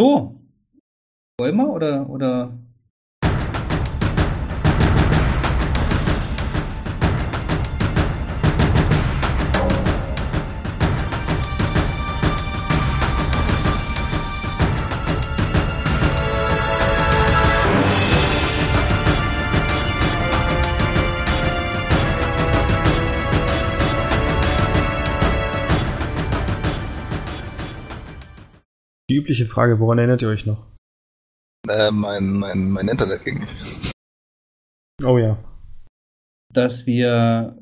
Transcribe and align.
So. 0.00 0.40
Wir 1.36 1.52
oder, 1.68 2.08
oder 2.08 2.58
Die 29.10 29.16
übliche 29.16 29.44
Frage, 29.44 29.80
woran 29.80 29.98
erinnert 29.98 30.22
ihr 30.22 30.28
euch 30.28 30.46
noch? 30.46 30.64
Äh, 31.68 31.90
mein, 31.90 32.30
mein, 32.30 32.70
mein 32.70 32.86
Internet 32.86 33.24
ging 33.24 33.40
nicht. 33.40 33.92
Oh 35.02 35.18
ja. 35.18 35.36
dass 36.52 36.86
wir 36.86 37.58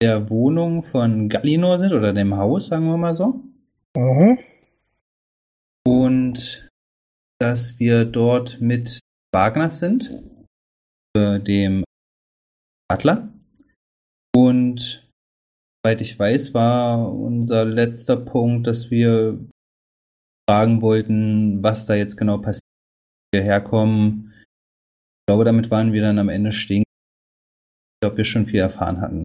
der 0.00 0.30
Wohnung 0.30 0.84
von 0.84 1.28
Gallinor 1.28 1.78
sind 1.78 1.92
oder 1.92 2.12
dem 2.12 2.36
Haus, 2.36 2.68
sagen 2.68 2.86
wir 2.86 2.96
mal 2.96 3.16
so. 3.16 3.42
Mhm. 3.96 4.38
Und 5.84 6.68
dass 7.40 7.80
wir 7.80 8.04
dort 8.04 8.60
mit 8.60 9.00
Wagner 9.32 9.72
sind, 9.72 10.22
äh, 11.16 11.40
dem 11.40 11.82
Adler. 12.88 13.28
Und 14.32 15.08
soweit 15.82 16.00
ich 16.00 16.16
weiß, 16.16 16.54
war 16.54 17.12
unser 17.12 17.64
letzter 17.64 18.16
Punkt, 18.16 18.68
dass 18.68 18.92
wir 18.92 19.44
fragen 20.48 20.82
wollten, 20.82 21.62
was 21.62 21.86
da 21.86 21.94
jetzt 21.94 22.16
genau 22.16 22.38
passiert, 22.38 22.62
wir 23.32 23.42
herkommen. 23.42 24.32
Ich 24.36 25.26
glaube, 25.26 25.44
damit 25.44 25.70
waren 25.70 25.92
wir 25.92 26.02
dann 26.02 26.18
am 26.18 26.28
Ende 26.28 26.52
stehen. 26.52 26.82
Ich 26.82 28.00
glaube, 28.02 28.18
wir 28.18 28.24
schon 28.24 28.46
viel 28.46 28.60
erfahren 28.60 29.00
hatten. 29.00 29.24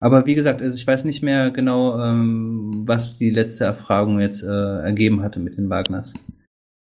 Aber 0.00 0.26
wie 0.26 0.36
gesagt, 0.36 0.62
also 0.62 0.76
ich 0.76 0.86
weiß 0.86 1.04
nicht 1.04 1.22
mehr 1.22 1.50
genau, 1.50 2.00
ähm, 2.00 2.84
was 2.86 3.18
die 3.18 3.30
letzte 3.30 3.64
Erfragung 3.64 4.20
jetzt 4.20 4.42
äh, 4.42 4.46
ergeben 4.82 5.22
hatte 5.22 5.40
mit 5.40 5.56
den 5.56 5.68
Wagners. 5.68 6.14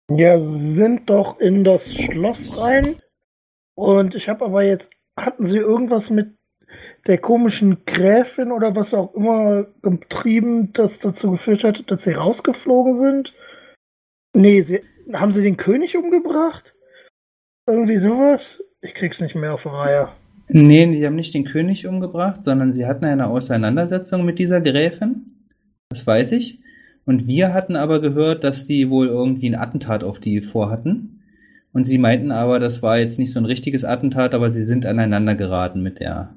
Ja, 0.09 0.42
sind 0.42 1.09
doch 1.09 1.40
in 1.40 1.64
das 1.64 1.94
Schloss 1.94 2.58
rein. 2.58 3.02
Und 3.76 4.16
ich 4.16 4.30
habe 4.30 4.46
aber 4.46 4.64
jetzt, 4.64 4.90
hatten 5.20 5.48
sie 5.48 5.58
irgendwas 5.58 6.09
mit 6.09 6.36
der 7.08 7.18
komischen 7.18 7.86
Gräfin 7.86 8.52
oder 8.52 8.76
was 8.76 8.94
auch 8.94 9.14
immer 9.14 9.68
getrieben, 9.82 10.72
das 10.73 11.00
dazu 11.00 11.32
geführt 11.32 11.64
hat, 11.64 11.84
dass 11.88 12.04
sie 12.04 12.14
rausgeflogen 12.14 12.94
sind? 12.94 13.34
Nee, 14.36 14.62
sie, 14.62 14.82
haben 15.12 15.31
sie 15.31 15.44
den 15.44 15.58
König 15.58 15.98
umgebracht? 15.98 16.74
Irgendwie 17.68 17.98
sowas? 17.98 18.62
Ich 18.81 18.94
krieg's 18.94 19.22
nicht 19.22 19.36
mehr 19.36 19.54
auf 19.54 19.64
die 19.64 19.70
Reihe. 19.70 20.09
Nee, 20.50 20.86
die 20.88 21.06
haben 21.06 21.16
nicht 21.16 21.34
den 21.34 21.46
König 21.46 21.88
umgebracht, 21.88 22.44
sondern 22.44 22.74
sie 22.74 22.86
hatten 22.86 23.06
eine 23.06 23.28
Auseinandersetzung 23.28 24.26
mit 24.26 24.40
dieser 24.40 24.62
Gräfin. 24.62 25.48
Das 25.90 26.06
weiß 26.06 26.34
ich. 26.34 26.59
Und 27.06 27.28
wir 27.28 27.54
hatten 27.54 27.76
aber 27.76 28.02
gehört, 28.02 28.44
dass 28.44 28.66
die 28.66 28.90
wohl 28.90 29.08
irgendwie 29.08 29.50
ein 29.50 29.56
Attentat 29.56 30.04
auf 30.04 30.20
die 30.20 30.42
vorhatten. 30.42 31.22
Und 31.74 31.86
sie 31.86 31.98
meinten 31.98 32.31
aber, 32.31 32.59
das 32.59 32.84
war 32.84 32.98
jetzt 32.98 33.20
nicht 33.20 33.31
so 33.31 33.40
ein 33.40 33.46
richtiges 33.46 33.84
Attentat, 33.84 34.34
aber 34.34 34.52
sie 34.54 34.64
sind 34.64 34.86
aneinander 34.86 35.36
geraten 35.36 35.81
mit 35.81 36.00
der, 36.00 36.36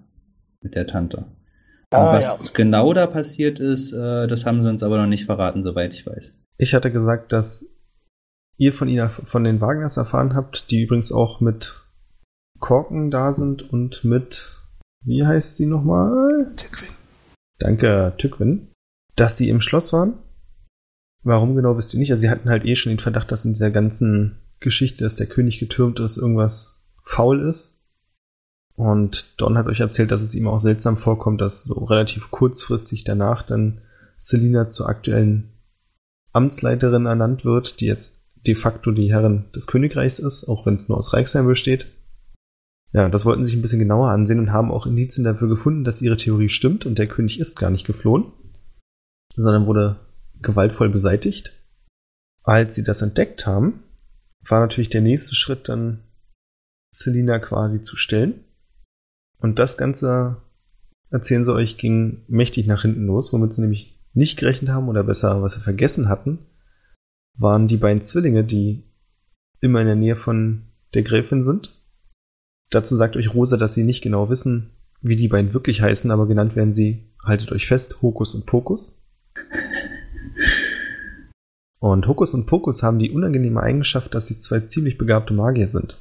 mit 0.66 0.74
der 0.74 0.86
Tante. 0.86 1.18
Und 1.18 1.98
Ah, 1.98 2.12
was 2.12 2.52
genau 2.52 2.92
da 2.92 3.06
passiert 3.06 3.60
ist, 3.60 3.92
äh, 3.92 4.26
das 4.26 4.44
haben 4.44 4.62
sie 4.62 4.68
uns 4.68 4.82
aber 4.82 4.98
noch 4.98 5.06
nicht 5.06 5.26
verraten, 5.26 5.62
soweit 5.62 5.94
ich 5.94 6.04
weiß. 6.04 6.34
Ich 6.58 6.74
hatte 6.74 6.90
gesagt, 6.90 7.32
dass 7.32 7.76
ihr 8.56 8.72
von 8.72 8.88
ihnen, 8.88 9.08
von 9.08 9.44
den 9.44 9.60
Wagners 9.60 9.96
erfahren 9.96 10.34
habt, 10.34 10.70
die 10.70 10.82
übrigens 10.82 11.12
auch 11.12 11.40
mit 11.40 11.74
Korken 12.58 13.10
da 13.10 13.32
sind 13.32 13.72
und 13.72 14.04
mit, 14.04 14.56
wie 15.04 15.24
heißt 15.24 15.56
sie 15.56 15.66
nochmal? 15.66 16.52
Tückwin. 16.56 16.88
Danke, 17.58 18.14
Tückwin. 18.18 18.72
Dass 19.14 19.36
die 19.36 19.48
im 19.48 19.60
Schloss 19.60 19.92
waren. 19.92 20.14
Warum 21.22 21.54
genau 21.54 21.76
wisst 21.76 21.94
ihr 21.94 22.00
nicht? 22.00 22.10
Also 22.10 22.22
sie 22.22 22.30
hatten 22.30 22.50
halt 22.50 22.64
eh 22.64 22.74
schon 22.74 22.90
den 22.90 22.98
Verdacht, 22.98 23.30
dass 23.30 23.44
in 23.44 23.52
dieser 23.52 23.70
ganzen 23.70 24.38
Geschichte, 24.58 25.04
dass 25.04 25.14
der 25.14 25.26
König 25.26 25.58
getürmt 25.58 26.00
ist, 26.00 26.16
irgendwas 26.16 26.84
faul 27.04 27.40
ist. 27.40 27.75
Und 28.76 29.40
Don 29.40 29.56
hat 29.56 29.66
euch 29.66 29.80
erzählt, 29.80 30.10
dass 30.10 30.22
es 30.22 30.34
ihm 30.34 30.46
auch 30.46 30.60
seltsam 30.60 30.98
vorkommt, 30.98 31.40
dass 31.40 31.64
so 31.64 31.84
relativ 31.84 32.30
kurzfristig 32.30 33.04
danach 33.04 33.42
dann 33.42 33.80
Selina 34.18 34.68
zur 34.68 34.88
aktuellen 34.88 35.50
Amtsleiterin 36.32 37.06
ernannt 37.06 37.44
wird, 37.44 37.80
die 37.80 37.86
jetzt 37.86 38.28
de 38.46 38.54
facto 38.54 38.92
die 38.92 39.10
Herrin 39.10 39.46
des 39.54 39.66
Königreichs 39.66 40.18
ist, 40.18 40.46
auch 40.48 40.66
wenn 40.66 40.74
es 40.74 40.88
nur 40.88 40.98
aus 40.98 41.14
Reichsheim 41.14 41.46
besteht. 41.46 41.86
Ja, 42.92 43.08
das 43.08 43.24
wollten 43.24 43.44
sie 43.44 43.50
sich 43.50 43.58
ein 43.58 43.62
bisschen 43.62 43.78
genauer 43.78 44.10
ansehen 44.10 44.38
und 44.38 44.52
haben 44.52 44.70
auch 44.70 44.86
Indizien 44.86 45.24
dafür 45.24 45.48
gefunden, 45.48 45.84
dass 45.84 46.02
ihre 46.02 46.16
Theorie 46.16 46.48
stimmt 46.48 46.86
und 46.86 46.98
der 46.98 47.08
König 47.08 47.40
ist 47.40 47.56
gar 47.56 47.70
nicht 47.70 47.86
geflohen, 47.86 48.32
sondern 49.34 49.66
wurde 49.66 49.96
gewaltvoll 50.40 50.90
beseitigt. 50.90 51.52
Als 52.42 52.74
sie 52.74 52.84
das 52.84 53.02
entdeckt 53.02 53.46
haben, 53.46 53.82
war 54.46 54.60
natürlich 54.60 54.90
der 54.90 55.00
nächste 55.00 55.34
Schritt 55.34 55.68
dann 55.68 56.00
Selina 56.90 57.38
quasi 57.38 57.82
zu 57.82 57.96
stellen. 57.96 58.44
Und 59.38 59.58
das 59.58 59.76
Ganze, 59.76 60.38
erzählen 61.10 61.44
sie 61.44 61.54
euch, 61.54 61.76
ging 61.76 62.24
mächtig 62.28 62.66
nach 62.66 62.82
hinten 62.82 63.06
los, 63.06 63.32
womit 63.32 63.52
sie 63.52 63.60
nämlich 63.60 63.98
nicht 64.14 64.38
gerechnet 64.38 64.70
haben 64.70 64.88
oder 64.88 65.04
besser, 65.04 65.42
was 65.42 65.54
sie 65.54 65.60
vergessen 65.60 66.08
hatten, 66.08 66.38
waren 67.38 67.68
die 67.68 67.76
beiden 67.76 68.02
Zwillinge, 68.02 68.44
die 68.44 68.84
immer 69.60 69.80
in 69.80 69.86
der 69.86 69.96
Nähe 69.96 70.16
von 70.16 70.68
der 70.94 71.02
Gräfin 71.02 71.42
sind. 71.42 71.82
Dazu 72.70 72.96
sagt 72.96 73.16
euch 73.16 73.34
Rosa, 73.34 73.56
dass 73.56 73.74
sie 73.74 73.84
nicht 73.84 74.02
genau 74.02 74.28
wissen, 74.30 74.70
wie 75.02 75.16
die 75.16 75.28
beiden 75.28 75.52
wirklich 75.54 75.82
heißen, 75.82 76.10
aber 76.10 76.26
genannt 76.26 76.56
werden 76.56 76.72
sie, 76.72 77.12
haltet 77.22 77.52
euch 77.52 77.66
fest, 77.66 78.02
Hokus 78.02 78.34
und 78.34 78.46
Pokus. 78.46 79.06
Und 81.78 82.08
Hokus 82.08 82.34
und 82.34 82.46
Pokus 82.46 82.82
haben 82.82 82.98
die 82.98 83.10
unangenehme 83.10 83.60
Eigenschaft, 83.60 84.14
dass 84.14 84.26
sie 84.26 84.38
zwei 84.38 84.60
ziemlich 84.60 84.98
begabte 84.98 85.34
Magier 85.34 85.68
sind. 85.68 85.98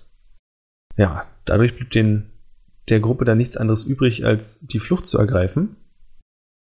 Ja, 0.98 1.26
dadurch 1.44 1.76
blieb 1.76 1.92
den, 1.92 2.32
der 2.90 3.00
Gruppe 3.00 3.26
dann 3.26 3.38
nichts 3.38 3.58
anderes 3.58 3.84
übrig, 3.84 4.26
als 4.26 4.60
die 4.60 4.80
Flucht 4.80 5.08
zu 5.08 5.18
ergreifen. 5.18 5.76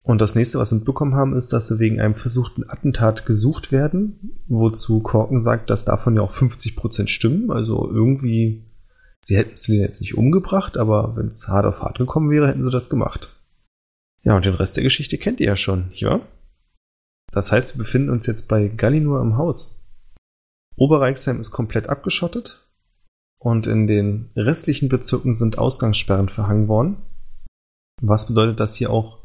Und 0.03 0.19
das 0.19 0.35
nächste, 0.35 0.59
was 0.59 0.69
sie 0.69 0.75
mitbekommen 0.75 1.15
haben, 1.15 1.33
ist, 1.33 1.53
dass 1.53 1.67
sie 1.67 1.79
wegen 1.79 2.01
einem 2.01 2.15
versuchten 2.15 2.69
Attentat 2.69 3.25
gesucht 3.25 3.71
werden, 3.71 4.41
wozu 4.47 4.99
Korken 4.99 5.39
sagt, 5.39 5.69
dass 5.69 5.85
davon 5.85 6.15
ja 6.15 6.21
auch 6.21 6.31
50% 6.31 7.07
stimmen. 7.07 7.51
Also 7.51 7.89
irgendwie, 7.89 8.65
sie 9.21 9.37
hätten 9.37 9.55
Selina 9.55 9.85
jetzt 9.85 10.01
nicht 10.01 10.17
umgebracht, 10.17 10.77
aber 10.77 11.15
wenn 11.15 11.27
es 11.27 11.47
hart 11.47 11.65
auf 11.65 11.81
hart 11.81 11.99
gekommen 11.99 12.29
wäre, 12.29 12.49
hätten 12.49 12.63
sie 12.63 12.71
das 12.71 12.89
gemacht. 12.89 13.29
Ja, 14.23 14.35
und 14.35 14.45
den 14.45 14.55
Rest 14.55 14.75
der 14.75 14.83
Geschichte 14.83 15.17
kennt 15.17 15.39
ihr 15.39 15.47
ja 15.47 15.55
schon, 15.55 15.91
wahr? 16.01 16.21
Das 17.31 17.51
heißt, 17.51 17.75
wir 17.75 17.79
befinden 17.79 18.09
uns 18.09 18.25
jetzt 18.25 18.47
bei 18.47 18.67
Gallinur 18.67 19.21
im 19.21 19.37
Haus. 19.37 19.85
Oberreichsheim 20.75 21.39
ist 21.39 21.51
komplett 21.51 21.87
abgeschottet 21.87 22.62
und 23.43 23.67
in 23.67 23.87
den 23.87 24.29
restlichen 24.35 24.87
Bezirken 24.87 25.33
sind 25.33 25.57
Ausgangssperren 25.57 26.29
verhangen 26.29 26.69
worden. 26.69 26.97
Was 28.01 28.27
bedeutet, 28.27 28.59
dass 28.59 28.75
hier 28.75 28.89
auch 28.89 29.19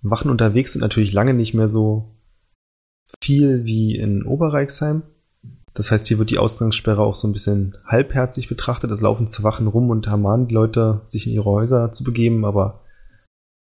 Wachen 0.00 0.30
unterwegs 0.30 0.72
sind, 0.72 0.80
natürlich 0.80 1.12
lange 1.12 1.34
nicht 1.34 1.54
mehr 1.54 1.68
so 1.68 2.14
viel 3.20 3.64
wie 3.64 3.96
in 3.96 4.22
Oberreichsheim. 4.22 5.02
Das 5.74 5.90
heißt, 5.90 6.06
hier 6.06 6.18
wird 6.18 6.30
die 6.30 6.38
Ausgangssperre 6.38 7.02
auch 7.02 7.16
so 7.16 7.26
ein 7.26 7.32
bisschen 7.32 7.76
halbherzig 7.84 8.48
betrachtet. 8.48 8.92
Es 8.92 9.00
laufen 9.00 9.26
zwei 9.26 9.42
Wachen 9.42 9.66
rum 9.66 9.90
und 9.90 10.06
ermahnen 10.06 10.46
die 10.46 10.54
Leute, 10.54 11.00
sich 11.02 11.26
in 11.26 11.32
ihre 11.32 11.50
Häuser 11.50 11.90
zu 11.90 12.04
begeben, 12.04 12.44
aber 12.44 12.84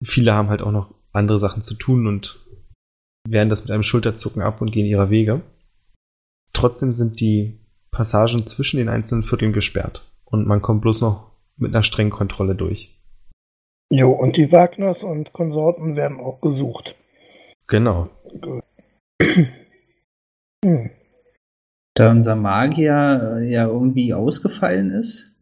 viele 0.04 0.34
haben 0.34 0.50
halt 0.50 0.62
auch 0.62 0.72
noch 0.72 0.94
andere 1.14 1.40
Sachen 1.40 1.62
zu 1.62 1.74
tun 1.74 2.06
und 2.06 2.46
wehren 3.28 3.50
das 3.50 3.64
mit 3.64 3.72
einem 3.72 3.84
Schulterzucken 3.84 4.42
ab 4.42 4.62
und 4.62 4.72
gehen 4.72 4.86
ihrer 4.86 5.10
Wege. 5.10 5.42
Trotzdem 6.54 6.92
sind 6.92 7.20
die 7.22 7.59
Passagen 8.00 8.48
zwischen 8.48 8.78
den 8.78 8.88
einzelnen 8.88 9.24
Vierteln 9.24 9.52
gesperrt 9.52 10.10
und 10.24 10.48
man 10.48 10.62
kommt 10.62 10.80
bloß 10.80 11.02
noch 11.02 11.34
mit 11.58 11.74
einer 11.74 11.84
strengen 11.84 12.12
Kontrolle 12.12 12.56
durch. 12.56 12.98
Jo, 13.92 14.12
und 14.12 14.38
die 14.38 14.54
Wagners 14.54 15.04
und 15.04 15.34
Konsorten 15.34 15.98
werden 15.98 16.22
auch 16.22 16.40
gesucht. 16.40 16.96
Genau. 17.68 18.08
Hm. 20.64 20.92
Da 21.94 22.12
unser 22.12 22.38
Magier 22.38 23.38
äh, 23.42 23.52
ja 23.52 23.68
irgendwie 23.68 24.14
ausgefallen 24.14 24.92
ist, 24.92 25.36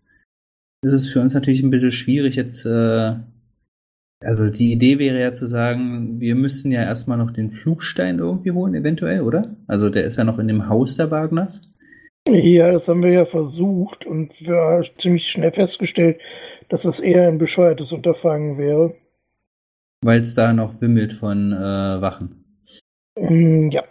ist 0.82 0.94
es 0.94 1.08
für 1.08 1.22
uns 1.22 1.36
natürlich 1.36 1.62
ein 1.62 1.70
bisschen 1.70 1.92
schwierig 1.92 2.38
jetzt. 2.38 2.66
Äh, 2.66 3.18
also 4.24 4.50
die 4.50 4.72
Idee 4.72 4.98
wäre 4.98 5.20
ja 5.20 5.32
zu 5.32 5.46
sagen, 5.46 6.20
wir 6.20 6.34
müssten 6.34 6.72
ja 6.72 6.82
erstmal 6.82 7.20
noch 7.20 7.30
den 7.30 7.52
Flugstein 7.52 8.18
irgendwie 8.18 8.52
holen, 8.52 8.74
eventuell, 8.74 9.22
oder? 9.22 9.56
Also 9.68 9.92
der 9.92 10.06
ist 10.06 10.18
ja 10.18 10.24
noch 10.24 10.40
in 10.40 10.48
dem 10.48 10.68
Haus 10.70 10.98
der 10.98 11.12
Wagners. 11.12 11.62
Ja, 12.30 12.72
das 12.72 12.88
haben 12.88 13.04
wir 13.04 13.12
ja 13.12 13.26
versucht 13.26 14.06
und 14.06 14.40
wir 14.46 14.56
haben 14.56 14.86
ziemlich 14.98 15.30
schnell 15.32 15.52
festgestellt, 15.52 16.20
dass 16.70 16.82
das 16.84 17.00
eher 17.00 17.28
ein 17.28 17.38
bescheuertes 17.38 17.92
Unterfangen 17.92 18.58
wäre. 18.58 18.96
Weil 20.04 20.22
es 20.22 20.36
da 20.36 20.54
noch 20.54 20.80
wimmelt 20.82 21.14
von 21.14 21.54
äh, 21.54 22.02
Wachen. 22.02 22.44
Hm, 23.18 23.72
Ja. 23.72 23.84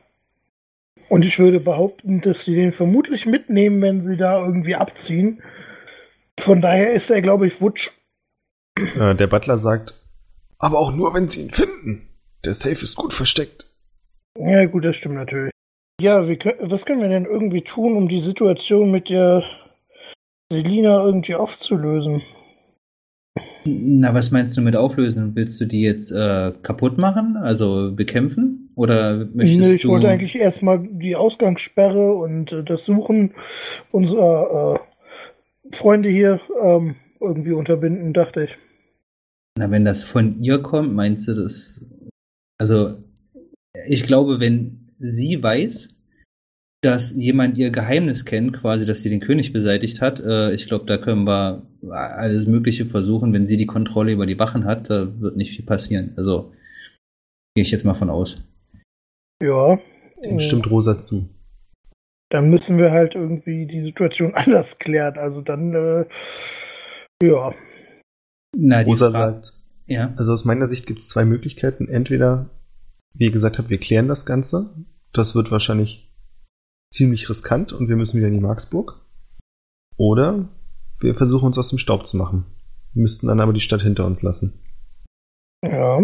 Und 1.08 1.24
ich 1.24 1.38
würde 1.38 1.60
behaupten, 1.60 2.20
dass 2.20 2.44
sie 2.44 2.56
den 2.56 2.72
vermutlich 2.72 3.26
mitnehmen, 3.26 3.80
wenn 3.80 4.02
sie 4.02 4.16
da 4.16 4.44
irgendwie 4.44 4.74
abziehen. 4.74 5.40
Von 6.40 6.60
daher 6.60 6.92
ist 6.94 7.10
er, 7.10 7.22
glaube 7.22 7.46
ich, 7.46 7.60
wutsch. 7.60 7.90
Äh, 8.98 9.14
der 9.14 9.28
Butler 9.28 9.56
sagt, 9.56 9.94
aber 10.58 10.78
auch 10.78 10.92
nur, 10.92 11.14
wenn 11.14 11.28
sie 11.28 11.42
ihn 11.42 11.50
finden. 11.50 12.08
Der 12.44 12.54
Safe 12.54 12.72
ist 12.72 12.96
gut 12.96 13.12
versteckt. 13.12 13.66
Ja, 14.36 14.64
gut, 14.66 14.84
das 14.84 14.96
stimmt 14.96 15.14
natürlich. 15.14 15.52
Ja, 16.00 16.28
wie, 16.28 16.38
was 16.60 16.84
können 16.84 17.00
wir 17.00 17.08
denn 17.08 17.24
irgendwie 17.24 17.62
tun, 17.62 17.96
um 17.96 18.08
die 18.08 18.22
Situation 18.22 18.90
mit 18.90 19.08
der 19.08 19.42
Selina 20.50 21.02
irgendwie 21.04 21.34
aufzulösen? 21.34 22.22
Na, 23.64 24.14
was 24.14 24.30
meinst 24.30 24.56
du 24.56 24.60
mit 24.60 24.76
auflösen? 24.76 25.34
Willst 25.34 25.60
du 25.60 25.64
die 25.64 25.80
jetzt 25.80 26.10
äh, 26.10 26.52
kaputt 26.62 26.98
machen, 26.98 27.36
also 27.36 27.92
bekämpfen? 27.94 28.70
Oder 28.76 29.26
möchtest 29.32 29.60
Nee, 29.60 29.74
ich 29.74 29.82
du... 29.82 29.88
wollte 29.88 30.08
eigentlich 30.08 30.36
erstmal 30.36 30.86
die 30.86 31.16
Ausgangssperre 31.16 32.14
und 32.14 32.52
äh, 32.52 32.62
das 32.62 32.84
Suchen 32.84 33.34
unserer 33.90 34.80
äh, 35.72 35.74
Freunde 35.74 36.10
hier 36.10 36.40
ähm, 36.62 36.96
irgendwie 37.20 37.52
unterbinden, 37.52 38.12
dachte 38.12 38.44
ich. 38.44 38.56
Na, 39.58 39.70
wenn 39.70 39.86
das 39.86 40.04
von 40.04 40.42
ihr 40.42 40.62
kommt, 40.62 40.94
meinst 40.94 41.26
du 41.28 41.34
das? 41.34 41.84
Also, 42.58 42.96
ich 43.88 44.04
glaube, 44.04 44.40
wenn 44.40 44.85
sie 44.98 45.42
weiß, 45.42 45.90
dass 46.82 47.12
jemand 47.16 47.58
ihr 47.58 47.70
Geheimnis 47.70 48.24
kennt, 48.24 48.52
quasi, 48.60 48.86
dass 48.86 49.00
sie 49.02 49.08
den 49.08 49.20
König 49.20 49.52
beseitigt 49.52 50.00
hat, 50.00 50.20
äh, 50.20 50.52
ich 50.52 50.66
glaube, 50.68 50.86
da 50.86 50.98
können 50.98 51.24
wir 51.24 51.66
alles 51.90 52.46
Mögliche 52.46 52.86
versuchen. 52.86 53.32
Wenn 53.32 53.46
sie 53.46 53.56
die 53.56 53.66
Kontrolle 53.66 54.12
über 54.12 54.26
die 54.26 54.38
Wachen 54.38 54.64
hat, 54.64 54.90
da 54.90 55.20
wird 55.20 55.36
nicht 55.36 55.56
viel 55.56 55.64
passieren. 55.64 56.12
Also, 56.16 56.52
gehe 57.54 57.62
ich 57.62 57.70
jetzt 57.70 57.84
mal 57.84 57.94
von 57.94 58.10
aus. 58.10 58.36
Ja. 59.42 59.78
Dem 60.24 60.38
stimmt 60.38 60.70
Rosa 60.70 61.00
zu. 61.00 61.28
Dann 62.30 62.50
müssen 62.50 62.78
wir 62.78 62.90
halt 62.90 63.14
irgendwie 63.14 63.66
die 63.66 63.82
Situation 63.82 64.34
anders 64.34 64.78
klären. 64.78 65.18
Also 65.18 65.40
dann, 65.40 65.74
äh, 65.74 66.04
ja. 67.22 67.54
Na, 68.56 68.80
Rosa 68.82 69.10
sagt, 69.10 69.52
Ja. 69.86 70.12
also 70.16 70.32
aus 70.32 70.44
meiner 70.44 70.66
Sicht 70.66 70.86
gibt 70.86 71.00
es 71.00 71.08
zwei 71.08 71.24
Möglichkeiten. 71.24 71.88
Entweder, 71.88 72.48
wie 73.18 73.24
ihr 73.24 73.30
gesagt 73.32 73.58
habt, 73.58 73.70
wir 73.70 73.78
klären 73.78 74.08
das 74.08 74.26
Ganze. 74.26 74.70
Das 75.12 75.34
wird 75.34 75.50
wahrscheinlich 75.50 76.12
ziemlich 76.92 77.28
riskant 77.28 77.72
und 77.72 77.88
wir 77.88 77.96
müssen 77.96 78.18
wieder 78.18 78.28
in 78.28 78.34
die 78.34 78.40
Marksburg. 78.40 79.00
Oder 79.96 80.48
wir 81.00 81.14
versuchen 81.14 81.46
uns 81.46 81.58
aus 81.58 81.68
dem 81.70 81.78
Staub 81.78 82.06
zu 82.06 82.16
machen. 82.16 82.44
Wir 82.92 83.02
müssten 83.02 83.26
dann 83.26 83.40
aber 83.40 83.52
die 83.52 83.60
Stadt 83.60 83.82
hinter 83.82 84.04
uns 84.06 84.22
lassen. 84.22 84.60
Ja. 85.64 86.00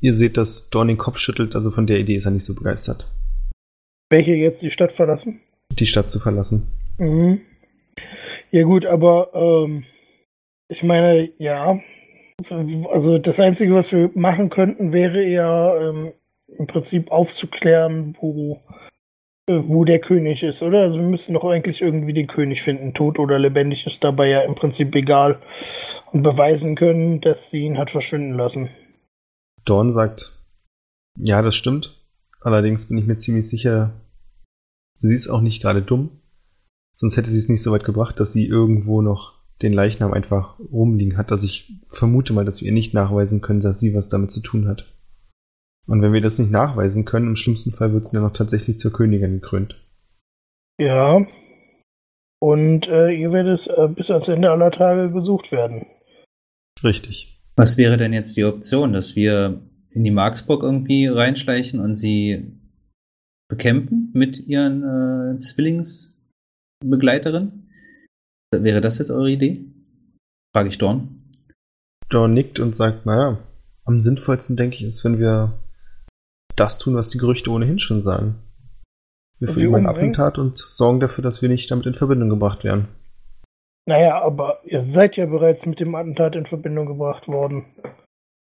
Ihr 0.00 0.14
seht, 0.14 0.36
dass 0.36 0.70
Dorn 0.70 0.88
den 0.88 0.98
Kopf 0.98 1.18
schüttelt, 1.18 1.54
also 1.54 1.70
von 1.70 1.86
der 1.86 1.98
Idee 1.98 2.16
ist 2.16 2.24
er 2.24 2.32
nicht 2.32 2.44
so 2.44 2.54
begeistert, 2.54 3.12
Welche 4.10 4.32
jetzt 4.32 4.62
die 4.62 4.70
Stadt 4.70 4.92
verlassen? 4.92 5.40
die 5.78 5.86
Stadt 5.86 6.10
zu 6.10 6.18
verlassen. 6.20 6.66
Mhm. 6.98 7.40
Ja 8.50 8.64
gut, 8.64 8.84
aber 8.84 9.30
ähm, 9.34 9.84
ich 10.68 10.82
meine, 10.82 11.30
ja. 11.38 11.80
Also 12.50 13.18
das 13.18 13.38
Einzige, 13.38 13.74
was 13.74 13.92
wir 13.92 14.10
machen 14.14 14.50
könnten, 14.50 14.92
wäre 14.92 15.24
ja 15.24 15.76
ähm, 15.76 16.12
im 16.58 16.66
Prinzip 16.66 17.10
aufzuklären, 17.10 18.16
wo, 18.20 18.60
äh, 19.48 19.60
wo 19.64 19.84
der 19.84 20.00
König 20.00 20.42
ist, 20.42 20.62
oder? 20.62 20.80
Also 20.80 20.98
wir 20.98 21.06
müssen 21.06 21.34
doch 21.34 21.44
eigentlich 21.44 21.80
irgendwie 21.80 22.12
den 22.12 22.26
König 22.26 22.62
finden. 22.62 22.94
Tot 22.94 23.18
oder 23.18 23.38
lebendig 23.38 23.86
ist 23.86 24.02
dabei 24.02 24.28
ja 24.28 24.40
im 24.40 24.54
Prinzip 24.54 24.94
egal. 24.94 25.40
Und 26.12 26.22
beweisen 26.22 26.76
können, 26.76 27.20
dass 27.20 27.50
sie 27.50 27.60
ihn 27.60 27.78
hat 27.78 27.90
verschwinden 27.90 28.36
lassen. 28.36 28.68
Dorn 29.64 29.90
sagt, 29.90 30.42
ja, 31.16 31.40
das 31.40 31.54
stimmt. 31.54 31.98
Allerdings 32.40 32.88
bin 32.88 32.98
ich 32.98 33.06
mir 33.06 33.16
ziemlich 33.16 33.48
sicher, 33.48 34.00
sie 34.98 35.14
ist 35.14 35.28
auch 35.28 35.40
nicht 35.40 35.62
gerade 35.62 35.82
dumm. 35.82 36.20
Sonst 36.94 37.16
hätte 37.16 37.30
sie 37.30 37.38
es 37.38 37.48
nicht 37.48 37.62
so 37.62 37.72
weit 37.72 37.84
gebracht, 37.84 38.20
dass 38.20 38.32
sie 38.32 38.46
irgendwo 38.46 39.00
noch 39.00 39.41
den 39.62 39.72
Leichnam 39.72 40.12
einfach 40.12 40.58
rumliegen 40.58 41.16
hat. 41.16 41.32
Also 41.32 41.46
ich 41.46 41.80
vermute 41.88 42.32
mal, 42.32 42.44
dass 42.44 42.60
wir 42.60 42.66
ihr 42.66 42.72
nicht 42.72 42.94
nachweisen 42.94 43.40
können, 43.40 43.60
dass 43.60 43.80
sie 43.80 43.94
was 43.94 44.08
damit 44.08 44.30
zu 44.30 44.40
tun 44.40 44.68
hat. 44.68 44.92
Und 45.86 46.02
wenn 46.02 46.12
wir 46.12 46.20
das 46.20 46.38
nicht 46.38 46.50
nachweisen 46.50 47.04
können, 47.04 47.28
im 47.28 47.36
schlimmsten 47.36 47.72
Fall 47.72 47.92
wird 47.92 48.06
sie 48.06 48.14
dann 48.14 48.22
noch 48.22 48.32
tatsächlich 48.32 48.78
zur 48.78 48.92
Königin 48.92 49.40
gekrönt. 49.40 49.76
Ja. 50.78 51.26
Und 52.40 52.86
äh, 52.88 53.12
ihr 53.12 53.32
werdet 53.32 53.66
äh, 53.68 53.88
bis 53.88 54.10
ans 54.10 54.28
Ende 54.28 54.50
aller 54.50 54.70
Tage 54.70 55.12
gesucht 55.12 55.52
werden. 55.52 55.86
Richtig. 56.82 57.40
Was 57.56 57.76
wäre 57.76 57.96
denn 57.96 58.12
jetzt 58.12 58.36
die 58.36 58.44
Option, 58.44 58.92
dass 58.92 59.16
wir 59.16 59.62
in 59.90 60.04
die 60.04 60.10
Marksburg 60.10 60.62
irgendwie 60.62 61.06
reinschleichen 61.06 61.80
und 61.80 61.96
sie 61.96 62.58
bekämpfen 63.48 64.10
mit 64.14 64.46
ihren 64.46 65.34
äh, 65.34 65.36
Zwillingsbegleiterin? 65.36 67.61
Wäre 68.52 68.80
das 68.80 68.98
jetzt 68.98 69.10
eure 69.10 69.30
Idee? 69.30 69.64
Frage 70.54 70.68
ich 70.68 70.78
Dorn. 70.78 71.22
Dorn 72.10 72.34
nickt 72.34 72.60
und 72.60 72.76
sagt, 72.76 73.06
naja, 73.06 73.38
am 73.84 73.98
sinnvollsten 73.98 74.56
denke 74.56 74.76
ich 74.76 74.82
ist, 74.82 75.04
wenn 75.04 75.18
wir 75.18 75.54
das 76.56 76.78
tun, 76.78 76.94
was 76.94 77.10
die 77.10 77.18
Gerüchte 77.18 77.50
ohnehin 77.50 77.78
schon 77.78 78.02
sagen. 78.02 78.36
Wir 79.38 79.48
verüben 79.48 79.74
ein? 79.74 79.86
Attentat 79.86 80.38
und 80.38 80.58
sorgen 80.58 81.00
dafür, 81.00 81.24
dass 81.24 81.42
wir 81.42 81.48
nicht 81.48 81.70
damit 81.70 81.86
in 81.86 81.94
Verbindung 81.94 82.28
gebracht 82.28 82.62
werden. 82.62 82.88
Naja, 83.86 84.20
aber 84.22 84.60
ihr 84.64 84.82
seid 84.82 85.16
ja 85.16 85.26
bereits 85.26 85.66
mit 85.66 85.80
dem 85.80 85.94
Attentat 85.94 86.36
in 86.36 86.46
Verbindung 86.46 86.86
gebracht 86.86 87.26
worden. 87.26 87.64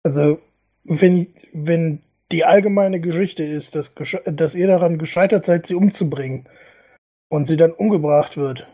Also, 0.03 0.41
wenn, 0.83 1.29
wenn 1.53 2.03
die 2.33 2.45
allgemeine 2.45 2.99
Geschichte 3.01 3.45
ist, 3.45 3.77
dass, 3.77 3.95
dass 4.25 4.55
ihr 4.55 4.67
daran 4.67 4.99
gescheitert 4.99 5.47
seid, 5.47 5.67
sie 5.67 5.77
umzubringen 5.77 6.49
und 7.29 7.47
sie 7.47 7.57
dann 7.57 7.73
umgebracht 7.73 8.37
wird, 8.37 8.67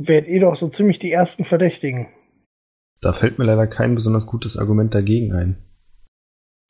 werdet 0.00 0.28
ihr 0.28 0.40
doch 0.40 0.56
so 0.56 0.68
ziemlich 0.68 0.98
die 0.98 1.12
ersten 1.12 1.44
Verdächtigen. 1.44 2.08
Da 3.00 3.12
fällt 3.12 3.38
mir 3.38 3.44
leider 3.44 3.66
kein 3.66 3.94
besonders 3.94 4.26
gutes 4.26 4.56
Argument 4.56 4.94
dagegen 4.94 5.32
ein. 5.32 5.56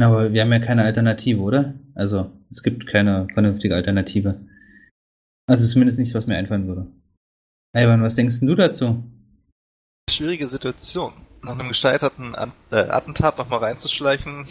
Aber 0.00 0.32
wir 0.32 0.42
haben 0.42 0.52
ja 0.52 0.60
keine 0.60 0.84
Alternative, 0.84 1.40
oder? 1.40 1.74
Also, 1.94 2.30
es 2.50 2.62
gibt 2.62 2.86
keine 2.86 3.26
vernünftige 3.34 3.74
Alternative. 3.74 4.40
Also 5.48 5.66
zumindest 5.66 5.98
nichts, 5.98 6.14
was 6.14 6.26
mir 6.26 6.36
einfallen 6.36 6.68
würde. 6.68 6.86
Ivan, 7.74 8.02
was 8.02 8.14
denkst 8.14 8.40
denn 8.40 8.48
du 8.48 8.54
dazu? 8.54 9.02
Schwierige 10.10 10.46
Situation. 10.46 11.12
Nach 11.42 11.58
einem 11.58 11.68
gescheiterten 11.68 12.34
An 12.34 12.52
äh, 12.70 12.76
Attentat 12.76 13.38
nochmal 13.38 13.60
reinzuschleichen. 13.60 14.46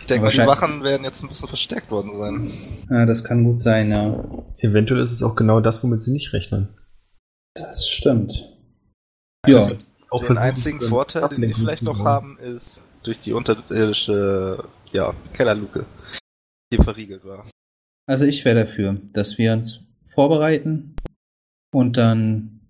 Ich 0.00 0.06
denke 0.06 0.24
mal, 0.24 0.30
die 0.30 0.38
Wachen 0.38 0.82
werden 0.82 1.04
jetzt 1.04 1.22
ein 1.22 1.28
bisschen 1.28 1.48
verstärkt 1.48 1.90
worden 1.90 2.14
sein. 2.14 2.52
Ja, 2.90 3.06
das 3.06 3.24
kann 3.24 3.44
gut 3.44 3.60
sein, 3.60 3.90
ja. 3.90 4.24
Eventuell 4.58 5.02
ist 5.02 5.12
es 5.12 5.22
auch 5.22 5.36
genau 5.36 5.60
das, 5.60 5.82
womit 5.82 6.02
sie 6.02 6.12
nicht 6.12 6.32
rechnen. 6.32 6.68
Das 7.54 7.88
stimmt. 7.88 8.52
Ja, 9.46 9.70
Auch 10.10 10.24
den 10.26 10.38
einzigen 10.38 10.80
Vorteil, 10.80 11.22
den 11.22 11.32
Ablenkung 11.32 11.60
vielleicht 11.60 11.82
noch 11.82 11.98
haben, 12.00 12.38
ist 12.38 12.82
durch 13.02 13.20
die 13.20 13.32
unterirdische 13.32 14.64
ja, 14.92 15.14
Kellerluke, 15.34 15.86
die 16.72 16.82
verriegelt 16.82 17.24
war. 17.24 17.48
Also 18.06 18.24
ich 18.24 18.44
wäre 18.44 18.64
dafür, 18.64 19.00
dass 19.12 19.38
wir 19.38 19.52
uns 19.52 19.80
vorbereiten 20.04 20.96
und 21.72 21.96
dann 21.96 22.60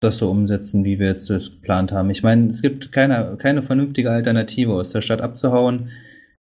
das 0.00 0.18
so 0.18 0.30
umsetzen, 0.30 0.84
wie 0.84 0.98
wir 0.98 1.08
jetzt 1.08 1.30
das 1.30 1.50
geplant 1.50 1.92
haben. 1.92 2.10
Ich 2.10 2.22
meine, 2.22 2.50
es 2.50 2.62
gibt 2.62 2.92
keine, 2.92 3.36
keine 3.38 3.62
vernünftige 3.62 4.10
Alternative, 4.10 4.74
aus 4.74 4.90
der 4.90 5.00
Stadt 5.00 5.20
abzuhauen. 5.20 5.90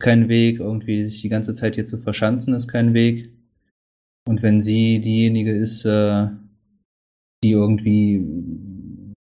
Kein 0.01 0.29
Weg, 0.29 0.61
irgendwie 0.61 1.05
sich 1.05 1.21
die 1.21 1.29
ganze 1.29 1.55
Zeit 1.55 1.75
hier 1.75 1.87
zu 1.87 1.99
verschanzen, 1.99 2.55
ist 2.55 2.69
kein 2.69 2.95
Weg. 2.95 3.31
Und 4.27 4.43
wenn 4.43 4.61
sie 4.61 5.01
diejenige 5.01 5.55
ist, 5.55 5.85
äh, 5.85 6.29
die 7.43 7.53
irgendwie 7.53 8.23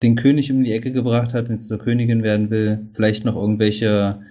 den 0.02 0.16
König 0.16 0.50
um 0.52 0.62
die 0.62 0.72
Ecke 0.72 0.92
gebracht 0.92 1.34
hat, 1.34 1.48
wenn 1.48 1.58
sie 1.60 1.68
zur 1.68 1.78
Königin 1.78 2.22
werden 2.22 2.50
will, 2.50 2.88
vielleicht 2.94 3.24
noch 3.24 3.36
irgendwelche 3.36 4.22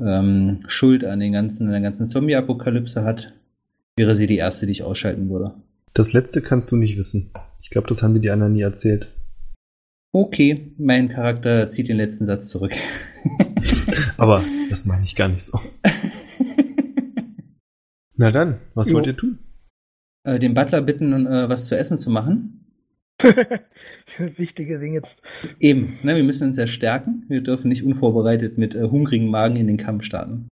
ähm, 0.00 0.60
Schuld 0.66 1.04
an 1.04 1.20
den 1.20 1.32
ganzen, 1.32 1.66
an 1.66 1.72
der 1.72 1.80
ganzen 1.80 2.06
Zombie-Apokalypse 2.06 3.04
hat, 3.04 3.32
wäre 3.96 4.16
sie 4.16 4.26
die 4.26 4.36
erste, 4.38 4.66
die 4.66 4.72
ich 4.72 4.82
ausschalten 4.82 5.28
würde. 5.30 5.54
Das 5.94 6.12
letzte 6.12 6.42
kannst 6.42 6.72
du 6.72 6.76
nicht 6.76 6.96
wissen. 6.96 7.30
Ich 7.60 7.70
glaube, 7.70 7.86
das 7.88 8.02
haben 8.02 8.14
dir 8.14 8.20
die 8.20 8.30
anderen 8.30 8.54
nie 8.54 8.62
erzählt. 8.62 9.08
Okay, 10.12 10.72
mein 10.78 11.08
Charakter 11.08 11.70
zieht 11.70 11.88
den 11.88 11.96
letzten 11.96 12.26
Satz 12.26 12.48
zurück. 12.48 12.72
Aber 14.16 14.44
das 14.68 14.84
meine 14.84 15.04
ich 15.04 15.16
gar 15.16 15.28
nicht 15.28 15.44
so. 15.44 15.58
Na 18.16 18.30
dann, 18.30 18.58
was 18.74 18.90
Jo. 18.90 18.96
wollt 18.96 19.06
ihr 19.06 19.16
tun? 19.16 19.38
äh, 20.24 20.38
den 20.38 20.54
Butler 20.54 20.82
bitten, 20.82 21.26
äh, 21.26 21.48
was 21.48 21.66
zu 21.66 21.76
essen 21.76 21.98
zu 21.98 22.10
machen. 22.10 22.61
Wichtige 24.36 24.78
Dinge 24.78 24.94
jetzt. 24.94 25.22
Eben, 25.60 25.98
ne, 26.02 26.16
wir 26.16 26.24
müssen 26.24 26.48
uns 26.48 26.56
ja 26.56 26.66
stärken. 26.66 27.24
Wir 27.28 27.40
dürfen 27.40 27.68
nicht 27.68 27.84
unvorbereitet 27.84 28.58
mit 28.58 28.74
äh, 28.74 28.82
hungrigen 28.88 29.28
Magen 29.30 29.56
in 29.56 29.66
den 29.66 29.76
Kampf 29.76 30.04
starten. 30.04 30.48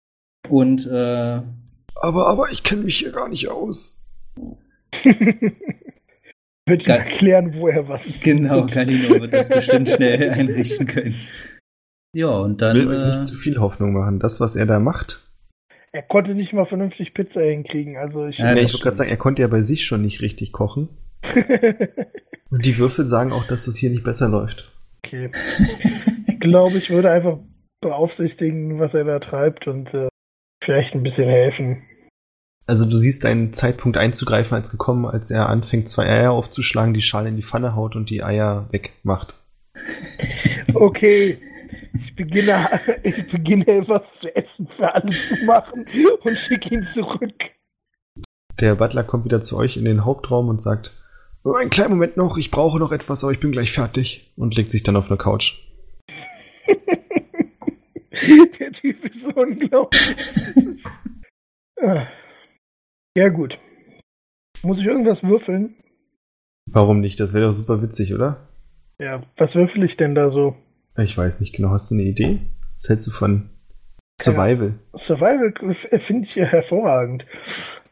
Und 0.48 0.86
äh, 0.86 0.90
Aber, 0.90 2.26
aber 2.28 2.46
ich 2.50 2.62
kenne 2.62 2.82
mich 2.82 2.98
hier 2.98 3.12
gar 3.12 3.28
nicht 3.28 3.48
aus. 3.48 4.04
Wird 6.68 6.84
Geil. 6.84 6.98
erklären, 6.98 7.54
wo 7.54 7.68
er 7.68 7.86
was 7.88 8.06
genau, 8.20 8.66
findet. 8.66 8.75
Galino 8.75 9.20
wird 9.20 9.32
das 9.32 9.48
bestimmt 9.48 9.88
schnell 9.88 10.30
einrichten 10.30 10.86
können. 10.88 11.14
Ja, 12.12 12.28
und 12.30 12.52
Ich 12.54 12.58
dann. 12.58 12.76
will 12.76 12.88
euch 12.88 12.98
Äh, 12.98 13.08
nicht 13.18 13.25
zu 13.25 13.36
viel 13.36 13.58
Hoffnung 13.60 13.92
machen. 13.92 14.18
Das, 14.18 14.40
was 14.40 14.56
er 14.56 14.66
da 14.66 14.80
macht, 14.80 15.20
Er 15.92 16.02
konnte 16.02 16.34
nicht 16.34 16.52
mal 16.52 16.64
vernünftig 16.64 17.14
Pizza 17.14 17.40
hinkriegen. 17.42 17.96
Also 17.96 18.26
ich. 18.26 18.38
Ja, 18.38 18.52
nee, 18.52 18.62
ich 18.62 18.72
wollte 18.72 18.82
gerade 18.82 18.96
sagen, 18.96 19.10
er 19.10 19.16
konnte 19.16 19.42
ja 19.42 19.48
bei 19.48 19.62
sich 19.62 19.86
schon 19.86 20.02
nicht 20.02 20.20
richtig 20.22 20.50
kochen. 20.52 20.88
Und 22.50 22.64
die 22.64 22.78
Würfel 22.78 23.04
sagen 23.06 23.32
auch, 23.32 23.46
dass 23.46 23.64
das 23.64 23.76
hier 23.76 23.90
nicht 23.90 24.04
besser 24.04 24.28
läuft. 24.28 24.73
okay. 25.04 25.30
Ich 26.26 26.40
glaube, 26.40 26.78
ich 26.78 26.90
würde 26.90 27.11
einfach 27.11 27.38
beaufsichtigen, 27.80 28.78
was 28.78 28.94
er 28.94 29.04
da 29.04 29.18
treibt 29.18 29.66
und 29.66 29.92
äh, 29.94 30.08
vielleicht 30.62 30.94
ein 30.94 31.02
bisschen 31.02 31.28
helfen. 31.28 31.82
Also 32.66 32.88
du 32.88 32.96
siehst 32.96 33.25
deinen 33.25 33.52
Zeitpunkt 33.52 33.96
einzugreifen 33.96 34.56
als 34.56 34.70
gekommen, 34.70 35.06
als 35.06 35.30
er 35.30 35.49
anfängt, 35.49 35.88
zwei 35.88 36.06
Eier 36.06 36.32
aufzuschlagen, 36.32 36.94
die 36.94 37.02
Schale 37.02 37.28
in 37.28 37.37
die 37.37 37.42
Pfanne 37.42 37.76
haut 37.76 37.94
und 37.94 38.11
die 38.11 38.23
Eier 38.23 38.68
wegmacht. 38.70 39.35
Okay. 40.75 41.38
Ich 41.94 42.14
beginne, 42.14 42.68
ich 43.02 43.30
beginne 43.30 43.66
etwas 43.66 44.18
zu 44.18 44.35
essen 44.37 44.68
für 44.68 44.94
alle 44.94 45.11
zu 45.28 45.37
machen 45.46 45.87
und 46.23 46.37
schicke 46.37 46.75
ihn 46.75 46.85
zurück. 46.85 47.35
Der 48.61 48.75
Butler 48.75 49.04
kommt 49.04 49.25
wieder 49.25 49.40
zu 49.40 49.56
euch 49.56 49.78
in 49.78 49.87
den 49.87 50.04
Hauptraum 50.04 50.49
und 50.49 50.61
sagt, 50.61 50.92
"Oh, 51.46 51.54
einen 51.54 51.70
kleinen 51.70 51.90
Moment 51.90 52.16
noch, 52.16 52.36
ich 52.38 52.50
brauche 52.50 52.78
noch 52.78 52.92
etwas, 52.92 53.22
aber 53.24 53.32
ich 53.32 53.40
bin 53.40 53.52
gleich 53.52 53.72
fertig. 53.72 54.32
Und 54.36 54.54
legt 54.56 54.70
sich 54.70 54.82
dann 54.82 54.96
auf 54.96 55.08
eine 55.08 55.16
Couch. 55.18 55.54
Der 58.58 58.72
Typ 58.72 59.04
ist 59.04 59.22
so 59.22 59.30
unglaublich. 59.30 60.16
Ja, 63.16 63.28
gut. 63.28 63.58
Muss 64.62 64.78
ich 64.78 64.84
irgendwas 64.86 65.22
würfeln? 65.22 65.74
Warum 66.70 67.00
nicht? 67.00 67.20
Das 67.20 67.32
wäre 67.34 67.46
doch 67.46 67.52
super 67.52 67.80
witzig, 67.82 68.12
oder? 68.14 68.48
Ja, 68.98 69.22
was 69.36 69.54
würfel 69.54 69.84
ich 69.84 69.96
denn 69.96 70.14
da 70.14 70.30
so? 70.30 70.54
Ich 70.98 71.16
weiß 71.16 71.40
nicht 71.40 71.54
genau. 71.54 71.70
Hast 71.70 71.90
du 71.90 71.94
eine 71.94 72.04
Idee? 72.04 72.40
Was 72.74 72.88
hältst 72.88 73.06
du 73.06 73.10
von 73.10 73.50
Survival? 74.20 74.78
Survival 74.96 75.52
f- 75.70 75.88
finde 76.02 76.24
ich 76.24 76.34
ja 76.34 76.44
hervorragend. 76.46 77.24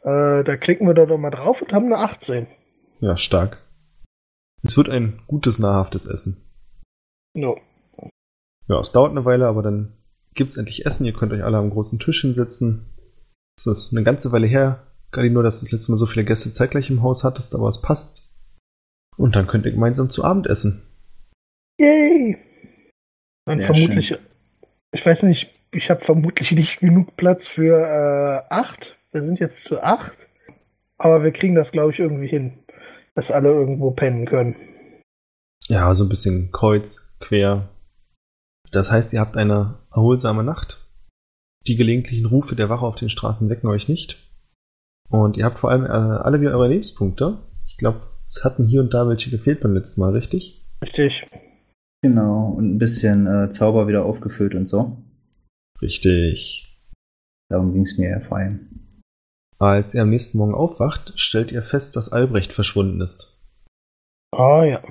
Äh, 0.03 0.45
da 0.45 0.57
klicken 0.57 0.87
wir 0.87 0.95
da 0.95 1.07
doch 1.07 1.19
mal 1.19 1.31
drauf 1.31 1.63
und 1.63 1.73
haben 1.73 1.87
eine 1.87 1.99
18. 1.99 2.47
Ja, 3.05 3.19
stark. 3.19 3.59
Es 4.63 4.79
wird 4.79 4.89
ein 4.89 5.21
gutes, 5.27 5.59
nahrhaftes 5.59 6.07
Essen. 6.07 6.43
No. 7.35 7.61
Ja, 8.67 8.81
es 8.81 8.93
dauert 8.93 9.11
eine 9.11 9.27
Weile, 9.27 9.47
aber 9.47 9.63
dann 9.63 9.93
gibt's 10.33 10.57
endlich 10.57 10.87
Essen. 10.87 11.05
Ihr 11.05 11.13
könnt 11.13 11.31
euch 11.35 11.45
alle 11.45 11.59
am 11.59 11.69
großen 11.69 11.99
Tisch 11.99 12.23
hinsetzen. 12.23 12.87
Es 13.59 13.67
ist 13.67 13.93
eine 13.93 14.05
ganze 14.05 14.33
Weile 14.33 14.47
her, 14.47 14.87
gerade 15.13 15.29
nur, 15.29 15.43
dass 15.43 15.61
du 15.61 15.67
das 15.67 15.73
letzte 15.73 15.93
Mal 15.93 15.99
so 15.99 16.07
viele 16.07 16.25
Gäste 16.25 16.51
zeitgleich 16.51 16.89
im 16.89 17.03
Haus 17.03 17.25
hattest, 17.25 17.55
aber 17.55 17.69
es 17.69 17.83
passt. 17.83 18.35
Und 19.19 19.37
dann 19.37 19.47
könnt 19.47 19.67
ihr 19.67 19.73
gemeinsam 19.73 20.09
zu 20.09 20.25
Abend 20.25 20.47
essen. 20.47 20.83
Yay! 21.79 22.39
Dann 23.45 23.59
Sehr 23.59 23.67
vermutlich, 23.67 24.19
ich 24.93 25.05
weiß 25.05 25.25
nicht, 25.25 25.51
ich 25.73 25.91
habe 25.91 26.01
vermutlich 26.01 26.53
nicht 26.53 26.81
genug 26.81 27.17
Platz 27.17 27.47
für 27.47 27.77
äh, 27.77 28.47
acht. 28.49 28.97
Wir 29.13 29.21
sind 29.21 29.41
jetzt 29.41 29.65
zu 29.65 29.83
acht. 29.83 30.17
Aber 30.97 31.23
wir 31.23 31.33
kriegen 31.33 31.55
das, 31.55 31.71
glaube 31.71 31.93
ich, 31.93 31.99
irgendwie 31.99 32.29
hin, 32.29 32.64
dass 33.15 33.31
alle 33.31 33.49
irgendwo 33.49 33.91
pennen 33.91 34.27
können. 34.27 34.57
Ja, 35.69 35.95
so 35.95 36.05
ein 36.05 36.09
bisschen 36.09 36.53
kreuz, 36.53 37.17
quer. 37.21 37.69
Das 38.71 38.91
heißt, 38.91 39.13
ihr 39.13 39.21
habt 39.21 39.37
eine 39.37 39.79
erholsame 39.91 40.45
Nacht. 40.45 40.89
Die 41.67 41.77
gelegentlichen 41.77 42.27
Rufe 42.27 42.57
der 42.57 42.69
Wache 42.69 42.85
auf 42.85 42.97
den 42.97 43.09
Straßen 43.09 43.49
wecken 43.49 43.69
euch 43.69 43.89
nicht. 43.89 44.31
Und 45.09 45.37
ihr 45.37 45.45
habt 45.45 45.59
vor 45.59 45.71
allem 45.71 45.85
äh, 45.85 45.89
alle 45.89 46.41
wieder 46.41 46.53
eure 46.53 46.69
Lebenspunkte. 46.69 47.39
Ich 47.67 47.77
glaube, 47.77 48.03
es 48.27 48.45
hatten 48.45 48.65
hier 48.65 48.81
und 48.81 48.93
da 48.93 49.09
welche 49.09 49.31
gefehlt 49.31 49.61
beim 49.61 49.75
letzten 49.75 50.01
Mal, 50.01 50.13
richtig? 50.13 50.67
Richtig. 50.83 51.27
Genau, 52.03 52.49
und 52.49 52.75
ein 52.75 52.79
bisschen 52.79 53.27
äh, 53.27 53.49
Zauber 53.49 53.89
wieder 53.89 54.05
aufgefüllt 54.05 54.55
und 54.55 54.67
so. 54.67 54.99
Richtig. 55.81 56.79
Darum 57.49 57.73
ging 57.73 57.83
es 57.83 57.97
mir 57.97 58.11
ja 58.11 58.21
vor 58.21 58.39
allem. 58.39 58.84
Als 59.59 59.95
ihr 59.95 60.03
am 60.03 60.11
nächsten 60.11 60.39
Morgen 60.39 60.55
aufwacht, 60.55 61.13
stellt 61.17 61.53
ihr 61.53 61.63
fest, 61.63 61.97
dass 61.97 62.13
Albrecht 62.13 62.53
verschwunden 62.53 63.01
ist. 63.01 63.39
Ah 64.33 64.65
ja. 64.65 64.83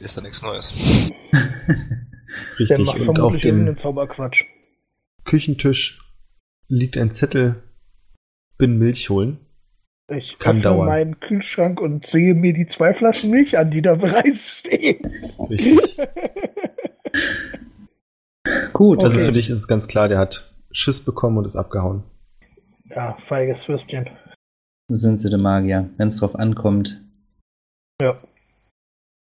Ist 0.00 0.16
ja 0.16 0.22
nichts 0.22 0.42
Neues. 0.42 0.72
Der 1.32 2.58
Richtig. 2.58 2.78
macht 2.86 3.00
Und 3.00 3.20
auf 3.20 3.36
dem 3.38 3.76
Zauberquatsch. 3.76 4.44
Küchentisch 5.24 6.00
liegt 6.68 6.96
ein 6.98 7.10
Zettel, 7.10 7.62
bin 8.58 8.78
Milch 8.78 9.08
holen. 9.10 9.38
Ich 10.10 10.38
Kann 10.38 10.56
öffne 10.56 10.62
dauern. 10.70 10.86
meinen 10.86 11.20
Kühlschrank 11.20 11.80
und 11.80 12.06
sehe 12.06 12.34
mir 12.34 12.54
die 12.54 12.66
zwei 12.66 12.94
Flaschen 12.94 13.30
Milch 13.30 13.58
an, 13.58 13.70
die 13.70 13.82
da 13.82 13.94
bereits 13.94 14.48
stehen. 14.50 15.00
Richtig. 15.50 15.98
Gut, 18.72 19.02
Also 19.04 19.16
Okay. 19.16 19.26
für 19.26 19.32
dich 19.32 19.50
ist 19.50 19.56
es 19.56 19.68
ganz 19.68 19.88
klar, 19.88 20.08
der 20.08 20.18
hat 20.18 20.54
Schiss 20.70 21.04
bekommen 21.04 21.38
und 21.38 21.44
ist 21.46 21.56
abgehauen. 21.56 22.04
Ja, 22.90 23.16
feiges 23.26 23.68
Würstchen. 23.68 24.08
sind 24.90 25.18
sie 25.20 25.28
der 25.30 25.38
Magier, 25.38 25.90
wenn 25.96 26.08
es 26.08 26.16
drauf 26.18 26.34
ankommt. 26.36 27.00
Ja. 28.00 28.18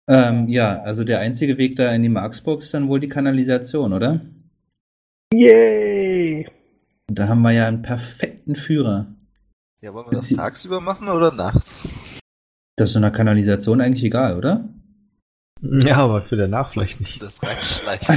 Ähm, 0.10 0.48
ja, 0.48 0.82
also 0.84 1.04
der 1.04 1.20
einzige 1.20 1.58
Weg 1.58 1.76
da 1.76 1.94
in 1.94 2.02
die 2.02 2.10
Marksburg 2.10 2.60
ist 2.62 2.74
dann 2.74 2.88
wohl 2.88 3.00
die 3.02 3.10
Kanalisation, 3.10 3.92
oder? 3.92 4.22
Yay! 5.34 6.48
Und 7.10 7.20
da 7.20 7.28
haben 7.28 7.42
wir 7.42 7.52
ja 7.52 7.68
einen 7.68 7.82
perfekten 7.82 8.56
Führer. 8.56 9.08
Ja, 9.82 9.94
wollen 9.94 10.08
wir 10.08 10.12
das 10.18 10.30
Bezie- 10.32 10.38
tagsüber 10.38 10.80
machen 10.80 11.10
oder 11.10 11.32
nachts? 11.34 11.78
Das 12.78 12.92
ist 12.92 12.96
in 12.96 13.02
der 13.02 13.12
Kanalisation 13.12 13.82
eigentlich 13.82 14.04
egal, 14.04 14.38
oder? 14.38 14.68
Ja, 15.62 15.98
aber 15.98 16.22
für 16.22 16.38
danach 16.38 16.70
vielleicht 16.70 17.00
nicht. 17.02 17.22
Das 17.22 17.42
reicht 17.44 17.64
vielleicht. 17.82 18.08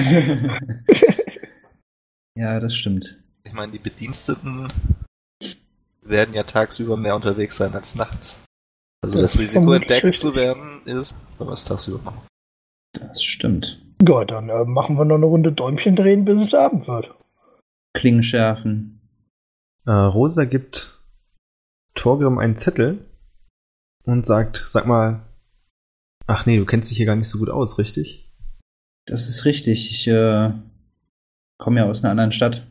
ja, 2.37 2.61
das 2.61 2.75
stimmt. 2.75 3.19
Ich 3.45 3.53
meine, 3.53 3.73
die 3.73 3.79
Bediensteten 3.79 4.71
werden 6.11 6.35
ja 6.35 6.43
tagsüber 6.43 6.97
mehr 6.97 7.17
unterwegs 7.17 7.57
sein 7.57 7.75
als 7.75 7.95
nachts. 7.95 8.43
Also 9.03 9.21
Das 9.21 9.33
das 9.33 9.41
Risiko 9.41 9.73
entdeckt 9.73 10.05
richtig. 10.05 10.21
zu 10.21 10.35
werden 10.35 10.83
ist, 10.85 11.15
wenn 11.39 11.47
wir 11.47 11.53
es 11.53 11.65
tagsüber 11.65 12.01
machen. 12.03 12.21
Das 12.93 13.23
stimmt. 13.23 13.81
Ja, 14.07 14.25
dann 14.25 14.49
äh, 14.49 14.65
machen 14.65 14.97
wir 14.97 15.05
noch 15.05 15.17
eine 15.17 15.27
Runde 15.27 15.53
Däumchen 15.53 15.97
drehen, 15.97 16.25
bis 16.25 16.39
es 16.39 16.55
Abend 16.55 16.87
wird. 16.89 17.15
Klingen 17.95 18.23
schärfen. 18.23 19.01
Äh, 19.87 19.93
Rosa 19.93 20.45
gibt 20.45 20.99
Torgrim 21.95 22.39
einen 22.39 22.57
Zettel 22.57 23.05
und 24.05 24.27
sagt, 24.27 24.65
sag 24.67 24.87
mal, 24.87 25.23
ach 26.27 26.47
nee, 26.47 26.59
du 26.59 26.67
kennst 26.67 26.91
dich 26.91 26.97
hier 26.97 27.07
gar 27.07 27.17
nicht 27.17 27.29
so 27.29 27.39
gut 27.39 27.51
aus, 27.51 27.79
richtig? 27.79 28.31
Das 29.07 29.29
ist 29.29 29.45
richtig. 29.45 29.91
Ich 29.91 30.07
äh, 30.09 30.53
komme 31.59 31.81
ja 31.81 31.87
aus 31.87 32.03
einer 32.03 32.11
anderen 32.11 32.33
Stadt. 32.33 32.67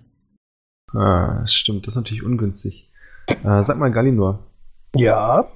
Ah, 0.94 1.40
das 1.42 1.54
stimmt, 1.54 1.86
das 1.86 1.94
ist 1.94 1.98
natürlich 1.98 2.24
ungünstig. 2.24 2.92
Äh, 3.30 3.64
sag 3.64 3.78
mal, 3.78 3.92
Galinor, 3.92 4.48
Ja, 4.96 5.50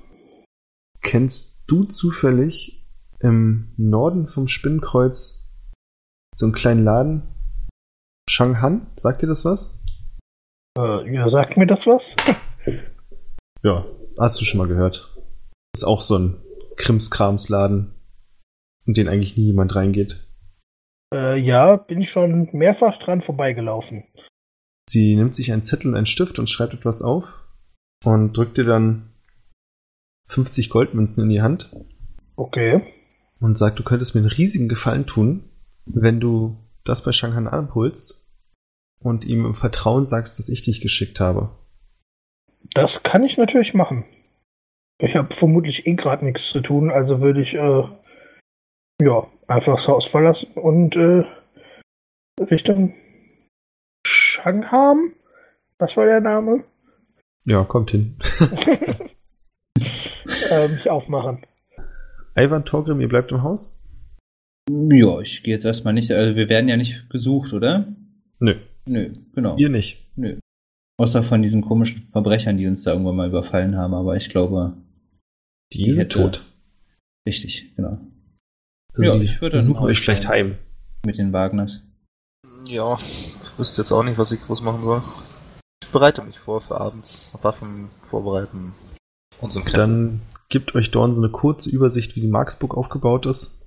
kennst 1.01 1.69
du 1.69 1.83
zufällig 1.83 2.85
im 3.19 3.73
Norden 3.77 4.27
vom 4.27 4.47
Spinnenkreuz 4.47 5.49
so 6.35 6.45
einen 6.45 6.53
kleinen 6.55 6.83
Laden? 6.83 7.23
Shanghan, 8.29 8.87
sagt 8.95 9.21
dir 9.21 9.27
das 9.27 9.45
was? 9.45 9.83
äh, 10.77 11.13
ja, 11.13 11.29
sagt 11.29 11.57
mir 11.57 11.67
das 11.67 11.85
was? 11.85 12.15
Ja, 13.65 13.85
hast 14.19 14.41
du 14.41 14.43
schon 14.45 14.57
mal 14.57 14.67
gehört. 14.67 15.15
Ist 15.73 15.85
auch 15.85 16.01
so 16.01 16.17
ein 16.17 16.35
Krimskramsladen, 16.75 17.93
in 18.85 18.93
den 18.93 19.07
eigentlich 19.07 19.37
nie 19.37 19.45
jemand 19.45 19.73
reingeht. 19.73 20.27
Äh, 21.15 21.37
ja, 21.39 21.77
bin 21.77 22.01
ich 22.01 22.11
schon 22.11 22.49
mehrfach 22.51 22.99
dran 22.99 23.21
vorbeigelaufen. 23.21 24.03
Sie 24.89 25.15
nimmt 25.15 25.33
sich 25.33 25.53
einen 25.53 25.63
Zettel 25.63 25.87
und 25.91 25.95
einen 25.95 26.05
Stift 26.07 26.39
und 26.39 26.49
schreibt 26.49 26.73
etwas 26.73 27.01
auf 27.01 27.25
und 28.03 28.35
drückt 28.37 28.57
dir 28.57 28.65
dann 28.65 29.09
50 30.27 30.69
Goldmünzen 30.69 31.23
in 31.23 31.29
die 31.29 31.41
Hand 31.41 31.75
Okay. 32.35 32.81
und 33.39 33.57
sagt, 33.57 33.79
du 33.79 33.83
könntest 33.83 34.15
mir 34.15 34.21
einen 34.21 34.29
riesigen 34.29 34.69
Gefallen 34.69 35.05
tun, 35.05 35.49
wenn 35.85 36.19
du 36.19 36.57
das 36.85 37.03
bei 37.03 37.11
Shanghan 37.11 37.47
abholst 37.47 38.29
und 38.99 39.25
ihm 39.25 39.45
im 39.45 39.53
Vertrauen 39.55 40.05
sagst, 40.05 40.39
dass 40.39 40.49
ich 40.49 40.61
dich 40.63 40.81
geschickt 40.81 41.19
habe. 41.19 41.49
Das 42.73 43.03
kann 43.03 43.23
ich 43.23 43.37
natürlich 43.37 43.73
machen. 43.73 44.05
Ich 44.99 45.15
habe 45.15 45.33
vermutlich 45.33 45.85
eh 45.85 45.95
gerade 45.95 46.23
nichts 46.23 46.49
zu 46.49 46.61
tun, 46.61 46.89
also 46.91 47.19
würde 47.21 47.41
ich 47.41 47.53
äh, 47.53 47.83
ja 49.01 49.27
einfach 49.47 49.75
das 49.75 49.87
Haus 49.87 50.05
verlassen 50.07 50.47
und 50.55 50.95
äh, 50.95 51.25
Richtung 52.41 52.93
Shangham. 54.05 55.13
Was 55.79 55.97
war 55.97 56.05
der 56.05 56.21
Name? 56.21 56.63
Ja, 57.45 57.63
kommt 57.63 57.91
hin. 57.91 58.15
äh, 60.49 60.67
mich 60.69 60.89
aufmachen. 60.89 61.45
Ivan 62.35 62.65
Torgrim, 62.65 63.01
ihr 63.01 63.09
bleibt 63.09 63.31
im 63.31 63.43
Haus? 63.43 63.83
Ja, 64.69 65.19
ich 65.19 65.43
gehe 65.43 65.53
jetzt 65.53 65.65
erstmal 65.65 65.93
nicht. 65.93 66.11
Also 66.11 66.35
wir 66.35 66.47
werden 66.49 66.69
ja 66.69 66.77
nicht 66.77 67.09
gesucht, 67.09 67.53
oder? 67.53 67.85
Nö, 68.39 68.55
Nö, 68.85 69.13
genau. 69.33 69.57
ihr 69.57 69.69
nicht. 69.69 70.07
Nö. 70.15 70.37
Außer 70.97 71.23
von 71.23 71.41
diesen 71.41 71.61
komischen 71.61 72.07
Verbrechern, 72.11 72.57
die 72.57 72.67
uns 72.67 72.83
da 72.83 72.91
irgendwann 72.91 73.15
mal 73.15 73.27
überfallen 73.27 73.75
haben, 73.77 73.93
aber 73.93 74.15
ich 74.15 74.29
glaube, 74.29 74.73
Die, 75.73 75.83
Die 75.83 75.91
sind 75.91 76.03
hätte- 76.03 76.19
tot. 76.21 76.43
richtig, 77.27 77.75
genau. 77.75 77.97
Also 78.93 79.13
Ja, 79.15 79.19
ich 79.21 79.41
würde 79.41 79.57
suchen 79.57 79.75
dann 79.75 79.83
euch 79.85 79.99
vielleicht 80.01 80.27
heim. 80.27 80.55
Mit 81.05 81.17
den 81.17 81.33
Wagners. 81.33 81.81
Ja, 82.69 82.95
ich 82.99 83.35
wüsste 83.57 83.81
jetzt 83.81 83.91
auch 83.91 84.03
nicht, 84.03 84.17
was 84.17 84.31
ich 84.31 84.39
groß 84.41 84.61
machen 84.61 84.83
soll. 84.83 85.01
Bereite 85.93 86.21
mich 86.21 86.37
vor 86.37 86.61
für 86.61 86.79
abends. 86.79 87.31
Waffen 87.41 87.89
vorbereiten 88.09 88.73
und 89.39 89.51
so 89.51 89.61
ein. 89.61 89.71
Dann 89.71 90.21
gibt 90.49 90.75
euch 90.75 90.91
Dorn 90.91 91.15
so 91.15 91.23
eine 91.23 91.31
kurze 91.31 91.69
Übersicht, 91.69 92.17
wie 92.17 92.21
die 92.21 92.27
Marksburg 92.27 92.75
aufgebaut 92.75 93.25
ist. 93.25 93.65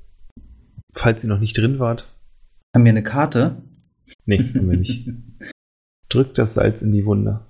Falls 0.93 1.25
ihr 1.25 1.31
noch 1.31 1.41
nicht 1.41 1.57
drin 1.57 1.79
wart. 1.79 2.07
Haben 2.75 2.85
wir 2.85 2.91
eine 2.91 3.03
Karte? 3.03 3.63
Nee, 4.27 4.39
haben 4.39 4.71
wir 4.71 4.77
nicht. 4.77 5.09
Drückt 6.09 6.37
das 6.39 6.55
Salz 6.55 6.83
in 6.83 6.93
die 6.93 7.07
Wunde. 7.07 7.47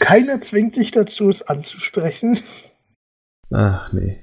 Keiner 0.00 0.40
zwingt 0.40 0.76
dich 0.76 0.90
dazu, 0.90 1.30
es 1.30 1.42
anzusprechen. 1.42 2.38
Ach, 3.50 3.92
nee. 3.92 4.18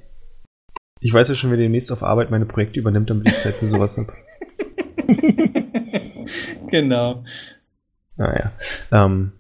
Ich 0.99 1.11
weiß 1.11 1.29
ja 1.29 1.35
schon, 1.35 1.49
wer 1.49 1.57
demnächst 1.57 1.91
auf 1.91 2.03
Arbeit 2.03 2.29
meine 2.29 2.45
Projekte 2.45 2.79
übernimmt, 2.79 3.09
damit 3.09 3.27
ich 3.27 3.37
Zeit 3.39 3.55
für 3.55 3.67
sowas 3.67 3.97
habe. 3.97 4.13
genau. 6.67 7.23
Naja. 8.17 8.51
Ähm, 8.91 9.31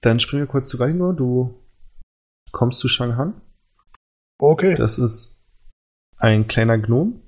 dann 0.00 0.20
springen 0.20 0.42
wir 0.42 0.48
kurz 0.48 0.68
zu 0.68 0.78
Galingor. 0.78 1.14
Du 1.14 1.54
kommst 2.50 2.80
zu 2.80 2.88
Shanghan. 2.88 3.40
Okay. 4.38 4.74
Das 4.74 4.98
ist 4.98 5.44
ein 6.18 6.48
kleiner 6.48 6.78
Gnom 6.78 7.20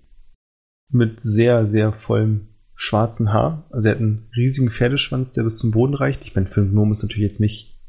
mit 0.91 1.21
sehr, 1.21 1.67
sehr 1.67 1.93
vollem 1.93 2.49
schwarzen 2.75 3.33
Haar. 3.33 3.67
Also 3.71 3.89
er 3.89 3.95
hat 3.95 4.01
einen 4.01 4.31
riesigen 4.37 4.71
Pferdeschwanz, 4.71 5.33
der 5.33 5.45
bis 5.45 5.59
zum 5.59 5.71
Boden 5.71 5.95
reicht. 5.95 6.25
Ich 6.25 6.35
meine, 6.35 6.47
für 6.47 6.61
einen 6.61 6.73
Gnom 6.73 6.91
ist 6.91 7.03
natürlich 7.03 7.27
jetzt 7.27 7.41
nicht 7.41 7.81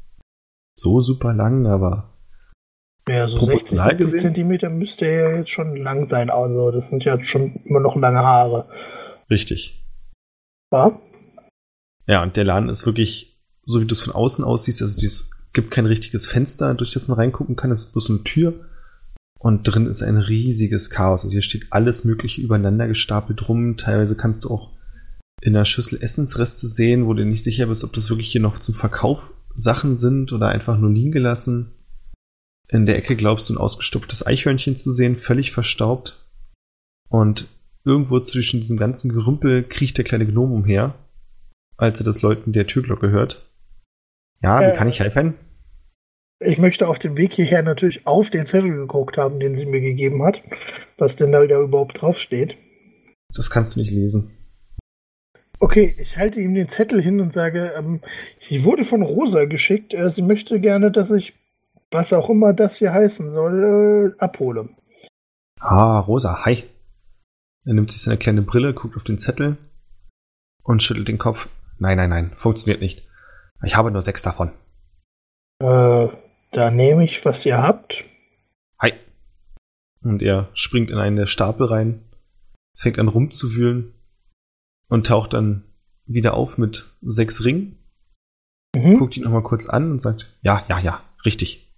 so 0.76 1.00
super 1.00 1.32
lang, 1.32 1.66
aber 1.66 2.12
Ja, 3.08 3.26
so 3.26 3.36
60, 3.36 3.38
Proportional 3.38 3.90
70 3.90 3.98
gesehen? 3.98 4.20
Zentimeter 4.20 4.70
müsste 4.70 5.06
er 5.06 5.30
ja 5.30 5.36
jetzt 5.38 5.50
schon 5.50 5.76
lang 5.76 6.06
sein. 6.06 6.30
Also, 6.30 6.70
das 6.70 6.88
sind 6.88 7.04
ja 7.04 7.22
schon 7.24 7.56
immer 7.64 7.80
noch 7.80 7.96
lange 7.96 8.18
Haare. 8.18 8.68
Richtig. 9.30 9.84
Ja? 10.72 11.00
Ja, 12.06 12.22
und 12.22 12.36
der 12.36 12.44
Laden 12.44 12.68
ist 12.68 12.86
wirklich, 12.86 13.40
so 13.64 13.80
wie 13.80 13.86
du 13.86 13.92
es 13.92 14.00
von 14.00 14.14
außen 14.14 14.44
aussiehst, 14.44 14.80
also 14.80 15.04
es 15.04 15.30
gibt 15.52 15.70
kein 15.70 15.86
richtiges 15.86 16.26
Fenster, 16.26 16.74
durch 16.74 16.92
das 16.92 17.08
man 17.08 17.18
reingucken 17.18 17.56
kann, 17.56 17.70
es 17.70 17.86
ist 17.86 17.92
bloß 17.92 18.10
eine 18.10 18.24
Tür. 18.24 18.54
Und 19.38 19.64
drin 19.64 19.86
ist 19.86 20.02
ein 20.02 20.16
riesiges 20.16 20.90
Chaos. 20.90 21.22
Also 21.22 21.32
hier 21.32 21.42
steht 21.42 21.66
alles 21.70 22.04
Mögliche 22.04 22.40
übereinander 22.40 22.88
gestapelt 22.88 23.48
rum. 23.48 23.76
Teilweise 23.76 24.16
kannst 24.16 24.44
du 24.44 24.50
auch 24.50 24.72
in 25.40 25.54
einer 25.54 25.64
Schüssel 25.64 26.02
Essensreste 26.02 26.66
sehen, 26.66 27.06
wo 27.06 27.14
du 27.14 27.24
nicht 27.24 27.44
sicher 27.44 27.66
bist, 27.66 27.84
ob 27.84 27.92
das 27.92 28.08
wirklich 28.08 28.32
hier 28.32 28.40
noch 28.40 28.58
zum 28.58 28.74
Verkauf 28.74 29.20
Sachen 29.54 29.96
sind 29.96 30.32
oder 30.32 30.48
einfach 30.48 30.78
nur 30.78 30.90
liegen 30.90 31.12
gelassen. 31.12 31.72
In 32.68 32.86
der 32.86 32.96
Ecke 32.96 33.16
glaubst 33.16 33.48
du 33.48 33.54
ein 33.54 33.58
ausgestopftes 33.58 34.26
Eichhörnchen 34.26 34.76
zu 34.76 34.90
sehen, 34.90 35.16
völlig 35.16 35.52
verstaubt. 35.52 36.26
Und 37.08 37.46
irgendwo 37.86 38.20
zwischen 38.20 38.60
diesem 38.60 38.76
ganzen 38.76 39.10
Gerümpel 39.10 39.62
kriecht 39.62 39.96
der 39.96 40.04
kleine 40.04 40.26
Gnome 40.26 40.54
umher, 40.54 40.94
als 41.76 42.00
er 42.00 42.04
das 42.04 42.20
Läuten 42.20 42.52
der 42.52 42.66
Türglocke 42.66 43.10
hört. 43.10 43.50
Ja, 44.42 44.60
wie 44.60 44.64
Äh, 44.64 44.76
kann 44.76 44.88
ich 44.88 45.00
helfen? 45.00 45.34
Ich 46.40 46.58
möchte 46.58 46.86
auf 46.88 46.98
dem 46.98 47.16
Weg 47.16 47.32
hierher 47.32 47.62
natürlich 47.62 48.06
auf 48.06 48.28
den 48.28 48.46
Zettel 48.46 48.74
geguckt 48.74 49.16
haben, 49.16 49.40
den 49.40 49.56
sie 49.56 49.64
mir 49.64 49.80
gegeben 49.80 50.22
hat. 50.22 50.42
Was 50.98 51.16
denn 51.16 51.32
da 51.32 51.42
wieder 51.42 51.60
überhaupt 51.60 52.00
draufsteht. 52.00 52.56
Das 53.34 53.48
kannst 53.50 53.76
du 53.76 53.80
nicht 53.80 53.90
lesen. 53.90 54.32
Okay, 55.60 55.94
ich 55.98 56.16
halte 56.18 56.40
ihm 56.40 56.54
den 56.54 56.68
Zettel 56.68 57.00
hin 57.02 57.20
und 57.20 57.32
sage, 57.32 57.72
ähm, 57.78 58.00
ich 58.50 58.64
wurde 58.64 58.84
von 58.84 59.02
Rosa 59.02 59.46
geschickt. 59.46 59.94
Äh, 59.94 60.10
sie 60.10 60.22
möchte 60.22 60.60
gerne, 60.60 60.90
dass 60.90 61.10
ich, 61.10 61.32
was 61.90 62.12
auch 62.12 62.28
immer 62.28 62.52
das 62.52 62.76
hier 62.76 62.92
heißen 62.92 63.32
soll, 63.32 64.14
äh, 64.18 64.22
abhole. 64.22 64.68
Ah, 65.60 66.00
Rosa, 66.00 66.44
hi. 66.44 66.64
Er 67.66 67.74
nimmt 67.74 67.90
sich 67.90 68.00
seine 68.02 68.16
kleine 68.16 68.42
Brille, 68.42 68.72
guckt 68.74 68.96
auf 68.96 69.04
den 69.04 69.18
Zettel 69.18 69.56
und 70.62 70.82
schüttelt 70.82 71.08
den 71.08 71.18
Kopf. 71.18 71.48
Nein, 71.78 71.96
nein, 71.96 72.10
nein, 72.10 72.32
funktioniert 72.36 72.80
nicht. 72.80 73.06
Ich 73.64 73.76
habe 73.76 73.90
nur 73.90 74.02
sechs 74.02 74.22
davon. 74.22 74.52
Äh, 75.60 76.08
da 76.52 76.70
nehme 76.70 77.04
ich, 77.04 77.24
was 77.24 77.44
ihr 77.44 77.58
habt. 77.58 78.04
Hi. 78.80 78.92
Und 80.02 80.22
er 80.22 80.48
springt 80.54 80.90
in 80.90 80.98
einen 80.98 81.16
der 81.16 81.26
Stapel 81.26 81.66
rein, 81.66 82.04
fängt 82.76 82.98
an 82.98 83.08
rumzuwühlen 83.08 83.94
und 84.88 85.06
taucht 85.06 85.32
dann 85.32 85.64
wieder 86.06 86.34
auf 86.34 86.58
mit 86.58 86.86
sechs 87.02 87.44
Ringen, 87.44 87.78
Mhm. 88.76 88.98
guckt 88.98 89.16
ihn 89.16 89.24
nochmal 89.24 89.42
kurz 89.42 89.66
an 89.68 89.90
und 89.90 90.00
sagt, 90.00 90.36
ja, 90.42 90.64
ja, 90.68 90.78
ja, 90.78 91.02
richtig. 91.24 91.72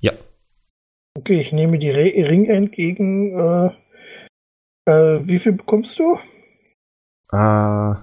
Ja, 0.00 0.12
Okay, 1.14 1.42
ich 1.42 1.52
nehme 1.52 1.78
die 1.78 1.90
Re 1.90 2.04
Ringe 2.04 2.48
entgegen. 2.54 3.38
Äh, 3.38 3.70
äh, 4.86 5.20
wie 5.26 5.38
viel 5.38 5.52
bekommst 5.52 5.98
du? 5.98 6.18
äh, 7.32 7.94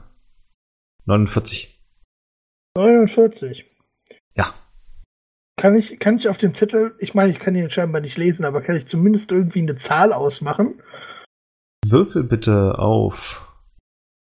49. 1.06 1.80
49. 2.78 3.66
Ja, 4.36 4.54
Kann 5.58 5.76
ich, 5.76 6.00
kann 6.00 6.18
ich 6.18 6.30
auf 6.30 6.38
dem 6.38 6.54
Zettel, 6.54 6.96
ich 7.00 7.14
meine, 7.14 7.32
ich 7.32 7.40
kann 7.40 7.56
ihn 7.56 7.70
scheinbar 7.70 8.02
nicht 8.02 8.18
lesen, 8.18 8.46
aber 8.46 8.62
kann 8.62 8.76
ich 8.78 8.88
zumindest 8.88 9.32
irgendwie 9.32 9.60
eine 9.60 9.76
Zahl 9.76 10.14
ausmachen? 10.14 10.82
würfel 11.86 12.24
bitte 12.24 12.78
auf 12.78 13.52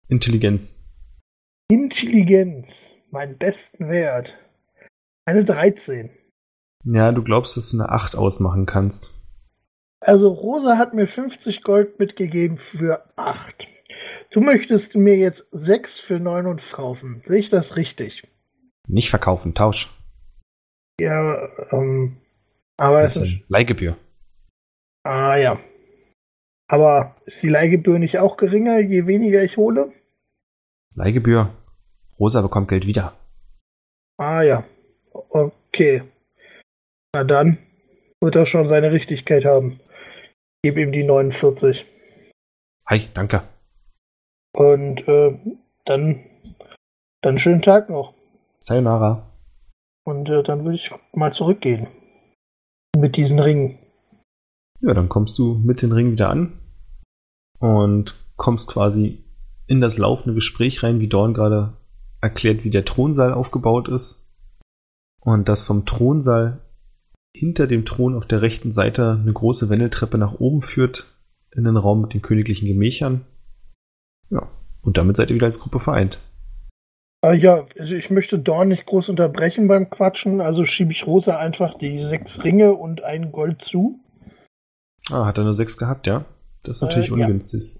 Intelligenz. 0.08 0.84
Intelligenz, 1.70 2.68
meinen 3.10 3.38
besten 3.38 3.88
Wert. 3.88 4.34
Eine 5.26 5.44
13. 5.44 6.10
Ja, 6.84 7.12
du 7.12 7.22
glaubst, 7.22 7.56
dass 7.56 7.70
du 7.70 7.78
eine 7.80 7.90
8 7.90 8.16
ausmachen 8.16 8.66
kannst. 8.66 9.21
Also 10.04 10.28
Rosa 10.30 10.78
hat 10.78 10.94
mir 10.94 11.06
50 11.06 11.62
Gold 11.62 11.98
mitgegeben 12.00 12.58
für 12.58 13.04
8. 13.16 13.66
Du 14.30 14.40
möchtest 14.40 14.96
mir 14.96 15.16
jetzt 15.16 15.44
6 15.52 16.00
für 16.00 16.18
9 16.18 16.58
kaufen. 16.72 17.22
Sehe 17.24 17.38
ich 17.38 17.50
das 17.50 17.76
richtig? 17.76 18.26
Nicht 18.88 19.10
verkaufen, 19.10 19.54
Tausch. 19.54 19.90
Ja, 21.00 21.48
ähm, 21.70 22.16
aber 22.76 23.02
es 23.02 23.14
Das 23.14 23.24
ist 23.28 23.42
Leihgebühr. 23.48 23.96
ah 25.04 25.36
ja. 25.36 25.58
Aber 26.68 27.16
ist 27.26 27.42
die 27.42 27.48
Leihgebühr 27.48 27.98
nicht 27.98 28.18
auch 28.18 28.36
geringer, 28.36 28.80
je 28.80 29.06
weniger 29.06 29.42
ich 29.44 29.56
hole? 29.56 29.92
Leihgebühr. 30.94 31.50
Rosa 32.18 32.40
bekommt 32.42 32.68
Geld 32.68 32.86
wieder. 32.86 33.14
Ah 34.18 34.42
ja. 34.42 34.64
Okay. 35.12 36.02
Na 37.14 37.24
dann 37.24 37.58
wird 38.20 38.36
er 38.36 38.46
schon 38.46 38.68
seine 38.68 38.90
Richtigkeit 38.90 39.44
haben. 39.44 39.80
Ich 40.64 40.68
gebe 40.68 40.82
ihm 40.82 40.92
die 40.92 41.02
49. 41.02 41.84
Hi, 42.86 43.08
danke. 43.14 43.42
Und 44.54 45.00
äh, 45.08 45.36
dann, 45.84 46.20
dann 47.20 47.40
schönen 47.40 47.62
Tag 47.62 47.90
noch. 47.90 48.14
Sayonara. 48.60 49.26
Und 50.04 50.28
äh, 50.28 50.44
dann 50.44 50.62
würde 50.62 50.76
ich 50.76 50.88
mal 51.14 51.32
zurückgehen. 51.32 51.88
Mit 52.96 53.16
diesen 53.16 53.40
Ringen. 53.40 53.76
Ja, 54.80 54.94
dann 54.94 55.08
kommst 55.08 55.36
du 55.36 55.54
mit 55.54 55.82
den 55.82 55.90
Ringen 55.90 56.12
wieder 56.12 56.30
an 56.30 56.60
und 57.58 58.14
kommst 58.36 58.68
quasi 58.68 59.24
in 59.66 59.80
das 59.80 59.98
laufende 59.98 60.34
Gespräch 60.34 60.84
rein, 60.84 61.00
wie 61.00 61.08
Dorn 61.08 61.34
gerade 61.34 61.76
erklärt, 62.20 62.62
wie 62.62 62.70
der 62.70 62.84
Thronsaal 62.84 63.34
aufgebaut 63.34 63.88
ist. 63.88 64.32
Und 65.22 65.48
dass 65.48 65.64
vom 65.64 65.86
Thronsaal 65.86 66.60
hinter 67.34 67.66
dem 67.66 67.84
Thron 67.84 68.14
auf 68.14 68.26
der 68.26 68.42
rechten 68.42 68.72
Seite 68.72 69.18
eine 69.20 69.32
große 69.32 69.70
Wendeltreppe 69.70 70.18
nach 70.18 70.34
oben 70.34 70.62
führt 70.62 71.06
in 71.54 71.64
den 71.64 71.76
Raum 71.76 72.00
mit 72.02 72.14
den 72.14 72.22
königlichen 72.22 72.66
Gemächern. 72.68 73.22
Ja, 74.30 74.48
und 74.82 74.96
damit 74.96 75.16
seid 75.16 75.30
ihr 75.30 75.36
wieder 75.36 75.46
als 75.46 75.60
Gruppe 75.60 75.78
vereint. 75.80 76.18
Äh, 77.24 77.36
ja, 77.36 77.66
also 77.78 77.94
ich 77.94 78.10
möchte 78.10 78.38
Dorn 78.38 78.68
nicht 78.68 78.86
groß 78.86 79.08
unterbrechen 79.08 79.68
beim 79.68 79.90
Quatschen, 79.90 80.40
also 80.40 80.64
schiebe 80.64 80.92
ich 80.92 81.06
Rosa 81.06 81.36
einfach 81.38 81.78
die 81.78 82.04
sechs 82.06 82.42
Ringe 82.42 82.72
und 82.74 83.02
ein 83.02 83.32
Gold 83.32 83.62
zu. 83.62 84.00
Ah, 85.10 85.26
hat 85.26 85.38
er 85.38 85.42
eine 85.44 85.52
6 85.52 85.78
gehabt, 85.78 86.06
ja? 86.06 86.24
Das 86.62 86.76
ist 86.76 86.82
natürlich 86.82 87.10
Äh, 87.10 87.18
ja. 87.18 87.26
ungünstig. 87.26 87.76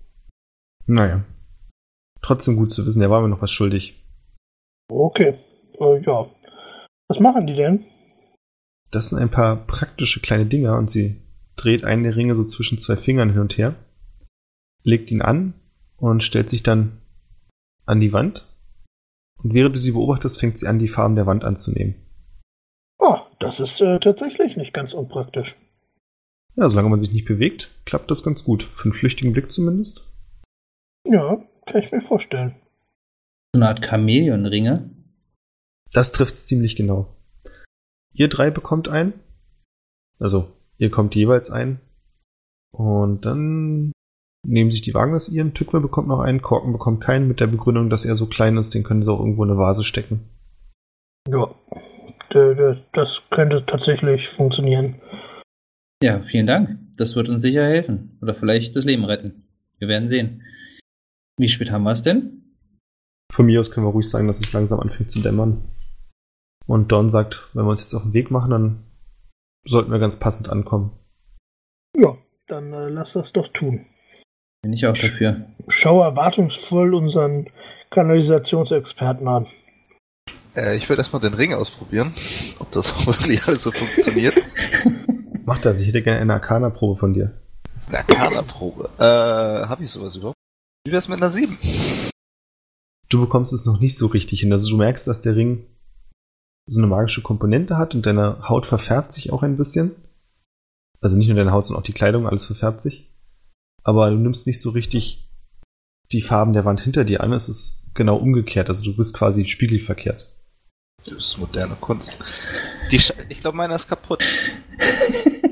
Naja. 0.86 1.22
Trotzdem 2.20 2.56
gut 2.56 2.72
zu 2.72 2.84
wissen, 2.84 3.02
er 3.02 3.10
war 3.10 3.20
mir 3.20 3.28
noch 3.28 3.42
was 3.42 3.52
schuldig. 3.52 4.04
Okay. 4.88 5.34
Äh, 5.78 6.00
ja. 6.02 6.26
Was 7.08 7.20
machen 7.20 7.46
die 7.46 7.54
denn? 7.54 7.84
Das 8.92 9.08
sind 9.08 9.18
ein 9.18 9.30
paar 9.30 9.56
praktische 9.66 10.20
kleine 10.20 10.46
Dinger 10.46 10.76
und 10.76 10.88
sie 10.88 11.16
dreht 11.56 11.82
einen 11.82 12.02
der 12.02 12.14
Ringe 12.14 12.36
so 12.36 12.44
zwischen 12.44 12.78
zwei 12.78 12.96
Fingern 12.96 13.30
hin 13.30 13.40
und 13.40 13.56
her, 13.56 13.74
legt 14.84 15.10
ihn 15.10 15.22
an 15.22 15.54
und 15.96 16.22
stellt 16.22 16.48
sich 16.48 16.62
dann 16.62 17.00
an 17.86 18.00
die 18.00 18.12
Wand. 18.12 18.46
Und 19.42 19.54
während 19.54 19.74
du 19.74 19.80
sie 19.80 19.92
beobachtest, 19.92 20.38
fängt 20.38 20.58
sie 20.58 20.66
an, 20.66 20.78
die 20.78 20.88
Farben 20.88 21.16
der 21.16 21.26
Wand 21.26 21.42
anzunehmen. 21.42 21.94
Oh, 22.98 23.16
das 23.40 23.60
ist 23.60 23.80
äh, 23.80 23.98
tatsächlich 23.98 24.56
nicht 24.56 24.74
ganz 24.74 24.92
unpraktisch. 24.92 25.56
Ja, 26.54 26.68
solange 26.68 26.90
man 26.90 27.00
sich 27.00 27.12
nicht 27.12 27.24
bewegt, 27.24 27.70
klappt 27.86 28.10
das 28.10 28.22
ganz 28.22 28.44
gut. 28.44 28.62
Für 28.62 28.84
einen 28.84 28.92
flüchtigen 28.92 29.32
Blick 29.32 29.50
zumindest. 29.50 30.12
Ja, 31.08 31.42
kann 31.66 31.82
ich 31.82 31.90
mir 31.90 32.02
vorstellen. 32.02 32.54
So 33.54 33.60
eine 33.60 33.68
Art 33.68 33.84
Chamäleonringe. 33.84 34.90
Das 35.92 36.12
trifft 36.12 36.36
ziemlich 36.36 36.76
genau. 36.76 37.16
Ihr 38.12 38.28
drei 38.28 38.50
bekommt 38.50 38.88
einen. 38.88 39.14
Also, 40.18 40.52
ihr 40.78 40.90
kommt 40.90 41.14
jeweils 41.14 41.50
ein. 41.50 41.80
Und 42.72 43.24
dann 43.26 43.92
nehmen 44.46 44.70
sich 44.70 44.82
die 44.82 44.94
Wagners 44.94 45.28
ihren, 45.28 45.54
Tückwer 45.54 45.80
bekommt 45.80 46.08
noch 46.08 46.20
einen, 46.20 46.42
Korken 46.42 46.72
bekommt 46.72 47.02
keinen 47.02 47.28
mit 47.28 47.40
der 47.40 47.46
Begründung, 47.46 47.90
dass 47.90 48.04
er 48.04 48.16
so 48.16 48.26
klein 48.26 48.56
ist, 48.56 48.74
den 48.74 48.82
können 48.82 49.02
sie 49.02 49.12
auch 49.12 49.20
irgendwo 49.20 49.44
in 49.44 49.50
eine 49.50 49.58
Vase 49.58 49.84
stecken. 49.84 50.28
Ja, 51.28 51.54
das 52.92 53.22
könnte 53.30 53.64
tatsächlich 53.66 54.28
funktionieren. 54.28 55.00
Ja, 56.02 56.20
vielen 56.22 56.46
Dank. 56.46 56.78
Das 56.96 57.14
wird 57.14 57.28
uns 57.28 57.42
sicher 57.42 57.64
helfen. 57.64 58.18
Oder 58.20 58.34
vielleicht 58.34 58.74
das 58.74 58.84
Leben 58.84 59.04
retten. 59.04 59.44
Wir 59.78 59.88
werden 59.88 60.08
sehen. 60.08 60.42
Wie 61.38 61.48
spät 61.48 61.70
haben 61.70 61.84
wir 61.84 61.92
es 61.92 62.02
denn? 62.02 62.56
Von 63.32 63.46
mir 63.46 63.60
aus 63.60 63.70
können 63.70 63.86
wir 63.86 63.90
ruhig 63.90 64.08
sagen, 64.08 64.26
dass 64.26 64.40
es 64.40 64.52
langsam 64.52 64.80
anfängt 64.80 65.10
zu 65.10 65.20
dämmern. 65.20 65.62
Und 66.66 66.92
Don 66.92 67.10
sagt, 67.10 67.48
wenn 67.54 67.64
wir 67.64 67.70
uns 67.70 67.82
jetzt 67.82 67.94
auf 67.94 68.02
den 68.02 68.12
Weg 68.12 68.30
machen, 68.30 68.50
dann 68.50 68.84
sollten 69.64 69.90
wir 69.90 69.98
ganz 69.98 70.18
passend 70.18 70.48
ankommen. 70.48 70.92
Ja, 71.96 72.16
dann 72.46 72.72
äh, 72.72 72.88
lass 72.88 73.12
das 73.12 73.32
doch 73.32 73.48
tun. 73.48 73.86
Bin 74.62 74.72
ich 74.72 74.86
auch 74.86 74.96
dafür. 74.96 75.46
Schau 75.68 76.02
erwartungsvoll 76.02 76.94
unseren 76.94 77.48
Kanalisationsexperten 77.90 79.26
an. 79.26 79.46
Äh, 80.54 80.76
ich 80.76 80.88
würde 80.88 81.02
erstmal 81.02 81.22
den 81.22 81.34
Ring 81.34 81.54
ausprobieren, 81.54 82.14
ob 82.58 82.70
das 82.72 82.92
auch 82.96 83.06
wirklich 83.06 83.44
alles 83.46 83.62
so 83.62 83.72
funktioniert. 83.72 84.36
Macht 85.44 85.64
das, 85.64 85.80
ich 85.80 85.88
hätte 85.88 86.02
gerne 86.02 86.20
eine 86.20 86.34
Arcana-Probe 86.34 86.98
von 86.98 87.14
dir. 87.14 87.32
Eine 87.88 87.98
Arcana-Probe. 87.98 88.90
Äh, 88.98 89.66
hab 89.68 89.80
ich 89.80 89.90
sowas 89.90 90.14
überhaupt? 90.14 90.36
Wie 90.84 90.92
wär's 90.92 91.08
mit 91.08 91.18
einer 91.18 91.30
7? 91.30 91.58
Du 93.08 93.20
bekommst 93.20 93.52
es 93.52 93.66
noch 93.66 93.80
nicht 93.80 93.96
so 93.96 94.06
richtig 94.06 94.40
hin. 94.40 94.52
Also 94.52 94.70
du 94.70 94.76
merkst, 94.76 95.06
dass 95.06 95.20
der 95.20 95.36
Ring 95.36 95.66
so 96.66 96.80
eine 96.80 96.86
magische 96.86 97.22
Komponente 97.22 97.76
hat 97.76 97.94
und 97.94 98.06
deine 98.06 98.48
Haut 98.48 98.66
verfärbt 98.66 99.12
sich 99.12 99.32
auch 99.32 99.42
ein 99.42 99.56
bisschen. 99.56 99.92
Also 101.00 101.18
nicht 101.18 101.28
nur 101.28 101.36
deine 101.36 101.52
Haut, 101.52 101.66
sondern 101.66 101.82
auch 101.82 101.86
die 101.86 101.92
Kleidung, 101.92 102.26
alles 102.26 102.46
verfärbt 102.46 102.80
sich. 102.80 103.10
Aber 103.82 104.10
du 104.10 104.16
nimmst 104.16 104.46
nicht 104.46 104.60
so 104.60 104.70
richtig 104.70 105.28
die 106.12 106.22
Farben 106.22 106.52
der 106.52 106.64
Wand 106.64 106.80
hinter 106.80 107.04
dir 107.04 107.22
an. 107.22 107.32
Es 107.32 107.48
ist 107.48 107.94
genau 107.94 108.16
umgekehrt. 108.16 108.68
Also 108.68 108.84
du 108.84 108.96
bist 108.96 109.14
quasi 109.14 109.44
spiegelverkehrt. 109.44 110.28
Das 111.04 111.14
ist 111.14 111.38
moderne 111.38 111.74
Kunst. 111.80 112.16
Ich 112.90 113.40
glaube, 113.40 113.56
meiner 113.56 113.74
ist 113.74 113.88
kaputt. 113.88 114.22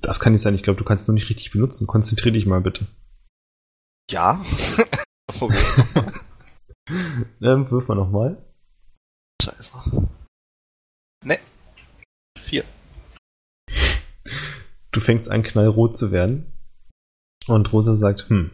Das 0.00 0.20
kann 0.20 0.32
nicht 0.32 0.40
sein. 0.40 0.54
Ich 0.54 0.62
glaube, 0.62 0.78
du 0.78 0.84
kannst 0.84 1.02
es 1.02 1.08
nur 1.08 1.16
nicht 1.16 1.28
richtig 1.28 1.50
benutzen. 1.50 1.86
Konzentrier 1.86 2.32
dich 2.32 2.46
mal 2.46 2.62
bitte. 2.62 2.86
Ja. 4.10 4.42
Ähm, 7.42 7.70
wirf 7.70 7.88
mal 7.88 7.94
nochmal. 7.94 8.47
Scheiße. 9.42 10.08
Ne. 11.24 11.38
Vier. 12.40 12.64
Du 14.90 15.00
fängst 15.00 15.30
an, 15.30 15.42
knallrot 15.42 15.96
zu 15.96 16.10
werden. 16.12 16.52
Und 17.46 17.72
Rosa 17.72 17.94
sagt, 17.94 18.28
hm. 18.28 18.50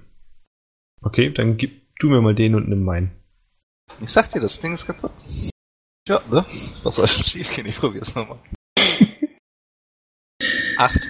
Okay, 1.03 1.31
dann 1.33 1.57
gib 1.57 1.99
du 1.99 2.09
mir 2.09 2.21
mal 2.21 2.35
den 2.35 2.55
und 2.55 2.69
nimm 2.69 2.83
meinen. 2.83 3.11
Ich 4.01 4.11
sag 4.11 4.31
dir, 4.31 4.41
das 4.41 4.61
Ding 4.61 4.75
ist 4.75 4.87
kaputt. 4.87 5.13
Ja, 6.07 6.21
ne? 6.31 6.45
Was 6.83 6.97
soll 6.97 7.09
schon 7.09 7.25
schief 7.25 7.55
gehen? 7.55 7.67
Ich 7.67 7.77
probier's 7.77 8.15
nochmal. 8.15 8.39
Acht. 10.77 11.09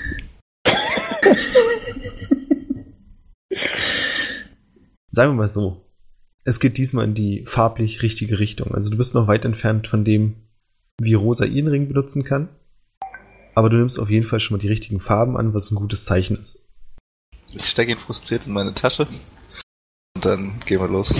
Sagen 5.10 5.32
wir 5.32 5.34
mal 5.34 5.48
so. 5.48 5.84
Es 6.44 6.61
geht 6.61 6.76
diesmal 6.76 7.07
in 7.07 7.14
die 7.14 7.44
farblich 7.46 8.02
richtige 8.02 8.38
Richtung. 8.38 8.74
Also 8.74 8.90
du 8.90 8.98
bist 8.98 9.14
noch 9.14 9.26
weit 9.26 9.44
entfernt 9.44 9.88
von 9.88 10.04
dem, 10.04 10.37
wie 11.00 11.14
Rosa 11.14 11.46
ihren 11.46 11.68
Ring 11.68 11.88
benutzen 11.88 12.22
kann. 12.22 12.48
Aber 13.54 13.70
du 13.70 13.76
nimmst 13.76 13.98
auf 13.98 14.11
jeden 14.11 14.26
Fall 14.26 14.40
schon 14.40 14.57
mal 14.57 14.61
die 14.61 14.68
richtigen 14.68 15.00
Farben 15.00 15.37
an, 15.37 15.54
was 15.54 15.70
ein 15.70 15.76
gutes 15.76 16.04
Zeichen 16.04 16.37
ist. 16.37 16.68
Ich 17.54 17.66
stecke 17.66 17.92
ihn 17.92 17.98
frustriert 17.98 18.46
in 18.46 18.52
meine 18.52 18.74
Tasche. 18.74 19.07
Und 20.16 20.24
dann 20.24 20.61
gehen 20.66 20.80
wir 20.80 20.88
los. 20.88 21.14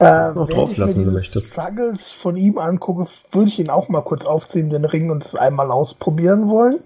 Äh, 0.00 0.32
noch 0.32 0.48
wenn 0.48 0.54
drauf 0.54 0.76
lassen, 0.76 1.00
wenn 1.00 1.06
du 1.06 1.12
möchtest. 1.12 1.52
Struggles 1.52 2.08
von 2.08 2.36
ihm 2.36 2.58
angucke, 2.58 3.08
würde 3.32 3.50
ich 3.50 3.58
ihn 3.58 3.70
auch 3.70 3.88
mal 3.88 4.02
kurz 4.02 4.24
aufziehen, 4.24 4.70
den 4.70 4.84
Ring, 4.84 5.10
und 5.10 5.24
es 5.24 5.34
einmal 5.34 5.70
ausprobieren 5.70 6.48
wollen. 6.48 6.80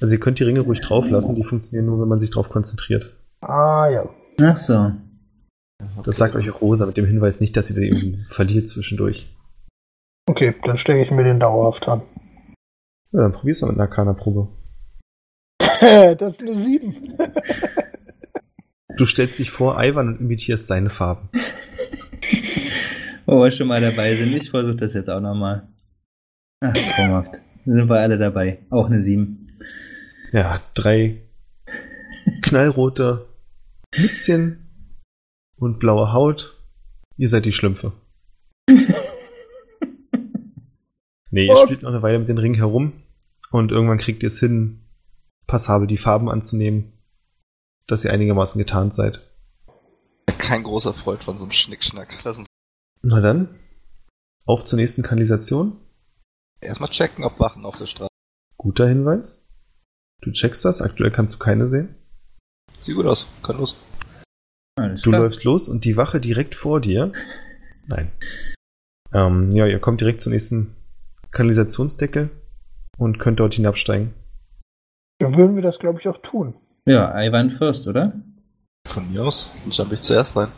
Also 0.00 0.14
ihr 0.14 0.20
könnt 0.20 0.38
die 0.38 0.44
Ringe 0.44 0.60
ruhig 0.60 0.80
drauf 0.80 1.08
lassen, 1.10 1.34
die 1.34 1.44
funktionieren 1.44 1.86
nur, 1.86 2.00
wenn 2.00 2.08
man 2.08 2.18
sich 2.18 2.30
drauf 2.30 2.48
konzentriert. 2.48 3.16
Ah 3.40 3.88
ja. 3.88 4.08
Ach 4.40 4.56
so. 4.56 4.92
Das 6.04 6.16
sagt 6.16 6.34
euch 6.34 6.50
auch 6.50 6.60
Rosa 6.60 6.86
mit 6.86 6.96
dem 6.96 7.06
Hinweis 7.06 7.40
nicht, 7.40 7.56
dass 7.56 7.70
ihr 7.70 7.76
da 7.76 7.82
irgendwie 7.82 8.24
verliert 8.28 8.68
zwischendurch. 8.68 9.28
Okay, 10.28 10.54
dann 10.64 10.78
stecke 10.78 11.02
ich 11.02 11.10
mir 11.10 11.24
den 11.24 11.40
dauerhaft 11.40 11.86
an. 11.88 12.02
Ja, 13.12 13.22
dann 13.22 13.32
probier's 13.32 13.60
mal 13.60 13.68
mit 13.68 13.76
einer 13.76 13.88
Arcana-Probe. 13.88 14.48
das 16.18 16.34
ist 16.34 16.40
eine 16.40 16.58
7. 16.58 17.18
Du 18.96 19.06
stellst 19.06 19.38
dich 19.38 19.50
vor 19.50 19.82
Ivan 19.82 20.08
und 20.08 20.20
imitierst 20.20 20.66
seine 20.66 20.90
Farben. 20.90 21.28
Wo 23.26 23.42
wir 23.42 23.50
schon 23.50 23.68
mal 23.68 23.80
dabei 23.80 24.16
sind, 24.16 24.32
ich 24.32 24.50
versuche 24.50 24.76
das 24.76 24.94
jetzt 24.94 25.08
auch 25.10 25.20
nochmal. 25.20 25.68
Ach, 26.60 26.72
traumhaft. 26.72 27.40
Da 27.64 27.72
sind 27.72 27.88
wir 27.88 28.00
alle 28.00 28.18
dabei. 28.18 28.58
Auch 28.70 28.86
eine 28.86 29.00
7. 29.00 29.58
Ja, 30.32 30.60
drei 30.74 31.22
knallrote 32.42 33.26
Mützchen 33.96 34.61
und 35.62 35.78
blaue 35.78 36.12
Haut. 36.12 36.58
Ihr 37.16 37.28
seid 37.28 37.44
die 37.46 37.52
Schlümpfe. 37.52 37.92
Nee, 41.34 41.46
ihr 41.46 41.54
Oh. 41.54 41.64
spielt 41.64 41.80
noch 41.82 41.88
eine 41.90 42.02
Weile 42.02 42.18
mit 42.18 42.28
den 42.28 42.36
Ringen 42.36 42.56
herum 42.56 42.92
und 43.50 43.72
irgendwann 43.72 43.96
kriegt 43.96 44.22
ihr 44.22 44.26
es 44.26 44.38
hin, 44.38 44.82
passabel 45.46 45.86
die 45.86 45.96
Farben 45.96 46.28
anzunehmen, 46.28 46.92
dass 47.86 48.04
ihr 48.04 48.12
einigermaßen 48.12 48.58
getarnt 48.58 48.92
seid. 48.92 49.20
Kein 50.26 50.62
großer 50.62 50.92
Freund 50.92 51.24
von 51.24 51.38
so 51.38 51.44
einem 51.44 51.52
Schnickschnack. 51.52 52.12
Na 53.00 53.20
dann, 53.22 53.58
auf 54.44 54.64
zur 54.66 54.78
nächsten 54.78 55.02
Kanalisation. 55.02 55.78
erstmal 56.60 56.90
checken, 56.90 57.24
ob 57.24 57.40
Wachen 57.40 57.64
auf 57.64 57.78
der 57.78 57.86
Straße. 57.86 58.10
Guter 58.58 58.86
Hinweis. 58.86 59.48
Du 60.20 60.30
checkst 60.32 60.64
das, 60.66 60.82
aktuell 60.82 61.10
kannst 61.10 61.34
du 61.34 61.38
keine 61.38 61.66
sehen. 61.66 61.94
Sieht 62.78 62.94
gut 62.94 63.06
aus. 63.06 63.26
Kann 63.42 63.56
los. 63.56 63.74
Alles 64.76 65.02
Du 65.02 65.10
klar. 65.10 65.22
läufst 65.22 65.44
los 65.44 65.68
und 65.68 65.84
die 65.84 65.96
Wache 65.96 66.20
direkt 66.20 66.54
vor 66.54 66.80
dir. 66.80 67.12
Nein. 67.86 68.10
Ähm, 69.12 69.48
ja, 69.48 69.66
ihr 69.66 69.78
kommt 69.78 70.00
direkt 70.00 70.20
zum 70.20 70.32
nächsten 70.32 70.74
Kanalisationsdeckel 71.30 72.30
und 72.96 73.18
könnt 73.18 73.40
dort 73.40 73.54
hinabsteigen. 73.54 74.14
Dann 75.18 75.36
würden 75.36 75.54
wir 75.56 75.62
das, 75.62 75.78
glaube 75.78 76.00
ich, 76.00 76.08
auch 76.08 76.18
tun. 76.22 76.54
Ja, 76.86 77.14
Ivan 77.22 77.50
first, 77.58 77.86
oder? 77.86 78.12
Von 78.86 79.12
mir 79.12 79.24
aus 79.24 79.50
jump 79.70 79.92
ich 79.92 80.00
zuerst 80.00 80.36
rein. 80.36 80.48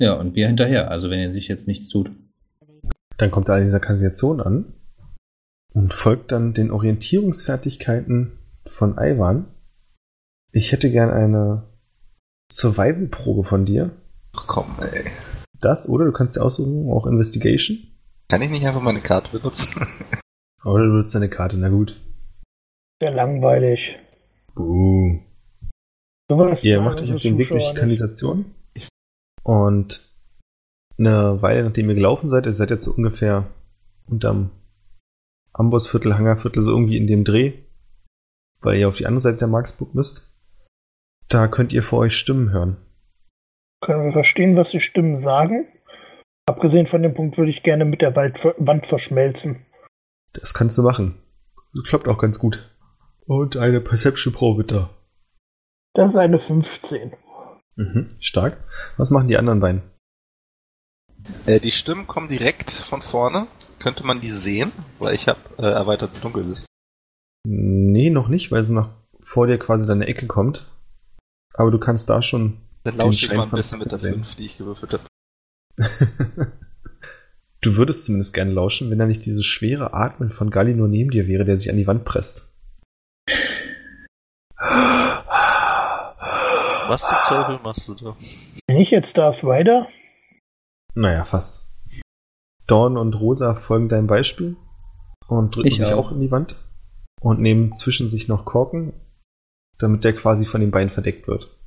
Ja, 0.00 0.14
und 0.14 0.34
wir 0.34 0.46
hinterher. 0.46 0.90
Also 0.90 1.10
wenn 1.10 1.18
er 1.20 1.32
sich 1.32 1.48
jetzt 1.48 1.66
nichts 1.66 1.88
tut. 1.88 2.10
Dann 3.18 3.30
kommt 3.30 3.48
er 3.48 3.56
an 3.56 3.64
dieser 3.64 3.80
Kanalisation 3.80 4.40
an 4.40 4.72
und 5.74 5.92
folgt 5.92 6.32
dann 6.32 6.54
den 6.54 6.70
Orientierungsfertigkeiten 6.70 8.38
von 8.66 8.96
Ivan. 8.96 9.46
Ich 10.52 10.72
hätte 10.72 10.90
gern 10.90 11.10
eine 11.10 11.64
Survival-Probe 12.50 13.44
von 13.44 13.64
dir. 13.64 13.90
Ach 14.34 14.46
komm, 14.46 14.76
ey. 14.80 15.10
Das, 15.60 15.88
oder 15.88 16.06
du 16.06 16.12
kannst 16.12 16.36
dir 16.36 16.42
aussuchen, 16.42 16.90
auch 16.90 17.06
Investigation. 17.06 17.78
Kann 18.28 18.42
ich 18.42 18.50
nicht 18.50 18.66
einfach 18.66 18.80
meine 18.80 19.00
Karte 19.00 19.30
benutzen? 19.30 19.68
Oder 20.64 20.84
du 20.84 20.90
benutzt 20.90 21.14
deine 21.14 21.28
Karte, 21.28 21.56
na 21.56 21.68
gut. 21.68 22.00
Sehr 23.00 23.12
langweilig. 23.12 23.96
Buh. 24.54 25.18
Sowas 26.28 26.62
Ihr 26.62 26.80
macht 26.80 27.00
euch 27.00 27.12
auf 27.12 27.22
den 27.22 27.38
Weg 27.38 27.48
durch 27.48 27.68
die. 27.68 27.74
Kanalisation. 27.74 28.54
Und 29.42 30.02
eine 30.98 31.40
Weile, 31.42 31.64
nachdem 31.64 31.88
ihr 31.88 31.94
gelaufen 31.94 32.28
seid, 32.28 32.46
ihr 32.46 32.52
seid 32.52 32.70
jetzt 32.70 32.84
so 32.84 32.92
ungefähr 32.92 33.46
unterm 34.06 34.50
Ambossviertel, 35.52 36.16
Hangerviertel, 36.16 36.62
so 36.62 36.70
irgendwie 36.70 36.98
in 36.98 37.06
dem 37.06 37.24
Dreh, 37.24 37.54
weil 38.60 38.78
ihr 38.78 38.88
auf 38.88 38.96
die 38.96 39.06
andere 39.06 39.22
Seite 39.22 39.38
der 39.38 39.48
Marksburg 39.48 39.94
müsst. 39.94 40.29
Da 41.30 41.46
könnt 41.46 41.72
ihr 41.72 41.84
vor 41.84 42.00
euch 42.00 42.16
Stimmen 42.16 42.50
hören. 42.50 42.76
Können 43.80 44.04
wir 44.04 44.12
verstehen, 44.12 44.56
was 44.56 44.72
die 44.72 44.80
Stimmen 44.80 45.16
sagen? 45.16 45.68
Abgesehen 46.46 46.88
von 46.88 47.02
dem 47.02 47.14
Punkt 47.14 47.38
würde 47.38 47.52
ich 47.52 47.62
gerne 47.62 47.84
mit 47.84 48.02
der 48.02 48.16
Wand 48.16 48.86
verschmelzen. 48.86 49.64
Das 50.32 50.54
kannst 50.54 50.76
du 50.76 50.82
machen. 50.82 51.22
Das 51.72 51.84
klappt 51.88 52.08
auch 52.08 52.18
ganz 52.18 52.40
gut. 52.40 52.68
Und 53.26 53.56
eine 53.56 53.80
Perception-Probe 53.80 54.64
bitte. 54.64 54.90
Das 55.94 56.10
ist 56.10 56.16
eine 56.16 56.40
15. 56.40 57.12
Mhm, 57.76 58.16
stark. 58.18 58.64
Was 58.96 59.10
machen 59.12 59.28
die 59.28 59.36
anderen 59.36 59.60
beiden? 59.60 59.82
Äh, 61.46 61.60
die 61.60 61.70
Stimmen 61.70 62.08
kommen 62.08 62.28
direkt 62.28 62.72
von 62.72 63.02
vorne. 63.02 63.46
Könnte 63.78 64.04
man 64.04 64.20
die 64.20 64.28
sehen? 64.28 64.72
Weil 64.98 65.14
ich 65.14 65.28
habe 65.28 65.38
äh, 65.58 65.70
erweitert 65.70 66.10
Dunkelsicht. 66.24 66.66
Nee, 67.44 68.10
noch 68.10 68.26
nicht, 68.26 68.50
weil 68.50 68.64
sie 68.64 68.74
nach 68.74 68.90
vor 69.20 69.46
dir 69.46 69.58
quasi 69.58 69.86
deine 69.86 70.08
Ecke 70.08 70.26
kommt. 70.26 70.68
Aber 71.54 71.70
du 71.70 71.78
kannst 71.78 72.08
da 72.10 72.22
schon 72.22 72.58
Dann 72.84 72.96
lausche 72.96 73.26
ich 73.26 73.32
mal 73.34 73.44
ein 73.44 73.50
bisschen 73.50 73.78
mit 73.78 73.90
der 73.92 73.98
sehen. 73.98 74.24
5, 74.24 74.34
die 74.36 74.46
ich 74.46 74.58
gewürfelt 74.58 74.92
habe. 74.92 75.02
du 77.60 77.76
würdest 77.76 78.04
zumindest 78.04 78.34
gerne 78.34 78.52
lauschen, 78.52 78.90
wenn 78.90 78.98
da 78.98 79.06
nicht 79.06 79.24
dieses 79.24 79.44
schwere 79.46 79.94
Atmen 79.94 80.30
von 80.30 80.50
Galli 80.50 80.74
nur 80.74 80.88
neben 80.88 81.10
dir 81.10 81.26
wäre, 81.26 81.44
der 81.44 81.56
sich 81.56 81.70
an 81.70 81.76
die 81.76 81.86
Wand 81.86 82.04
presst. 82.04 82.56
Was 86.88 87.02
zum 87.02 87.16
Teufel 87.28 87.60
machst 87.62 87.86
du 87.88 87.94
da? 87.94 88.16
Bin 88.66 88.76
ich 88.78 88.90
jetzt 88.90 89.16
Darth 89.16 89.42
Vader? 89.44 89.86
Naja, 90.94 91.24
fast. 91.24 91.76
Dawn 92.66 92.96
und 92.96 93.14
Rosa 93.14 93.54
folgen 93.54 93.88
deinem 93.88 94.06
Beispiel 94.06 94.56
und 95.28 95.54
drücken 95.54 95.68
Ich 95.68 95.78
sich 95.78 95.86
auch. 95.86 96.08
auch 96.08 96.12
in 96.12 96.20
die 96.20 96.30
Wand 96.30 96.56
und 97.20 97.40
nehmen 97.40 97.72
zwischen 97.74 98.08
sich 98.08 98.28
noch 98.28 98.44
Korken, 98.44 98.92
damit 99.80 100.04
der 100.04 100.14
quasi 100.14 100.46
von 100.46 100.60
den 100.60 100.70
Beinen 100.70 100.90
verdeckt 100.90 101.26
wird. 101.26 101.58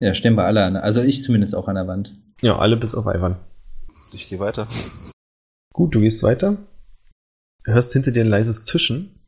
Ja, 0.00 0.14
stehen 0.14 0.34
wir 0.34 0.44
alle 0.44 0.64
an. 0.64 0.76
Also 0.76 1.02
ich 1.02 1.22
zumindest 1.22 1.54
auch 1.54 1.68
an 1.68 1.74
der 1.74 1.86
Wand. 1.86 2.14
Ja, 2.40 2.58
alle 2.58 2.76
bis 2.76 2.94
auf 2.94 3.06
Ivan. 3.06 3.36
Ich 4.12 4.28
gehe 4.28 4.38
weiter. 4.38 4.68
Gut, 5.72 5.94
du 5.94 6.00
gehst 6.00 6.22
weiter. 6.22 6.56
Du 7.64 7.72
hörst 7.72 7.92
hinter 7.92 8.10
dir 8.10 8.24
ein 8.24 8.30
leises 8.30 8.64
Zischen, 8.64 9.20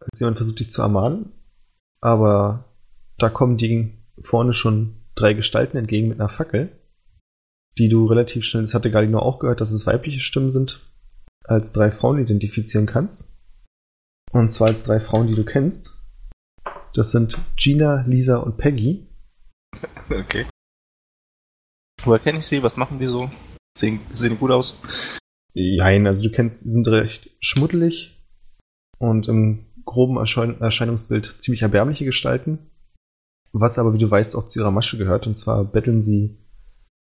als 0.00 0.18
jemand 0.18 0.36
versucht 0.36 0.60
dich 0.60 0.70
zu 0.70 0.82
ermahnen. 0.82 1.32
Aber 2.00 2.64
da 3.18 3.28
kommen 3.28 3.56
dir 3.56 3.90
vorne 4.20 4.52
schon 4.52 4.96
drei 5.14 5.34
Gestalten 5.34 5.76
entgegen 5.76 6.08
mit 6.08 6.20
einer 6.20 6.28
Fackel, 6.28 6.72
die 7.76 7.88
du 7.88 8.06
relativ 8.06 8.44
schnell, 8.44 8.62
das 8.62 8.74
hatte 8.74 8.90
Galino 8.90 9.18
auch 9.18 9.38
gehört, 9.38 9.60
dass 9.60 9.70
es 9.70 9.86
weibliche 9.86 10.20
Stimmen 10.20 10.50
sind, 10.50 10.80
als 11.44 11.72
drei 11.72 11.90
Frauen 11.90 12.18
identifizieren 12.18 12.86
kannst. 12.86 13.36
Und 14.32 14.50
zwar 14.50 14.68
als 14.68 14.82
drei 14.82 15.00
Frauen, 15.00 15.26
die 15.26 15.34
du 15.34 15.44
kennst. 15.44 15.97
Das 16.94 17.10
sind 17.10 17.38
Gina, 17.56 18.04
Lisa 18.06 18.38
und 18.38 18.56
Peggy. 18.56 19.06
Okay. 20.10 20.46
Woher 22.02 22.18
kenne 22.18 22.38
ich 22.38 22.46
sie? 22.46 22.62
Was 22.62 22.76
machen 22.76 22.98
die 22.98 23.06
so? 23.06 23.30
Sehen, 23.76 24.00
sehen 24.10 24.38
gut 24.38 24.50
aus? 24.50 24.78
Nein, 25.54 26.06
also 26.06 26.26
du 26.26 26.34
kennst, 26.34 26.60
sie 26.60 26.70
sind 26.70 26.88
recht 26.88 27.30
schmuddelig 27.40 28.24
und 28.98 29.28
im 29.28 29.66
groben 29.84 30.16
Erschein 30.16 30.60
Erscheinungsbild 30.60 31.26
ziemlich 31.26 31.62
erbärmliche 31.62 32.04
Gestalten. 32.04 32.70
Was 33.52 33.78
aber, 33.78 33.92
wie 33.94 33.98
du 33.98 34.10
weißt, 34.10 34.36
auch 34.36 34.48
zu 34.48 34.60
ihrer 34.60 34.70
Masche 34.70 34.98
gehört. 34.98 35.26
Und 35.26 35.34
zwar 35.34 35.64
betteln 35.64 36.02
sie 36.02 36.38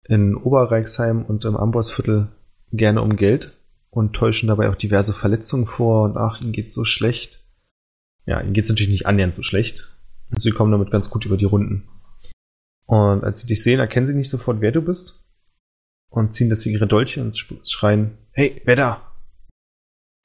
in 0.08 0.36
Oberreichsheim 0.36 1.24
und 1.24 1.46
im 1.46 1.56
Ambossviertel 1.56 2.28
gerne 2.72 3.02
um 3.02 3.16
Geld 3.16 3.58
und 3.90 4.14
täuschen 4.14 4.48
dabei 4.48 4.70
auch 4.70 4.76
diverse 4.76 5.14
Verletzungen 5.14 5.68
vor 5.68 6.04
und 6.04 6.18
ach, 6.18 6.42
ihnen 6.42 6.52
geht's 6.52 6.74
so 6.74 6.84
schlecht. 6.84 7.43
Ja, 8.26 8.42
ihnen 8.42 8.54
geht's 8.54 8.70
natürlich 8.70 8.92
nicht 8.92 9.06
annähernd 9.06 9.34
so 9.34 9.44
schlecht. 9.44 9.98
Und 10.30 10.42
sie 10.42 10.52
kommen 10.52 10.72
damit 10.72 10.92
ganz 10.92 11.10
gut 11.10 11.26
über 11.26 11.38
die 11.38 11.46
Runden. 11.46 11.88
Und 12.86 13.24
als 13.24 13.42
sie 13.42 13.48
dich 13.48 13.64
sehen, 13.64 13.80
erkennen 13.80 14.06
sie 14.06 14.16
nicht 14.16 14.30
sofort, 14.30 14.62
wer 14.62 14.72
du 14.72 14.82
bist 14.82 15.30
und 16.10 16.34
ziehen 16.34 16.50
deswegen 16.50 16.76
ihre 16.76 16.88
Dolche 16.88 17.22
und 17.22 17.36
schreien, 17.68 18.18
hey, 18.32 18.62
wer 18.66 18.76
da? 18.76 19.14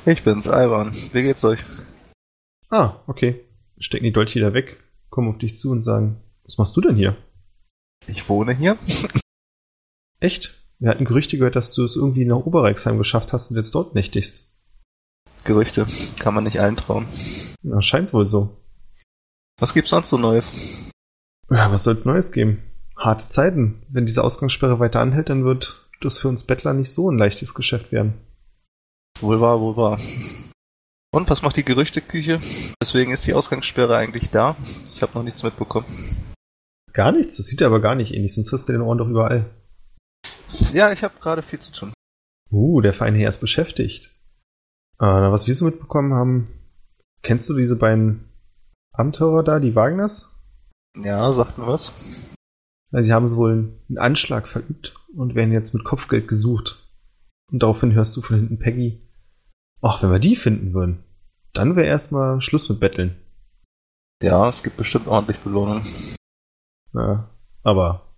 Ich 0.04 0.22
bin's, 0.22 0.46
Ivan. 0.46 0.94
Wie 1.12 1.22
geht's 1.22 1.44
euch? 1.44 1.60
Ah, 2.68 2.96
okay. 3.06 3.44
Stecken 3.78 4.04
die 4.04 4.12
Dolche 4.12 4.36
wieder 4.36 4.54
weg, 4.54 4.76
kommen 5.10 5.28
auf 5.28 5.38
dich 5.38 5.58
zu 5.58 5.70
und 5.70 5.82
sagen, 5.82 6.20
was 6.44 6.58
machst 6.58 6.76
du 6.76 6.80
denn 6.80 6.96
hier? 6.96 7.16
Ich 8.06 8.28
wohne 8.28 8.54
hier. 8.54 8.78
Echt? 10.20 10.54
Wir 10.78 10.90
hatten 10.90 11.04
Gerüchte 11.04 11.36
gehört, 11.38 11.56
dass 11.56 11.72
du 11.72 11.84
es 11.84 11.96
irgendwie 11.96 12.24
nach 12.24 12.36
Oberreichsheim 12.36 12.98
geschafft 12.98 13.32
hast 13.32 13.50
und 13.50 13.56
jetzt 13.56 13.74
dort 13.74 13.94
nächtigst. 13.94 14.47
Gerüchte. 15.44 15.86
Kann 16.18 16.34
man 16.34 16.44
nicht 16.44 16.60
allen 16.60 16.76
trauen. 16.76 17.06
Na, 17.62 17.80
scheint 17.80 18.12
wohl 18.12 18.26
so. 18.26 18.56
Was 19.58 19.74
gibt's 19.74 19.90
sonst 19.90 20.10
so 20.10 20.18
Neues? 20.18 20.52
Ja, 21.50 21.72
was 21.72 21.84
soll's 21.84 22.04
Neues 22.04 22.32
geben? 22.32 22.62
Harte 22.96 23.28
Zeiten. 23.28 23.82
Wenn 23.88 24.06
diese 24.06 24.24
Ausgangssperre 24.24 24.78
weiter 24.78 25.00
anhält, 25.00 25.30
dann 25.30 25.44
wird 25.44 25.88
das 26.00 26.18
für 26.18 26.28
uns 26.28 26.44
Bettler 26.44 26.74
nicht 26.74 26.92
so 26.92 27.10
ein 27.10 27.18
leichtes 27.18 27.54
Geschäft 27.54 27.92
werden. 27.92 28.14
Wohl 29.20 29.40
wahr, 29.40 29.60
wohl 29.60 29.76
wahr. 29.76 29.98
Und 31.10 31.30
was 31.30 31.42
macht 31.42 31.56
die 31.56 31.64
Gerüchteküche? 31.64 32.40
Deswegen 32.82 33.12
ist 33.12 33.26
die 33.26 33.34
Ausgangssperre 33.34 33.96
eigentlich 33.96 34.30
da. 34.30 34.56
Ich 34.94 35.02
habe 35.02 35.12
noch 35.14 35.22
nichts 35.22 35.42
mitbekommen. 35.42 35.86
Gar 36.92 37.12
nichts? 37.12 37.36
Das 37.36 37.46
sieht 37.46 37.60
ja 37.60 37.66
aber 37.66 37.80
gar 37.80 37.94
nicht 37.94 38.12
ähnlich, 38.12 38.34
sonst 38.34 38.52
hast 38.52 38.68
du 38.68 38.72
den 38.72 38.82
Ohren 38.82 38.98
doch 38.98 39.08
überall. 39.08 39.46
Ja, 40.72 40.92
ich 40.92 41.02
habe 41.02 41.14
gerade 41.20 41.42
viel 41.42 41.58
zu 41.58 41.72
tun. 41.72 41.92
Uh, 42.50 42.80
der 42.80 42.92
feine 42.92 43.18
Herr 43.18 43.28
ist 43.28 43.40
beschäftigt. 43.40 44.10
Äh, 45.00 45.04
was 45.06 45.46
wir 45.46 45.54
so 45.54 45.64
mitbekommen 45.64 46.14
haben, 46.14 46.48
kennst 47.22 47.48
du 47.48 47.54
diese 47.54 47.76
beiden 47.76 48.28
Abenteurer 48.92 49.42
da, 49.44 49.60
die 49.60 49.74
Wagners? 49.74 50.40
Ja, 50.96 51.32
sagt 51.32 51.58
mir 51.58 51.66
was. 51.66 51.92
Ja, 52.90 53.02
Sie 53.02 53.12
haben 53.12 53.30
wohl 53.36 53.78
einen 53.88 53.98
Anschlag 53.98 54.48
verübt 54.48 54.94
und 55.14 55.34
werden 55.34 55.52
jetzt 55.52 55.74
mit 55.74 55.84
Kopfgeld 55.84 56.26
gesucht. 56.26 56.88
Und 57.52 57.62
daraufhin 57.62 57.94
hörst 57.94 58.16
du 58.16 58.22
von 58.22 58.36
hinten 58.36 58.58
Peggy. 58.58 59.00
Ach, 59.80 60.02
wenn 60.02 60.10
wir 60.10 60.18
die 60.18 60.36
finden 60.36 60.74
würden, 60.74 61.04
dann 61.52 61.76
wäre 61.76 61.86
erstmal 61.86 62.40
Schluss 62.40 62.68
mit 62.68 62.80
Betteln. 62.80 63.16
Ja, 64.22 64.48
es 64.48 64.62
gibt 64.62 64.76
bestimmt 64.76 65.06
ordentlich 65.06 65.38
Belohnung. 65.38 65.86
Ja, 66.92 67.30
aber 67.62 68.14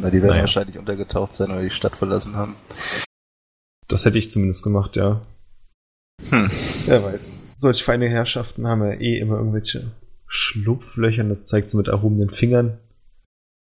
Na, 0.00 0.10
die 0.10 0.18
werden 0.18 0.30
Naja. 0.32 0.42
wahrscheinlich 0.42 0.76
untergetaucht 0.78 1.32
sein 1.32 1.50
oder 1.50 1.62
die 1.62 1.70
Stadt 1.70 1.96
verlassen 1.96 2.36
haben. 2.36 2.56
das 3.88 4.04
hätte 4.04 4.18
ich 4.18 4.30
zumindest 4.30 4.62
gemacht, 4.62 4.96
ja. 4.96 5.22
Hm. 6.22 6.50
Wer 6.86 7.02
weiß. 7.02 7.36
Solch 7.54 7.84
feine 7.84 8.08
Herrschaften 8.08 8.66
haben 8.66 8.82
ja 8.82 8.92
eh 8.92 9.18
immer 9.18 9.36
irgendwelche 9.36 9.92
Schlupflöcher, 10.26 11.22
und 11.22 11.28
das 11.30 11.46
zeigt 11.46 11.70
sie 11.70 11.76
mit 11.76 11.88
erhobenen 11.88 12.30
Fingern. 12.30 12.78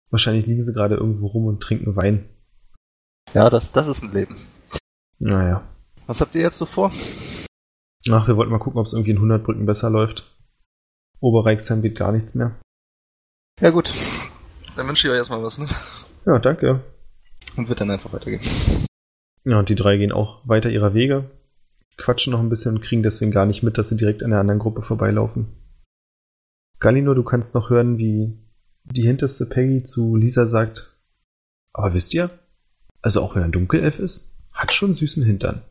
Wahrscheinlich 0.10 0.46
liegen 0.46 0.64
sie 0.64 0.74
gerade 0.74 0.96
irgendwo 0.96 1.28
rum 1.28 1.46
und 1.46 1.62
trinken 1.62 1.96
Wein. 1.96 2.30
Ja, 3.34 3.50
das, 3.50 3.72
das 3.72 3.88
ist 3.88 4.04
ein 4.04 4.14
Leben. 4.14 4.38
Naja. 5.20 5.68
Was 6.08 6.22
habt 6.22 6.36
ihr 6.36 6.42
jetzt 6.42 6.58
so 6.58 6.66
vor? 6.66 6.92
Ach, 8.12 8.28
wir 8.28 8.38
wollten 8.38 8.52
mal 8.52 8.60
gucken, 8.60 8.80
ob 8.80 8.86
es 8.86 8.94
irgendwie 8.94 9.12
in 9.12 9.18
100 9.18 9.44
Brücken 9.44 9.66
besser 9.66 9.90
läuft. 9.90 10.36
Oberreichsheim 11.20 11.82
geht 11.82 11.98
gar 11.98 12.12
nichts 12.12 12.36
mehr. 12.36 12.56
Ja 13.60 13.72
gut. 13.72 13.94
Dann 14.76 14.88
wünsche 14.88 15.08
ich 15.08 15.12
euch 15.12 15.18
erstmal 15.18 15.42
was, 15.42 15.58
ne? 15.58 15.68
Ja, 16.26 16.40
danke. 16.40 16.82
Und 17.56 17.70
wird 17.70 17.82
dann 17.82 17.92
einfach 17.92 18.14
weitergehen. 18.14 18.42
Ja, 19.44 19.60
und 19.60 19.70
die 19.70 19.76
drei 19.76 19.98
gehen 19.98 20.12
auch 20.12 20.48
weiter 20.48 20.70
ihrer 20.70 20.94
Wege, 20.94 21.30
quatschen 21.98 22.32
noch 22.32 22.40
ein 22.40 22.50
bisschen 22.50 22.76
und 22.76 22.82
kriegen 22.82 23.04
deswegen 23.04 23.32
gar 23.32 23.46
nicht 23.46 23.64
mit, 23.64 23.78
dass 23.78 23.90
sie 23.90 23.98
direkt 23.98 24.24
an 24.24 24.32
der 24.32 24.40
anderen 24.40 24.60
Gruppe 24.60 24.82
vorbeilaufen. 24.82 25.48
Galino, 26.80 27.14
du 27.14 27.24
kannst 27.24 27.56
noch 27.56 27.70
hören, 27.70 27.98
wie 27.98 28.38
die 28.84 29.04
hinterste 29.04 29.46
Peggy 29.46 29.84
zu 29.84 30.16
Lisa 30.16 30.46
sagt, 30.46 30.98
aber 31.74 31.94
wisst 31.94 32.14
ihr, 32.14 32.30
also 33.02 33.22
auch 33.22 33.36
wenn 33.36 33.44
er 33.44 33.46
ein 33.46 33.52
Dunkelelf 33.52 34.00
ist, 34.00 34.38
hat 34.52 34.74
schon 34.74 34.94
süßen 34.94 35.24
Hintern. 35.24 35.62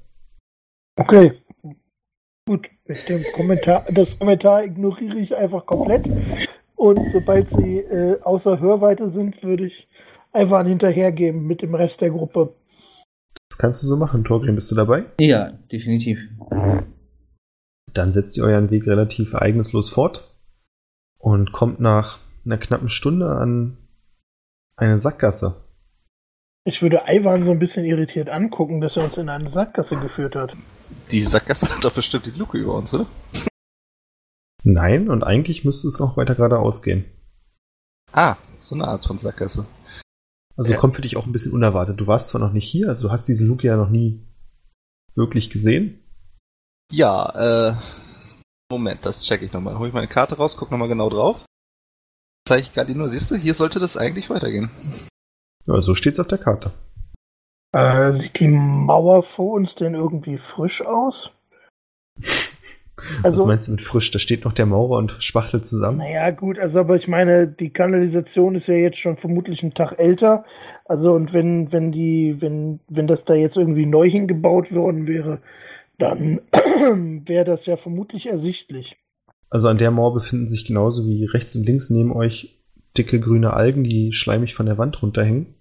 Okay. 0.97 1.41
Gut, 2.47 2.69
mit 2.87 3.09
dem 3.09 3.23
Kommentar, 3.35 3.85
das 3.95 4.19
Kommentar 4.19 4.65
ignoriere 4.65 5.19
ich 5.19 5.35
einfach 5.35 5.65
komplett. 5.65 6.07
Und 6.77 7.01
sobald 7.13 7.49
sie 7.51 7.79
äh, 7.79 8.21
außer 8.21 8.61
Hörweite 8.61 9.09
sind, 9.09 9.43
würde 9.43 9.67
ich 9.67 9.89
einfach 10.33 10.67
hinterhergeben 10.67 11.47
mit 11.47 11.63
dem 11.63 11.75
Rest 11.75 12.03
der 12.03 12.11
Gruppe. 12.11 12.55
Das 13.55 13.59
kannst 13.59 13.85
du 13.85 13.87
so 13.87 13.97
machen, 13.97 14.25
Torgrim, 14.25 14.57
bist 14.57 14.69
du 14.73 14.75
dabei? 14.75 15.05
Ja, 15.21 15.53
definitiv. 15.71 16.19
Dann 17.93 18.11
setzt 18.11 18.37
ihr 18.37 18.43
euren 18.43 18.69
Weg 18.71 18.85
relativ 18.89 19.33
ereignislos 19.33 19.89
fort 19.89 20.35
und 21.19 21.53
kommt 21.53 21.79
nach 21.79 22.19
einer 22.45 22.59
knappen 22.59 22.89
Stunde 22.89 23.31
an 23.31 23.77
eine 24.75 24.99
Sackgasse. 24.99 25.55
Ich 26.65 26.83
würde 26.83 27.03
Ivan 27.07 27.45
so 27.45 27.53
ein 27.53 27.61
bisschen 27.61 27.85
irritiert 27.85 28.29
angucken, 28.29 28.81
dass 28.81 28.97
er 28.97 29.05
uns 29.05 29.19
in 29.19 29.29
eine 29.29 29.49
Sackgasse 29.53 30.01
geführt 30.01 30.35
hat. 30.35 30.57
Die 31.13 31.23
Sackgasse 31.23 31.73
hat 31.73 31.85
doch 31.85 31.95
bestimmt 31.95 32.27
die 32.27 32.37
Luke 32.37 32.59
über 32.59 32.75
uns, 32.75 32.93
oder? 32.93 33.07
Nein, 34.65 35.09
und 35.09 35.23
eigentlich 35.23 35.65
müsste 35.65 35.87
es 35.87 36.01
noch 36.01 36.17
weiter 36.17 36.35
geradeaus 36.35 36.83
gehen. 36.83 37.05
Ah, 38.11 38.37
so 38.59 38.75
eine 38.75 38.89
Art 38.89 39.05
von 39.05 39.19
Sackgasse. 39.19 39.65
Also 40.57 40.73
Ja. 40.73 40.79
kommt 40.79 40.97
für 40.97 41.03
dich 41.03 41.17
auch 41.17 41.27
ein 41.27 41.33
bisschen 41.33 41.53
unerwartet. 41.53 42.01
Du 42.01 42.07
warst 42.07 42.29
zwar 42.29 42.41
noch 42.41 42.53
nicht 42.53 42.67
hier, 42.67 42.89
also 42.89 43.09
du 43.09 43.13
hast 43.13 43.25
diese 43.29 43.47
Luke 43.47 43.67
ja 43.67 43.77
noch 43.77 43.91
nie 43.91 44.25
wirklich 45.15 45.51
gesehen. 45.51 46.01
Ja, 46.93 47.71
äh. 47.73 47.77
Moment, 48.71 49.05
das 49.05 49.23
check 49.23 49.43
ich 49.43 49.53
nochmal. 49.53 49.79
Hol 49.79 49.89
ich 49.89 49.95
meine 49.95 50.09
Karte 50.09 50.37
raus, 50.37 50.57
guck 50.57 50.71
nochmal 50.71 50.89
genau 50.89 51.11
drauf. 51.11 51.45
Zeige 52.47 52.63
ich 52.63 52.73
Galino, 52.73 53.09
siehst 53.09 53.31
du, 53.31 53.37
hier 53.37 53.55
sollte 53.55 53.79
das 53.81 53.97
eigentlich 53.97 54.31
weitergehen. 54.31 54.71
Ja, 55.67 55.81
so 55.81 55.95
steht's 55.95 56.21
auf 56.21 56.29
der 56.29 56.39
Karte. 56.39 56.73
Äh, 57.73 58.13
sieht 58.15 58.39
die 58.39 58.49
Mauer 58.49 59.23
vor 59.23 59.53
uns 59.55 59.75
denn 59.75 59.95
irgendwie 59.95 60.39
frisch 60.39 60.83
aus? 60.83 61.31
Was 63.23 63.33
Also, 63.33 63.47
meinst 63.47 63.69
du 63.69 63.73
mit 63.73 63.81
frisch? 63.81 64.11
Da 64.11 64.19
steht 64.19 64.45
noch 64.45 64.53
der 64.53 64.67
Maurer 64.67 64.99
und 64.99 65.17
spachtelt 65.21 65.65
zusammen. 65.67 65.99
naja, 65.99 66.31
gut, 66.31 66.59
also 66.59 66.81
aber 66.81 66.97
ich 66.97 67.09
meine, 67.09 67.49
die 67.49 67.71
Kanalisation 67.71 68.55
ist 68.55 68.69
ja 68.69 68.75
jetzt 68.75 68.99
schon 68.99 69.17
vermutlich 69.17 69.63
einen 69.63 69.75
Tag 69.75 69.99
älter. 69.99 70.45
Also 70.85 71.13
und 71.13 71.33
wenn, 71.33 71.73
wenn 71.73 71.93
die, 71.93 72.37
wenn, 72.41 72.81
wenn 72.89 73.07
das 73.07 73.25
da 73.25 73.35
jetzt 73.35 73.57
irgendwie 73.57 73.87
neu 73.87 74.09
hingebaut 74.09 74.75
worden 74.75 75.07
wäre, 75.07 75.41
dann 75.99 76.41
wäre 77.27 77.45
das 77.45 77.67
ja 77.67 77.77
vermutlich 77.77 78.27
ersichtlich. 78.27 78.97
Also 79.51 79.69
an 79.69 79.79
der 79.79 79.91
Mauer 79.91 80.15
befinden 80.15 80.49
sich 80.49 80.67
genauso 80.67 81.07
wie 81.07 81.25
rechts 81.27 81.55
und 81.57 81.65
links 81.65 81.89
neben 81.89 82.13
euch 82.13 82.59
dicke 82.97 83.21
grüne 83.21 83.53
Algen, 83.53 83.85
die 83.85 84.13
schleimig 84.13 84.55
von 84.55 84.67
der 84.67 84.79
Wand 84.79 85.01
runterhängen. 85.03 85.55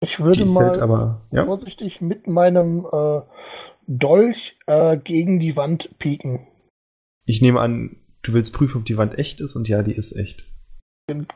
Ich 0.00 0.18
würde 0.18 0.40
Die 0.40 0.44
mal 0.44 0.80
aber, 0.80 1.22
ja. 1.30 1.44
vorsichtig 1.44 2.00
mit 2.00 2.26
meinem 2.26 2.86
äh, 2.90 3.20
Dolch 3.90 4.56
äh, 4.66 4.96
gegen 4.96 5.40
die 5.40 5.56
Wand 5.56 5.98
pieken. 5.98 6.46
Ich 7.26 7.42
nehme 7.42 7.60
an, 7.60 7.96
du 8.22 8.32
willst 8.32 8.54
prüfen, 8.54 8.78
ob 8.78 8.84
die 8.84 8.96
Wand 8.96 9.18
echt 9.18 9.40
ist 9.40 9.56
und 9.56 9.68
ja, 9.68 9.82
die 9.82 9.94
ist 9.94 10.16
echt. 10.16 10.44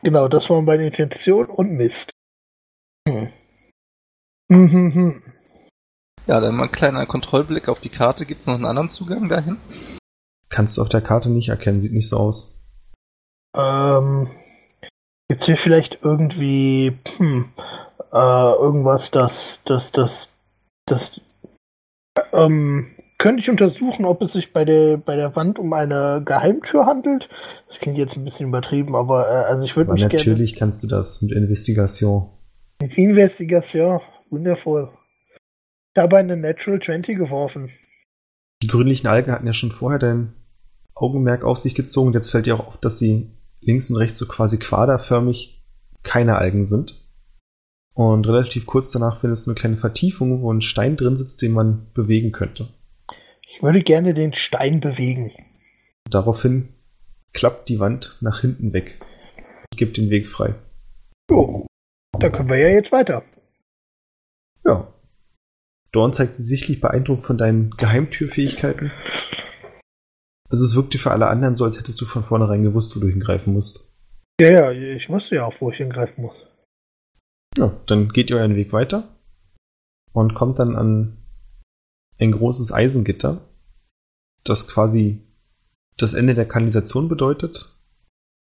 Genau, 0.01 0.29
das 0.29 0.49
war 0.49 0.61
meine 0.61 0.85
Intention 0.85 1.47
und 1.47 1.71
Mist. 1.71 2.11
Hm. 3.07 3.29
Hm, 4.49 4.71
hm, 4.71 4.93
hm. 4.93 5.23
Ja, 6.27 6.39
dann 6.39 6.55
mal 6.55 6.63
ein 6.63 6.71
kleiner 6.71 7.05
Kontrollblick 7.05 7.67
auf 7.67 7.81
die 7.81 7.89
Karte. 7.89 8.25
Gibt 8.25 8.41
es 8.41 8.47
noch 8.47 8.55
einen 8.55 8.65
anderen 8.65 8.89
Zugang 8.89 9.27
dahin? 9.27 9.57
Kannst 10.49 10.77
du 10.77 10.81
auf 10.81 10.89
der 10.89 11.01
Karte 11.01 11.29
nicht 11.29 11.49
erkennen, 11.49 11.79
sieht 11.79 11.91
nicht 11.91 12.07
so 12.07 12.17
aus. 12.17 12.63
Ähm, 13.55 14.29
gibt's 15.27 15.45
hier 15.45 15.57
vielleicht 15.57 15.99
irgendwie 16.01 16.97
hm, 17.17 17.51
äh, 18.13 18.53
irgendwas, 18.53 19.11
das, 19.11 19.59
das, 19.65 19.91
das, 19.91 20.29
das, 20.85 21.19
ähm, 22.33 22.87
könnte 23.17 23.41
ich 23.41 23.49
untersuchen, 23.49 24.05
ob 24.05 24.21
es 24.21 24.33
sich 24.33 24.51
bei 24.51 24.65
der, 24.65 24.97
bei 24.97 25.15
der 25.15 25.35
Wand 25.35 25.57
um 25.57 25.71
eine 25.73 26.21
Geheimtür 26.25 26.85
handelt? 26.85 27.29
Das 27.69 27.79
klingt 27.79 27.97
jetzt 27.97 28.17
ein 28.17 28.25
bisschen 28.25 28.47
übertrieben, 28.49 28.95
aber 28.95 29.29
äh, 29.29 29.45
also 29.45 29.63
ich 29.63 29.75
würde 29.75 29.93
mich 29.93 30.01
natürlich 30.01 30.23
gerne... 30.23 30.35
Natürlich 30.35 30.55
kannst 30.55 30.83
du 30.83 30.87
das 30.87 31.21
mit 31.21 31.31
Investigation. 31.31 32.29
Mit 32.81 32.97
Investigation, 32.97 34.01
wundervoll. 34.29 34.91
Ich 35.93 36.01
habe 36.01 36.17
eine 36.17 36.35
Natural 36.35 36.81
20 36.81 37.17
geworfen. 37.17 37.69
Die 38.61 38.67
grünlichen 38.67 39.07
Algen 39.07 39.31
hatten 39.31 39.47
ja 39.47 39.53
schon 39.53 39.71
vorher 39.71 39.99
dein 39.99 40.33
Augenmerk 40.93 41.43
auf 41.43 41.57
sich 41.57 41.75
gezogen. 41.75 42.13
Jetzt 42.13 42.31
fällt 42.31 42.45
dir 42.45 42.55
auch 42.55 42.67
auf, 42.67 42.77
dass 42.77 42.99
sie 42.99 43.31
links 43.61 43.89
und 43.89 43.97
rechts 43.97 44.19
so 44.19 44.25
quasi 44.25 44.57
quaderförmig 44.57 45.63
keine 46.03 46.35
Algen 46.37 46.65
sind. 46.65 47.04
Und 47.95 48.27
relativ 48.27 48.65
kurz 48.65 48.91
danach 48.91 49.21
findest 49.21 49.47
du 49.47 49.51
eine 49.51 49.59
kleine 49.59 49.77
Vertiefung, 49.77 50.41
wo 50.41 50.51
ein 50.51 50.61
Stein 50.61 50.97
drin 50.97 51.15
sitzt, 51.15 51.41
den 51.41 51.53
man 51.53 51.87
bewegen 51.93 52.33
könnte. 52.33 52.67
Ich 53.41 53.63
würde 53.63 53.81
gerne 53.81 54.13
den 54.13 54.33
Stein 54.33 54.81
bewegen. 54.81 55.31
Daraufhin 56.09 56.69
klappt 57.33 57.69
die 57.69 57.79
Wand 57.79 58.17
nach 58.19 58.41
hinten 58.41 58.73
weg 58.73 58.99
und 59.71 59.77
gibt 59.77 59.95
den 59.95 60.09
Weg 60.09 60.27
frei. 60.27 60.55
Oh, 61.31 61.65
da 62.19 62.29
können 62.29 62.49
wir 62.49 62.57
ja 62.57 62.67
jetzt 62.67 62.91
weiter. 62.91 63.23
Ja. 64.65 64.87
Dorn 65.93 66.11
zeigt 66.11 66.35
sich 66.35 66.45
sichtlich 66.45 66.81
beeindruckt 66.81 67.25
von 67.25 67.37
deinen 67.37 67.71
Geheimtürfähigkeiten. 67.71 68.91
Also 70.49 70.65
es 70.65 70.75
wirkte 70.75 70.97
für 70.97 71.11
alle 71.11 71.27
anderen 71.27 71.55
so, 71.55 71.63
als 71.63 71.79
hättest 71.79 71.99
du 72.01 72.05
von 72.05 72.25
vornherein 72.25 72.63
gewusst, 72.63 72.95
wo 72.95 72.99
du 72.99 73.07
hingreifen 73.07 73.53
musst. 73.53 73.95
Ja, 74.39 74.49
ja, 74.49 74.71
ich 74.71 75.09
wusste 75.09 75.35
ja 75.35 75.45
auch, 75.45 75.53
wo 75.59 75.71
ich 75.71 75.77
hingreifen 75.77 76.23
muss. 76.23 76.35
Ja, 77.57 77.73
dann 77.85 78.09
geht 78.09 78.29
ihr 78.29 78.37
euren 78.37 78.55
Weg 78.55 78.73
weiter 78.73 79.15
und 80.11 80.33
kommt 80.33 80.59
dann 80.59 80.75
an 80.75 81.17
ein 82.19 82.31
großes 82.31 82.71
Eisengitter, 82.71 83.41
das 84.43 84.67
quasi 84.67 85.21
das 85.97 86.13
Ende 86.13 86.33
der 86.33 86.47
Kanalisation 86.47 87.07
bedeutet 87.07 87.77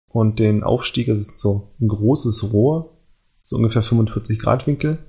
und 0.09 0.39
den 0.39 0.63
Aufstieg, 0.63 1.07
es 1.07 1.19
ist 1.19 1.39
so 1.39 1.73
ein 1.79 1.87
großes 1.87 2.51
Rohr, 2.51 2.97
so 3.43 3.55
ungefähr 3.55 3.81
45 3.81 4.39
Grad 4.39 4.67
Winkel, 4.67 4.99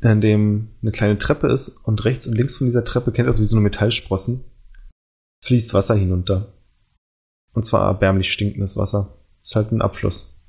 in 0.00 0.20
dem 0.20 0.70
eine 0.82 0.92
kleine 0.92 1.18
Treppe 1.18 1.48
ist 1.48 1.68
und 1.84 2.04
rechts 2.04 2.26
und 2.26 2.34
links 2.34 2.56
von 2.56 2.66
dieser 2.66 2.84
Treppe, 2.84 3.12
kennt 3.12 3.26
ihr 3.26 3.30
das 3.30 3.40
wie 3.40 3.46
so 3.46 3.56
eine 3.56 3.64
Metallsprossen, 3.64 4.44
fließt 5.44 5.74
Wasser 5.74 5.94
hinunter. 5.94 6.52
Und 7.52 7.64
zwar 7.64 7.86
erbärmlich 7.86 8.32
stinkendes 8.32 8.76
Wasser. 8.76 9.18
Ist 9.42 9.56
halt 9.56 9.72
ein 9.72 9.82
Abfluss. 9.82 10.39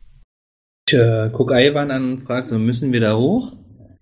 Ich 0.92 0.98
äh, 0.98 1.30
guck 1.32 1.52
Ivan 1.52 1.90
an 1.90 2.12
und 2.12 2.24
frage 2.24 2.46
so, 2.46 2.60
müssen 2.60 2.92
wir 2.92 3.00
da 3.00 3.16
hoch? 3.16 3.54
Ein 3.54 3.98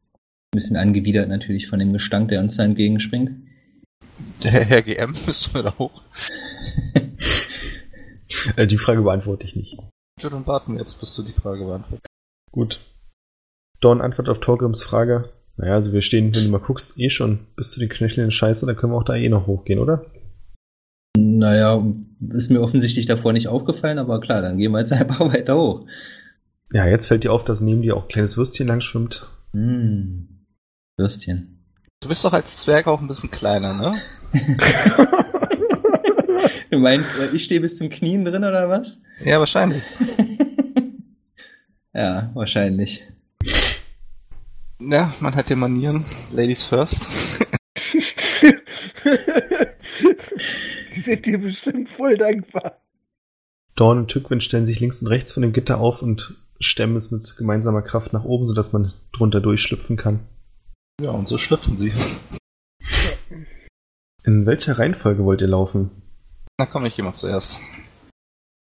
bisschen 0.56 0.76
angewidert 0.76 1.30
natürlich 1.30 1.68
von 1.68 1.78
dem 1.78 1.94
Gestank, 1.94 2.30
der 2.30 2.40
uns 2.40 2.58
da 2.58 2.64
entgegenspringt. 2.64 3.30
Der 4.44 4.52
Herr 4.52 4.82
GM, 4.82 5.16
müssen 5.28 5.54
wir 5.54 5.64
da 5.64 5.78
hoch? 5.78 6.02
Äh, 8.56 8.68
die 8.68 8.78
Frage 8.78 9.02
beantworte 9.02 9.44
ich 9.44 9.56
nicht. 9.56 9.78
Ja, 10.22 10.30
dann 10.30 10.48
warten 10.48 10.74
wir 10.74 10.80
jetzt, 10.80 11.00
bis 11.00 11.14
du 11.16 11.24
die 11.24 11.34
Frage 11.34 11.66
beantwortest. 11.66 12.08
Gut. 12.52 12.80
Dorn 13.82 14.02
antwortet 14.02 14.32
auf 14.32 14.40
Torgrims 14.40 14.82
Frage. 14.82 15.30
Naja, 15.58 15.74
also 15.74 15.94
wir 15.94 16.02
stehen, 16.02 16.34
wenn 16.34 16.46
du 16.46 16.50
mal 16.50 16.60
guckst, 16.60 16.98
eh 17.00 17.10
schon 17.10 17.48
bis 17.56 17.72
zu 17.72 17.80
den 17.80 17.90
Knöcheln 17.90 18.26
in 18.26 18.32
Scheiße, 18.32 18.66
dann 18.66 18.78
können 18.78 18.94
wir 18.94 18.98
auch 18.98 19.04
da 19.04 19.16
eh 19.16 19.28
noch 19.30 19.48
hochgehen, 19.48 19.80
oder? 19.80 20.06
Naja, 21.18 21.84
ist 22.30 22.50
mir 22.50 22.62
offensichtlich 22.62 23.08
davor 23.08 23.34
nicht 23.34 23.48
aufgefallen, 23.50 23.98
aber 23.98 24.22
klar, 24.22 24.42
dann 24.42 24.58
gehen 24.58 24.72
wir 24.72 24.80
jetzt 24.80 24.94
einfach 24.94 25.20
weiter 25.22 25.58
hoch. 25.58 25.86
Ja, 26.72 26.88
jetzt 26.88 27.08
fällt 27.08 27.24
dir 27.24 27.34
auf, 27.34 27.44
dass 27.46 27.62
neben 27.62 27.82
dir 27.82 27.98
auch 27.98 28.04
ein 28.04 28.10
kleines 28.10 28.38
Würstchen 28.38 28.68
lang 28.68 28.82
schwimmt. 28.82 29.28
Hm. 29.54 30.46
Würstchen. 30.98 31.66
Du 32.00 32.08
bist 32.08 32.24
doch 32.24 32.34
als 32.34 32.58
Zwerg 32.58 32.88
auch 32.88 33.02
ein 33.02 33.08
bisschen 33.08 33.32
kleiner, 33.32 33.74
ne? 33.74 34.02
Du 36.70 36.78
meinst, 36.78 37.18
äh, 37.20 37.36
ich 37.36 37.44
stehe 37.46 37.62
bis 37.62 37.78
zum 37.78 37.90
Knien 37.90 38.24
drin 38.26 38.44
oder 38.44 38.70
was? 38.70 39.00
Ja, 39.24 39.40
wahrscheinlich. 39.40 39.84
ja, 41.94 42.30
wahrscheinlich. 42.34 43.06
Ja, 44.80 45.14
man 45.20 45.36
hat 45.36 45.50
ja 45.50 45.56
Manieren. 45.56 46.06
Ladies 46.32 46.64
first. 46.64 47.08
Die 50.96 51.02
sind 51.02 51.26
dir 51.26 51.40
bestimmt 51.40 51.90
voll 51.90 52.18
dankbar. 52.18 52.82
Dorn 53.76 53.98
und 53.98 54.10
Tückwind 54.10 54.44
stellen 54.44 54.66
sich 54.66 54.80
links 54.80 55.02
und 55.02 55.08
rechts 55.08 55.32
von 55.32 55.42
dem 55.42 55.54
Gitter 55.54 55.80
auf 55.80 56.02
und 56.02 56.38
stemmen 56.60 56.96
es 56.96 57.12
mit 57.12 57.38
gemeinsamer 57.38 57.82
Kraft 57.82 58.14
nach 58.14 58.24
oben, 58.24 58.46
sodass 58.46 58.74
man 58.74 58.94
drunter 59.12 59.42
durchschlüpfen 59.42 59.98
kann. 59.98 60.28
Ja, 61.02 61.12
und 61.12 61.28
so 61.28 61.38
schlüpfen 61.38 61.78
sie. 61.78 61.94
In 64.24 64.46
welcher 64.46 64.78
Reihenfolge 64.78 65.24
wollt 65.24 65.42
ihr 65.42 65.48
laufen? 65.48 65.92
Na 66.58 66.66
komm, 66.66 66.86
ich 66.86 66.98
jemand 66.98 67.16
zuerst. 67.16 67.58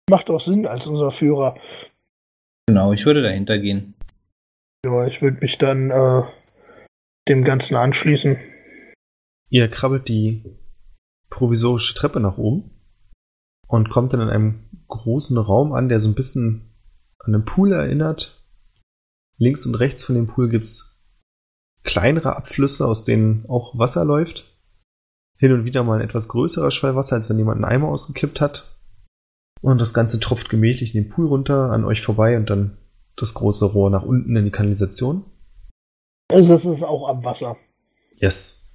Macht 0.10 0.29
auch 0.29 0.39
Sinn 0.39 0.67
als 0.67 0.86
unser 0.86 1.12
Führer. 1.12 1.57
Genau, 2.67 2.93
ich 2.93 3.05
würde 3.05 3.21
dahinter 3.21 3.57
gehen. 3.57 3.95
Ja, 4.86 5.07
ich 5.07 5.21
würde 5.21 5.39
mich 5.41 5.57
dann 5.57 5.89
äh, 5.89 6.23
dem 7.27 7.43
Ganzen 7.43 7.75
anschließen. 7.75 8.38
Ihr 9.49 9.67
krabbelt 9.69 10.07
die 10.07 10.43
provisorische 11.29 11.95
Treppe 11.95 12.19
nach 12.19 12.38
oben 12.38 12.71
und 13.67 13.89
kommt 13.89 14.13
dann 14.13 14.21
in 14.21 14.29
einem 14.29 14.69
großen 14.88 15.38
Raum 15.38 15.73
an, 15.73 15.89
der 15.89 15.99
so 15.99 16.10
ein 16.10 16.15
bisschen 16.15 16.66
an 17.19 17.34
einen 17.34 17.45
Pool 17.45 17.73
erinnert. 17.73 18.43
Links 19.38 19.65
und 19.65 19.75
rechts 19.75 20.03
von 20.03 20.15
dem 20.15 20.27
Pool 20.27 20.49
gibt's 20.49 21.03
kleinere 21.84 22.36
Abflüsse, 22.36 22.86
aus 22.86 23.03
denen 23.03 23.45
auch 23.47 23.77
Wasser 23.77 24.03
läuft. 24.06 24.58
Hin 25.38 25.53
und 25.53 25.65
wieder 25.65 25.84
mal 25.84 25.99
ein 25.99 26.06
etwas 26.06 26.27
größerer 26.27 26.71
Schwall 26.71 26.95
Wasser, 26.95 27.15
als 27.15 27.30
wenn 27.30 27.38
jemand 27.38 27.58
einen 27.58 27.71
Eimer 27.71 27.88
ausgekippt 27.89 28.41
hat. 28.41 28.75
Und 29.62 29.80
das 29.80 29.93
Ganze 29.93 30.19
tropft 30.19 30.49
gemächlich 30.49 30.95
in 30.95 31.03
den 31.03 31.10
Pool 31.10 31.27
runter, 31.27 31.71
an 31.71 31.86
euch 31.86 32.01
vorbei 32.01 32.38
und 32.38 32.49
dann 32.49 32.77
das 33.15 33.34
große 33.34 33.65
Rohr 33.65 33.89
nach 33.89 34.03
unten 34.03 34.36
in 34.36 34.45
die 34.45 34.51
Kanalisation. 34.51 35.23
Also 36.32 36.53
das 36.53 36.65
ist 36.65 36.84
auch 36.84 37.08
am 37.08 37.23
Wasser. 37.23 37.58
Yes. 38.17 38.67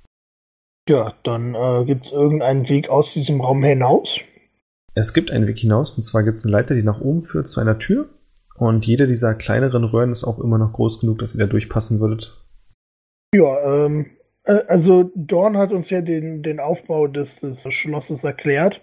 Ja, 0.89 1.15
dann 1.23 1.55
äh, 1.55 1.85
gibt 1.85 2.07
es 2.07 2.13
irgendeinen 2.13 2.69
Weg 2.69 2.89
aus 2.89 3.13
diesem 3.13 3.41
Raum 3.41 3.63
hinaus. 3.63 4.19
Es 4.95 5.15
gibt 5.15 5.31
einen 5.31 5.47
Weg 5.47 5.59
hinaus, 5.59 5.97
und 5.97 6.03
zwar 6.03 6.23
gibt 6.23 6.39
es 6.39 6.45
eine 6.45 6.53
Leiter, 6.53 6.75
die 6.75 6.83
nach 6.83 7.01
oben 7.01 7.25
führt 7.25 7.49
zu 7.49 7.61
einer 7.61 7.79
Tür. 7.79 8.09
Und 8.63 8.87
jede 8.87 9.09
dieser 9.09 9.35
kleineren 9.35 9.83
Röhren 9.83 10.13
ist 10.13 10.23
auch 10.23 10.39
immer 10.39 10.57
noch 10.57 10.73
groß 10.73 11.01
genug, 11.01 11.19
dass 11.19 11.35
ihr 11.35 11.41
da 11.41 11.47
durchpassen 11.47 11.99
würdet. 11.99 12.47
Ja, 13.35 13.59
ähm, 13.87 14.07
äh, 14.45 14.61
also 14.69 15.11
Dorn 15.17 15.59
hat 15.59 15.73
uns 15.73 15.91
ja 15.91 16.01
den, 16.01 16.45
den 16.45 16.61
Aufbau 16.61 17.09
des, 17.09 17.41
des 17.41 17.61
Schlosses 17.75 18.23
erklärt. 18.23 18.81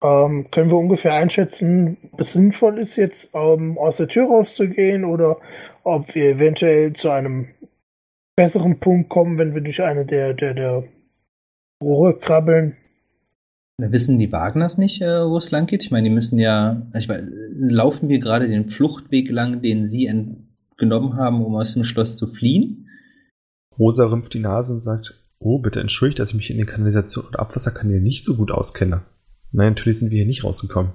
Ähm, 0.00 0.48
können 0.52 0.70
wir 0.70 0.76
ungefähr 0.76 1.14
einschätzen, 1.14 1.96
ob 2.12 2.20
es 2.20 2.34
sinnvoll 2.34 2.78
ist, 2.78 2.94
jetzt 2.94 3.26
ähm, 3.34 3.78
aus 3.78 3.96
der 3.96 4.06
Tür 4.06 4.28
rauszugehen 4.28 5.04
oder 5.04 5.38
ob 5.82 6.14
wir 6.14 6.36
eventuell 6.36 6.92
zu 6.92 7.10
einem 7.10 7.48
besseren 8.36 8.78
Punkt 8.78 9.08
kommen, 9.08 9.38
wenn 9.38 9.56
wir 9.56 9.60
durch 9.60 9.82
eine 9.82 10.06
der, 10.06 10.34
der, 10.34 10.54
der 10.54 10.84
Rohre 11.82 12.16
krabbeln? 12.16 12.76
Da 13.80 13.92
wissen 13.92 14.18
die 14.18 14.32
Wagners 14.32 14.76
nicht, 14.76 15.00
äh, 15.02 15.24
wo 15.24 15.36
es 15.36 15.52
lang 15.52 15.66
geht. 15.66 15.84
Ich 15.84 15.92
meine, 15.92 16.08
die 16.08 16.14
müssen 16.14 16.38
ja, 16.38 16.86
ich 16.96 17.08
weiß, 17.08 17.24
laufen 17.50 18.08
wir 18.08 18.18
gerade 18.18 18.48
den 18.48 18.68
Fluchtweg 18.68 19.30
lang, 19.30 19.62
den 19.62 19.86
sie 19.86 20.06
genommen 20.76 21.16
haben, 21.16 21.44
um 21.44 21.54
aus 21.54 21.74
dem 21.74 21.84
Schloss 21.84 22.16
zu 22.16 22.26
fliehen? 22.26 22.88
Rosa 23.78 24.06
rümpft 24.06 24.34
die 24.34 24.40
Nase 24.40 24.74
und 24.74 24.80
sagt, 24.80 25.24
oh, 25.38 25.60
bitte 25.60 25.80
entschuldigt, 25.80 26.18
dass 26.18 26.30
ich 26.30 26.36
mich 26.36 26.50
in 26.50 26.56
den 26.56 26.66
Kanalisation- 26.66 27.26
und 27.26 27.38
Abwasserkanälen 27.38 28.02
nicht 28.02 28.24
so 28.24 28.36
gut 28.36 28.50
auskenne. 28.50 29.02
Nein, 29.52 29.70
natürlich 29.70 30.00
sind 30.00 30.10
wir 30.10 30.16
hier 30.16 30.26
nicht 30.26 30.42
rausgekommen. 30.42 30.92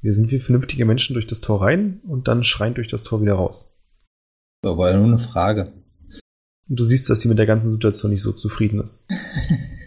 Wir 0.00 0.12
sind 0.12 0.30
wie 0.30 0.38
vernünftige 0.38 0.84
Menschen 0.84 1.14
durch 1.14 1.26
das 1.26 1.40
Tor 1.40 1.62
rein 1.62 2.00
und 2.04 2.28
dann 2.28 2.44
schreiend 2.44 2.76
durch 2.76 2.88
das 2.88 3.02
Tor 3.04 3.22
wieder 3.22 3.34
raus. 3.34 3.80
Das 4.62 4.76
war 4.76 4.90
ja 4.90 4.96
nur 4.96 5.06
eine 5.06 5.18
Frage. 5.18 5.72
Und 6.68 6.78
du 6.78 6.84
siehst, 6.84 7.10
dass 7.10 7.20
sie 7.20 7.28
mit 7.28 7.38
der 7.38 7.46
ganzen 7.46 7.72
Situation 7.72 8.12
nicht 8.12 8.22
so 8.22 8.32
zufrieden 8.32 8.80
ist. 8.80 9.08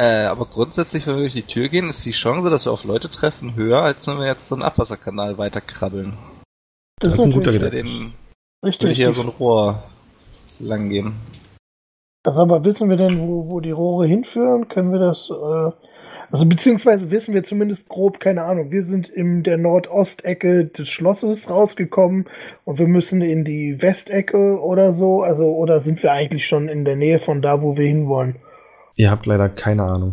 äh, 0.00 0.24
aber 0.26 0.46
grundsätzlich, 0.46 1.06
wenn 1.06 1.16
wir 1.16 1.22
durch 1.22 1.34
die 1.34 1.42
Tür 1.42 1.68
gehen, 1.68 1.88
ist 1.88 2.06
die 2.06 2.12
Chance, 2.12 2.48
dass 2.48 2.64
wir 2.64 2.72
auf 2.72 2.84
Leute 2.84 3.10
treffen, 3.10 3.54
höher, 3.54 3.82
als 3.82 4.06
wenn 4.06 4.18
wir 4.18 4.26
jetzt 4.26 4.48
so 4.48 4.54
einen 4.54 4.62
Abwasserkanal 4.62 5.36
weiterkrabbeln. 5.36 6.16
Das, 7.00 7.12
das 7.12 7.20
ist 7.20 7.26
ein 7.26 7.32
guter 7.32 7.52
Gedanke. 7.52 7.76
Gedanke. 7.76 8.12
Richtig. 8.64 8.82
Würde 8.82 8.94
hier 8.94 9.12
so 9.12 9.22
ein 9.22 9.28
Rohr 9.28 9.82
lang 10.58 10.88
gehen. 10.88 11.14
Also 12.24 12.42
aber 12.42 12.64
wissen 12.64 12.88
wir 12.88 12.96
denn, 12.96 13.18
wo, 13.20 13.50
wo 13.50 13.60
die 13.60 13.70
Rohre 13.70 14.06
hinführen? 14.06 14.68
Können 14.68 14.92
wir 14.92 14.98
das, 14.98 15.30
äh, 15.30 15.72
Also 16.30 16.46
beziehungsweise 16.46 17.10
wissen 17.10 17.34
wir 17.34 17.42
zumindest 17.42 17.88
grob, 17.88 18.20
keine 18.20 18.44
Ahnung, 18.44 18.70
wir 18.70 18.84
sind 18.84 19.08
in 19.08 19.42
der 19.42 19.58
Nordostecke 19.58 20.66
des 20.66 20.88
Schlosses 20.88 21.50
rausgekommen 21.50 22.26
und 22.64 22.78
wir 22.78 22.86
müssen 22.86 23.20
in 23.20 23.44
die 23.44 23.82
Westecke 23.82 24.60
oder 24.60 24.94
so, 24.94 25.22
also 25.22 25.44
oder 25.44 25.80
sind 25.80 26.02
wir 26.02 26.12
eigentlich 26.12 26.46
schon 26.46 26.68
in 26.68 26.84
der 26.84 26.96
Nähe 26.96 27.18
von 27.18 27.42
da, 27.42 27.62
wo 27.62 27.76
wir 27.76 27.86
hinwollen? 27.86 28.36
Ihr 29.00 29.10
habt 29.10 29.24
leider 29.24 29.48
keine 29.48 29.84
Ahnung. 29.84 30.12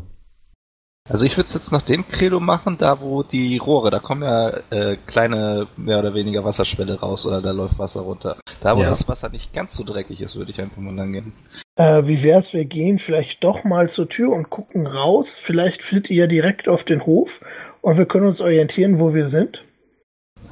Also 1.09 1.25
ich 1.25 1.35
würde 1.35 1.47
es 1.47 1.53
jetzt 1.53 1.73
nach 1.73 1.81
dem 1.81 2.07
Credo 2.07 2.39
machen, 2.39 2.77
da 2.77 3.01
wo 3.01 3.21
die 3.21 3.57
Rohre, 3.57 3.91
da 3.91 3.99
kommen 3.99 4.23
ja 4.23 4.49
äh, 4.69 4.95
kleine, 5.05 5.67
mehr 5.75 5.99
oder 5.99 6.13
weniger 6.13 6.45
Wasserschwelle 6.45 6.97
raus 7.01 7.25
oder 7.25 7.41
da 7.41 7.51
läuft 7.51 7.77
Wasser 7.79 7.99
runter. 8.01 8.37
Da 8.61 8.77
wo 8.77 8.83
Ja. 8.83 8.87
das 8.89 9.05
Wasser 9.09 9.27
nicht 9.27 9.51
ganz 9.53 9.75
so 9.75 9.83
dreckig 9.83 10.21
ist, 10.21 10.37
würde 10.37 10.51
ich 10.51 10.61
einfach 10.61 10.77
mal 10.77 10.95
lang 10.95 11.11
gehen. 11.11 11.33
Äh, 11.75 12.07
wie 12.07 12.23
wär's, 12.23 12.53
wir 12.53 12.63
gehen 12.63 12.97
vielleicht 12.99 13.43
doch 13.43 13.65
mal 13.65 13.89
zur 13.89 14.07
Tür 14.07 14.31
und 14.31 14.49
gucken 14.49 14.87
raus. 14.87 15.35
Vielleicht 15.37 15.81
führt 15.83 16.09
ihr 16.09 16.15
ja 16.23 16.27
direkt 16.27 16.69
auf 16.69 16.85
den 16.85 17.05
Hof 17.05 17.41
und 17.81 17.97
wir 17.97 18.05
können 18.05 18.27
uns 18.27 18.39
orientieren, 18.39 18.99
wo 18.99 19.13
wir 19.13 19.27
sind. 19.27 19.65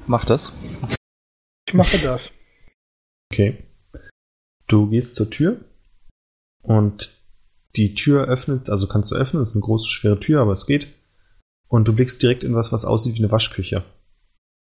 Mach 0.08 0.26
das. 0.26 0.52
Ich 1.70 1.74
mache 1.74 1.98
das. 2.00 2.30
Okay. 3.32 3.64
Du 4.68 4.90
gehst 4.90 5.16
zur 5.16 5.30
Tür 5.30 5.62
und 6.64 7.12
die 7.78 7.94
Tür 7.96 8.26
öffnet, 8.26 8.70
also 8.70 8.88
kannst 8.88 9.12
du 9.12 9.16
öffnen, 9.16 9.44
ist 9.44 9.54
eine 9.54 9.62
große, 9.62 9.90
schwere 9.90 10.20
Tür, 10.20 10.42
aber 10.42 10.54
es 10.54 10.66
geht. 10.66 10.88
Und 11.68 11.88
du 11.88 11.94
blickst 11.94 12.22
direkt 12.22 12.44
in 12.44 12.56
was, 12.56 12.72
was 12.72 12.86
aussieht 12.86 13.16
wie 13.16 13.24
eine 13.24 13.32
Waschküche. 13.32 13.84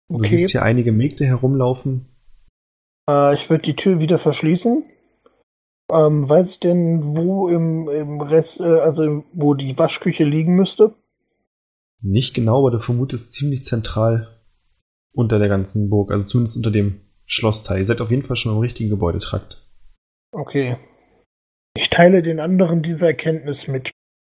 Du 0.10 0.16
Okay. 0.16 0.28
siehst 0.28 0.52
hier 0.52 0.64
einige 0.64 0.92
Mägde 0.92 1.26
herumlaufen. 1.26 2.08
Äh, 3.10 3.36
ich 3.36 3.50
würde 3.50 3.64
die 3.64 3.76
Tür 3.76 4.00
wieder 4.00 4.20
verschließen. 4.20 4.84
Ähm, 5.92 6.30
weiß 6.30 6.48
ich 6.50 6.60
denn, 6.60 7.16
wo 7.16 7.50
im, 7.50 7.90
im 7.90 8.22
Rest, 8.22 8.60
äh, 8.60 8.64
also 8.64 9.04
im, 9.04 9.24
wo 9.34 9.54
die 9.56 9.78
Waschküche 9.78 10.24
liegen 10.24 10.56
müsste? 10.56 10.94
Nicht 12.02 12.34
genau, 12.34 12.60
aber 12.60 12.72
du 12.72 12.80
vermutest 12.80 13.34
ziemlich 13.34 13.64
zentral 13.64 14.40
unter 15.12 15.40
der 15.40 15.50
ganzen 15.50 15.90
Burg, 15.90 16.12
also 16.12 16.26
zumindest 16.26 16.58
unter 16.58 16.72
dem 16.72 17.02
Schlossteil. 17.26 17.80
Ihr 17.80 17.86
seid 17.86 18.02
auf 18.02 18.12
jeden 18.12 18.24
Fall 18.24 18.36
schon 18.36 18.54
im 18.54 18.60
richtigen 18.60 18.90
Gebäudetrakt. 18.90 19.68
Okay. 20.32 20.78
Ich 22.00 22.04
teile 22.06 22.24
den 22.24 22.40
anderen 22.40 22.82
diese 22.82 23.08
Erkenntnis 23.08 23.68
mit. 23.68 23.92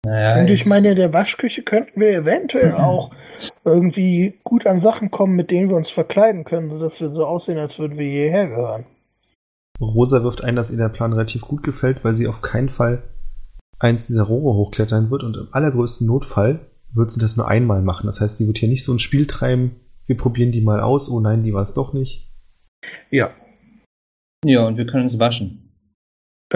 Naja, 0.06 0.40
Und 0.40 0.48
ich 0.48 0.64
meine, 0.64 0.92
in 0.92 0.96
der 0.96 1.12
Waschküche 1.12 1.62
könnten 1.62 2.00
wir 2.00 2.08
eventuell 2.08 2.72
auch 2.72 3.10
irgendwie 3.66 4.40
gut 4.44 4.66
an 4.66 4.80
Sachen 4.80 5.10
kommen, 5.10 5.36
mit 5.36 5.50
denen 5.50 5.68
wir 5.68 5.76
uns 5.76 5.90
verkleiden 5.90 6.44
können, 6.44 6.70
sodass 6.70 6.98
wir 7.02 7.10
so 7.10 7.26
aussehen, 7.26 7.58
als 7.58 7.78
würden 7.78 7.98
wir 7.98 8.08
hierher 8.08 8.46
gehören. 8.46 8.86
Rosa 9.78 10.24
wirft 10.24 10.42
ein, 10.42 10.56
dass 10.56 10.70
ihr 10.70 10.78
der 10.78 10.88
Plan 10.88 11.12
relativ 11.12 11.42
gut 11.42 11.62
gefällt, 11.62 12.02
weil 12.02 12.14
sie 12.14 12.28
auf 12.28 12.40
keinen 12.40 12.70
Fall 12.70 13.02
eins 13.78 14.06
dieser 14.06 14.22
Rohre 14.22 14.56
hochklettern 14.56 15.10
wird 15.10 15.22
und 15.22 15.36
im 15.36 15.48
allergrößten 15.52 16.06
Notfall 16.06 16.60
wird 16.94 17.10
sie 17.10 17.20
das 17.20 17.36
nur 17.36 17.46
einmal 17.46 17.82
machen. 17.82 18.06
Das 18.06 18.22
heißt, 18.22 18.38
sie 18.38 18.46
wird 18.46 18.56
hier 18.56 18.70
nicht 18.70 18.86
so 18.86 18.94
ein 18.94 18.98
Spiel 18.98 19.26
treiben, 19.26 19.76
wir 20.06 20.16
probieren 20.16 20.50
die 20.50 20.62
mal 20.62 20.80
aus, 20.80 21.10
oh 21.10 21.20
nein, 21.20 21.42
die 21.42 21.52
war 21.52 21.60
es 21.60 21.74
doch 21.74 21.92
nicht. 21.92 22.32
Ja, 23.10 23.34
Ja, 24.46 24.66
und 24.66 24.78
wir 24.78 24.86
können 24.86 25.02
uns 25.02 25.18
waschen. 25.18 25.69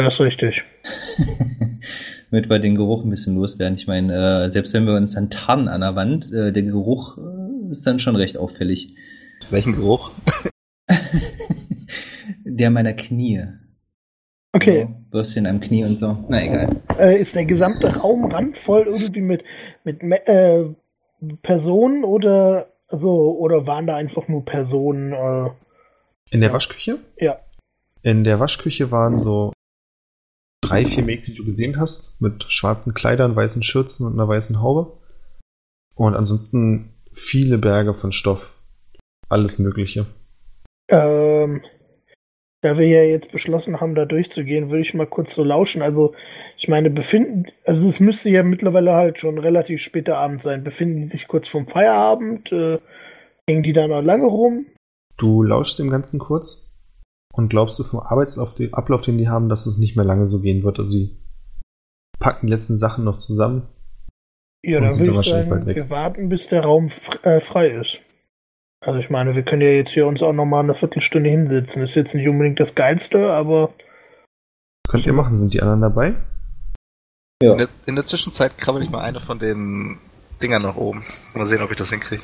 Das 0.02 0.14
ist 0.14 0.20
richtig. 0.20 0.62
Damit 2.30 2.50
wir 2.50 2.58
den 2.58 2.74
Geruch 2.74 3.04
ein 3.04 3.10
bisschen 3.10 3.36
loswerden. 3.36 3.76
Ich 3.76 3.86
meine, 3.86 4.46
äh, 4.46 4.52
selbst 4.52 4.74
wenn 4.74 4.86
wir 4.86 4.94
uns 4.94 5.14
dann 5.14 5.30
tarnen 5.30 5.68
an 5.68 5.82
der 5.82 5.94
Wand, 5.94 6.32
äh, 6.32 6.52
der 6.52 6.62
Geruch 6.64 7.16
äh, 7.18 7.70
ist 7.70 7.86
dann 7.86 7.98
schon 8.00 8.16
recht 8.16 8.36
auffällig. 8.36 8.94
Welchen 9.50 9.74
Geruch? 9.74 10.10
der 12.44 12.70
meiner 12.70 12.92
Knie. 12.94 13.44
Okay. 14.52 14.88
So, 14.88 15.10
Bürstchen 15.10 15.46
am 15.46 15.60
Knie 15.60 15.84
und 15.84 15.98
so. 15.98 16.24
Na 16.28 16.42
egal. 16.42 16.76
Äh, 16.98 17.20
ist 17.20 17.34
der 17.34 17.44
gesamte 17.44 17.88
Raum 17.88 18.26
randvoll 18.26 18.86
irgendwie 18.86 19.20
mit, 19.20 19.44
mit 19.84 20.02
äh, 20.02 20.64
Personen 21.42 22.04
oder 22.04 22.66
so, 22.88 23.36
oder 23.38 23.66
waren 23.66 23.86
da 23.86 23.96
einfach 23.96 24.28
nur 24.28 24.44
Personen? 24.44 25.12
Äh, 25.12 25.50
In 26.30 26.40
der 26.40 26.52
Waschküche? 26.52 26.98
ja. 27.18 27.38
In 28.02 28.22
der 28.22 28.38
Waschküche 28.38 28.90
waren 28.90 29.22
so 29.22 29.53
drei, 30.64 30.86
vier 30.86 31.04
Mägde, 31.04 31.26
die 31.26 31.34
du 31.34 31.44
gesehen 31.44 31.78
hast, 31.78 32.20
mit 32.20 32.44
schwarzen 32.48 32.94
Kleidern, 32.94 33.36
weißen 33.36 33.62
Schürzen 33.62 34.06
und 34.06 34.14
einer 34.14 34.28
weißen 34.28 34.60
Haube. 34.60 34.98
Und 35.94 36.14
ansonsten 36.14 36.94
viele 37.12 37.58
Berge 37.58 37.94
von 37.94 38.12
Stoff. 38.12 38.52
Alles 39.28 39.58
Mögliche. 39.58 40.06
Ähm, 40.88 41.62
da 42.62 42.78
wir 42.78 42.86
ja 42.86 43.02
jetzt 43.02 43.30
beschlossen 43.30 43.80
haben, 43.80 43.94
da 43.94 44.04
durchzugehen, 44.04 44.70
würde 44.70 44.82
ich 44.82 44.94
mal 44.94 45.06
kurz 45.06 45.34
so 45.34 45.44
lauschen. 45.44 45.82
Also, 45.82 46.14
ich 46.58 46.68
meine, 46.68 46.90
befinden, 46.90 47.46
also 47.64 47.88
es 47.88 48.00
müsste 48.00 48.30
ja 48.30 48.42
mittlerweile 48.42 48.92
halt 48.92 49.18
schon 49.18 49.38
relativ 49.38 49.80
später 49.80 50.18
Abend 50.18 50.42
sein. 50.42 50.64
Befinden 50.64 51.02
die 51.02 51.08
sich 51.08 51.28
kurz 51.28 51.48
vorm 51.48 51.66
Feierabend? 51.66 52.50
Äh, 52.52 52.78
hängen 53.48 53.62
die 53.62 53.72
da 53.72 53.86
noch 53.86 54.02
lange 54.02 54.26
rum? 54.26 54.66
Du 55.16 55.42
lauschst 55.42 55.78
dem 55.78 55.90
Ganzen 55.90 56.18
kurz 56.18 56.73
und 57.36 57.48
glaubst 57.48 57.78
du 57.78 57.84
vom 57.84 58.00
Arbeitsablauf, 58.00 58.54
den- 58.54 58.74
Ablauf, 58.74 59.02
den 59.02 59.18
die 59.18 59.28
haben, 59.28 59.48
dass 59.48 59.66
es 59.66 59.78
nicht 59.78 59.96
mehr 59.96 60.04
lange 60.04 60.26
so 60.26 60.40
gehen 60.40 60.62
wird. 60.62 60.78
Also 60.78 60.90
sie 60.90 61.16
packen 62.18 62.46
die 62.46 62.52
letzten 62.52 62.76
Sachen 62.76 63.04
noch 63.04 63.18
zusammen. 63.18 63.66
Ja, 64.64 64.78
Und 64.78 64.84
dann 64.84 64.90
sind 64.92 65.06
würde 65.08 65.20
ich 65.20 65.26
sagen, 65.28 65.50
bald 65.50 65.66
weg. 65.66 65.76
wir 65.76 65.90
warten, 65.90 66.28
bis 66.28 66.46
der 66.48 66.62
Raum 66.64 66.90
äh, 67.22 67.40
frei 67.40 67.68
ist. 67.68 67.98
Also 68.80 68.98
ich 69.00 69.10
meine, 69.10 69.34
wir 69.34 69.42
können 69.42 69.62
ja 69.62 69.68
jetzt 69.68 69.90
hier 69.92 70.06
uns 70.06 70.22
auch 70.22 70.32
noch 70.32 70.44
mal 70.46 70.60
eine 70.60 70.74
Viertelstunde 70.74 71.28
hinsetzen. 71.30 71.82
Ist 71.82 71.94
jetzt 71.94 72.14
nicht 72.14 72.28
unbedingt 72.28 72.60
das 72.60 72.74
Geilste, 72.74 73.30
aber 73.30 73.72
Das 74.84 74.92
könnt 74.92 75.06
ihr 75.06 75.12
machen. 75.12 75.34
Sind 75.36 75.54
die 75.54 75.60
anderen 75.62 75.80
dabei? 75.80 76.14
Ja. 77.42 77.52
In 77.52 77.58
der, 77.58 77.68
in 77.86 77.94
der 77.96 78.04
Zwischenzeit 78.04 78.56
krabbel 78.58 78.82
ich 78.82 78.90
mal 78.90 79.00
eine 79.02 79.20
von 79.20 79.38
den 79.38 79.98
Dingern 80.42 80.62
nach 80.62 80.76
oben. 80.76 81.04
Mal 81.34 81.46
sehen, 81.46 81.62
ob 81.62 81.70
ich 81.70 81.76
das 81.78 81.90
hinkriege. 81.90 82.22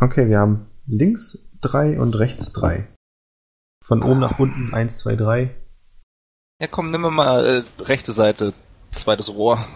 Okay, 0.00 0.28
wir 0.28 0.38
haben 0.38 0.66
links 0.86 1.52
drei 1.60 1.98
und 2.00 2.18
rechts 2.18 2.52
drei. 2.52 2.86
Von 3.82 4.02
oben 4.02 4.20
nach 4.20 4.38
unten 4.38 4.72
eins, 4.72 4.98
zwei, 4.98 5.16
drei. 5.16 5.54
Ja, 6.60 6.68
komm, 6.68 6.92
nimm 6.92 7.00
mal 7.00 7.44
äh, 7.44 7.82
rechte 7.82 8.12
Seite, 8.12 8.54
zweites 8.92 9.34
Rohr. 9.34 9.66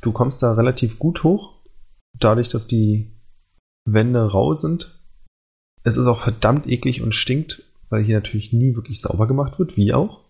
Du 0.00 0.12
kommst 0.12 0.42
da 0.42 0.54
relativ 0.54 0.98
gut 0.98 1.22
hoch. 1.22 1.52
Dadurch, 2.18 2.48
dass 2.48 2.66
die 2.66 3.12
Wände 3.84 4.30
rau 4.30 4.54
sind. 4.54 5.02
Es 5.82 5.98
ist 5.98 6.06
auch 6.06 6.20
verdammt 6.20 6.66
eklig 6.66 7.02
und 7.02 7.12
stinkt, 7.14 7.62
weil 7.90 8.02
hier 8.02 8.14
natürlich 8.14 8.54
nie 8.54 8.74
wirklich 8.74 9.02
sauber 9.02 9.26
gemacht 9.26 9.58
wird, 9.58 9.76
wie 9.76 9.92
auch. 9.92 10.20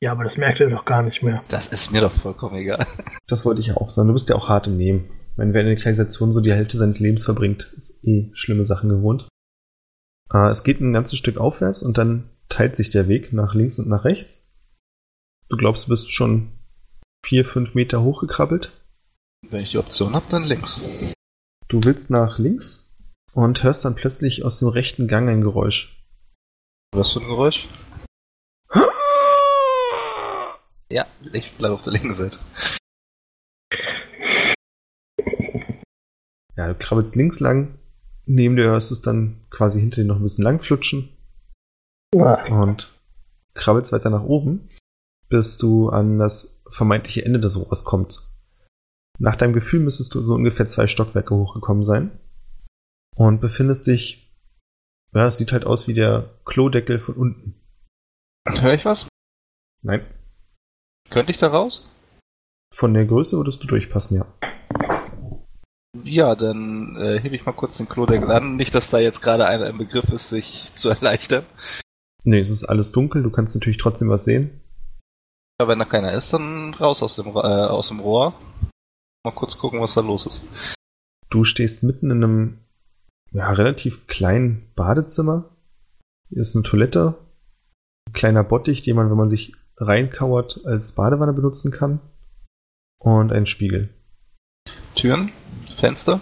ja, 0.00 0.10
aber 0.10 0.24
das 0.24 0.36
merkt 0.36 0.58
ihr 0.58 0.68
doch 0.68 0.84
gar 0.84 1.02
nicht 1.02 1.22
mehr. 1.22 1.44
Das 1.48 1.68
ist 1.68 1.92
mir 1.92 2.00
doch 2.00 2.12
vollkommen 2.12 2.56
egal. 2.56 2.84
Das 3.28 3.46
wollte 3.46 3.60
ich 3.60 3.68
ja 3.68 3.76
auch 3.76 3.90
sagen. 3.90 4.08
Du 4.08 4.12
bist 4.14 4.28
ja 4.28 4.36
auch 4.36 4.48
hart 4.48 4.66
im 4.66 4.76
Nehmen. 4.76 5.08
Wenn 5.36 5.54
wer 5.54 5.62
in 5.62 5.68
der 5.68 5.76
Kanalisation 5.76 6.32
so 6.32 6.40
die 6.40 6.52
Hälfte 6.52 6.76
seines 6.76 7.00
Lebens 7.00 7.24
verbringt, 7.24 7.72
ist 7.76 8.04
eh 8.04 8.30
schlimme 8.34 8.64
Sachen 8.64 8.88
gewohnt. 8.90 9.28
Äh, 10.34 10.50
es 10.50 10.64
geht 10.64 10.80
ein 10.80 10.92
ganzes 10.92 11.18
Stück 11.18 11.38
aufwärts 11.38 11.82
und 11.82 11.96
dann 11.96 12.28
teilt 12.48 12.76
sich 12.76 12.90
der 12.90 13.08
Weg 13.08 13.32
nach 13.32 13.54
links 13.54 13.78
und 13.78 13.88
nach 13.88 14.04
rechts. 14.04 14.54
Du 15.48 15.56
glaubst, 15.56 15.86
du 15.86 15.90
bist 15.90 16.12
schon 16.12 16.58
vier, 17.24 17.44
fünf 17.44 17.74
Meter 17.74 18.02
hochgekrabbelt. 18.02 18.72
Wenn 19.48 19.62
ich 19.62 19.70
die 19.70 19.78
Option 19.78 20.14
habe, 20.14 20.26
dann 20.28 20.44
links. 20.44 20.82
Du 21.68 21.80
willst 21.84 22.10
nach 22.10 22.38
links 22.38 22.94
und 23.32 23.62
hörst 23.62 23.84
dann 23.84 23.94
plötzlich 23.94 24.44
aus 24.44 24.58
dem 24.58 24.68
rechten 24.68 25.08
Gang 25.08 25.28
ein 25.28 25.40
Geräusch. 25.40 26.04
Was 26.92 27.12
für 27.12 27.20
ein 27.20 27.26
Geräusch? 27.26 27.68
Ja, 30.90 31.06
ich 31.32 31.52
bleibe 31.56 31.74
auf 31.74 31.82
der 31.82 31.92
linken 31.92 32.12
Seite. 32.12 32.38
Ja, 36.56 36.68
du 36.68 36.74
krabbelst 36.74 37.16
links 37.16 37.40
lang. 37.40 37.78
Neben 38.26 38.56
dir 38.56 38.64
hörst 38.64 38.90
du 38.90 38.94
es 38.94 39.02
dann 39.02 39.40
quasi 39.50 39.80
hinter 39.80 40.02
dir 40.02 40.06
noch 40.06 40.16
ein 40.16 40.22
bisschen 40.22 40.44
lang 40.44 40.60
flutschen. 40.60 41.08
Ah, 42.16 42.44
und 42.62 42.92
krabbelst 43.54 43.92
weiter 43.92 44.10
nach 44.10 44.22
oben, 44.22 44.68
bis 45.28 45.58
du 45.58 45.88
an 45.90 46.18
das 46.18 46.62
vermeintliche 46.70 47.24
Ende 47.24 47.40
des 47.40 47.58
Rohrs 47.58 47.84
kommst. 47.84 48.36
Nach 49.18 49.36
deinem 49.36 49.52
Gefühl 49.52 49.80
müsstest 49.80 50.14
du 50.14 50.22
so 50.22 50.34
ungefähr 50.34 50.66
zwei 50.66 50.86
Stockwerke 50.86 51.34
hochgekommen 51.34 51.82
sein 51.82 52.18
und 53.16 53.40
befindest 53.40 53.86
dich, 53.86 54.32
ja, 55.12 55.26
es 55.26 55.38
sieht 55.38 55.52
halt 55.52 55.66
aus 55.66 55.86
wie 55.86 55.94
der 55.94 56.30
Klodeckel 56.44 56.98
von 57.00 57.14
unten. 57.14 57.54
Hör 58.48 58.74
ich 58.74 58.84
was? 58.84 59.06
Nein, 59.82 60.04
Könnte 61.10 61.30
ich 61.30 61.38
da 61.38 61.48
raus? 61.48 61.88
von 62.72 62.92
der 62.94 63.04
Größe 63.04 63.36
würdest 63.36 63.62
du 63.62 63.68
durchpassen, 63.68 64.16
ja. 64.16 64.26
Ja, 66.02 66.34
dann 66.34 66.96
äh, 66.96 67.20
hebe 67.20 67.36
ich 67.36 67.46
mal 67.46 67.52
kurz 67.52 67.76
den 67.76 67.88
Klodeckel 67.88 68.30
an. 68.30 68.56
Nicht, 68.56 68.74
dass 68.74 68.90
da 68.90 68.98
jetzt 68.98 69.22
gerade 69.22 69.46
einer 69.46 69.68
im 69.68 69.78
Begriff 69.78 70.08
ist, 70.08 70.28
sich 70.28 70.70
zu 70.74 70.88
erleichtern. 70.88 71.44
Nee, 72.24 72.40
es 72.40 72.50
ist 72.50 72.64
alles 72.64 72.90
dunkel, 72.90 73.22
du 73.22 73.30
kannst 73.30 73.54
natürlich 73.54 73.78
trotzdem 73.78 74.08
was 74.08 74.24
sehen. 74.24 74.60
Aber 75.58 75.70
wenn 75.70 75.78
da 75.78 75.84
keiner 75.84 76.12
ist, 76.14 76.32
dann 76.32 76.74
raus 76.74 77.02
aus 77.02 77.16
dem, 77.16 77.26
äh, 77.26 77.38
aus 77.38 77.88
dem 77.88 78.00
Rohr. 78.00 78.34
Mal 79.24 79.32
kurz 79.32 79.56
gucken, 79.56 79.80
was 79.80 79.94
da 79.94 80.00
los 80.00 80.26
ist. 80.26 80.44
Du 81.30 81.44
stehst 81.44 81.82
mitten 81.82 82.10
in 82.10 82.24
einem 82.24 82.58
ja, 83.30 83.52
relativ 83.52 84.06
kleinen 84.06 84.72
Badezimmer. 84.74 85.50
Hier 86.28 86.38
ist 86.38 86.56
eine 86.56 86.64
Toilette, 86.64 87.14
ein 88.08 88.12
kleiner 88.12 88.42
Bottich, 88.42 88.82
den 88.82 88.96
man, 88.96 89.10
wenn 89.10 89.16
man 89.16 89.28
sich 89.28 89.54
reinkauert, 89.76 90.64
als 90.64 90.94
Badewanne 90.94 91.32
benutzen 91.32 91.70
kann. 91.70 92.00
Und 92.98 93.32
ein 93.32 93.46
Spiegel. 93.46 93.90
Türen? 94.94 95.30
Fenster? 95.74 96.20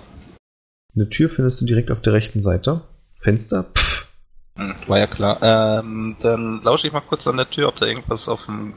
Eine 0.95 1.09
Tür 1.09 1.29
findest 1.29 1.61
du 1.61 1.67
direkt 1.67 1.91
auf 1.91 2.03
der 2.03 2.13
rechten 2.13 2.41
Seite. 2.41 2.83
Fenster? 3.19 3.65
Pff. 3.75 4.09
Hm, 4.57 4.75
war 4.87 4.99
ja 4.99 5.07
klar. 5.07 5.39
Ähm, 5.43 6.17
dann 6.21 6.63
lausche 6.63 6.87
ich 6.87 6.93
mal 6.93 7.01
kurz 7.01 7.27
an 7.27 7.37
der 7.37 7.49
Tür, 7.49 7.69
ob 7.69 7.77
da 7.77 7.87
irgendwas 7.87 8.29
auf 8.29 8.45
dem, 8.47 8.75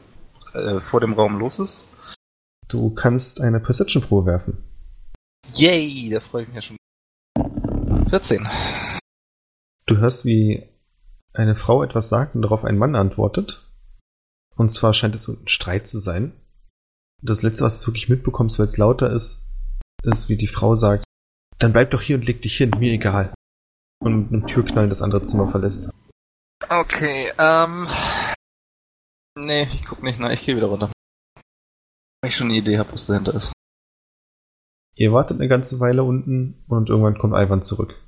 äh, 0.54 0.80
vor 0.80 1.02
dem 1.02 1.14
Raum 1.14 1.38
los 1.38 1.60
ist. 1.60 1.84
Du 2.68 2.90
kannst 2.92 3.42
eine 3.42 3.60
Perception-Probe 3.60 4.26
werfen. 4.26 4.64
Yay, 5.54 6.10
da 6.10 6.20
freue 6.20 6.44
ich 6.44 6.48
mich 6.50 6.56
ja 6.56 6.62
schon. 6.62 6.78
14. 8.10 8.48
Du 9.86 9.98
hörst, 9.98 10.26
wie 10.26 10.64
eine 11.34 11.56
Frau 11.56 11.84
etwas 11.84 12.10
sagt 12.10 12.36
und 12.36 12.42
darauf 12.42 12.64
ein 12.64 12.78
Mann 12.78 12.96
antwortet. 12.96 13.70
Und 14.56 14.70
zwar 14.70 14.94
scheint 14.94 15.16
es 15.16 15.24
so 15.24 15.34
ein 15.34 15.48
Streit 15.48 15.88
zu 15.88 16.00
sein. 16.00 16.34
Das 17.22 17.44
letzte, 17.44 17.66
was 17.66 17.82
du 17.82 17.88
wirklich 17.88 18.10
mitbekommst, 18.10 18.58
weil 18.58 18.66
es 18.66 18.78
lauter 18.78 19.12
ist, 19.12 19.52
ist, 20.06 20.30
wie 20.30 20.38
die 20.38 20.48
Frau 20.48 20.76
sagt, 20.76 21.04
dann 21.60 21.74
bleib 21.74 21.92
doch 21.92 22.02
hier 22.02 22.18
und 22.18 22.26
leg 22.26 22.42
dich 22.42 22.58
hin, 22.58 22.72
mir 22.78 22.94
egal. 22.94 23.34
Und 24.02 24.32
mit 24.32 24.34
einem 24.34 24.48
Türknallen 24.48 24.90
das 24.90 25.02
andere 25.02 25.24
Zimmer 25.24 25.48
verlässt. 25.48 25.90
Okay, 26.70 27.32
ähm. 27.40 27.88
Nee, 29.38 29.64
ich 29.74 29.86
guck 29.86 30.04
nicht 30.04 30.20
nach, 30.20 30.32
ich 30.32 30.46
gehe 30.46 30.56
wieder 30.56 30.68
runter. 30.68 30.92
Weil 32.22 32.30
ich 32.30 32.36
schon 32.36 32.48
eine 32.48 32.58
Idee 32.58 32.78
habe, 32.78 32.92
was 32.94 33.06
dahinter 33.06 33.34
ist. 33.34 33.52
Ihr 34.96 35.12
wartet 35.12 35.40
eine 35.40 35.50
ganze 35.50 35.80
Weile 35.80 36.04
unten 36.04 36.64
und 36.68 36.90
irgendwann 36.90 37.18
kommt 37.18 37.34
Ivan 37.34 37.62
zurück. 37.62 38.02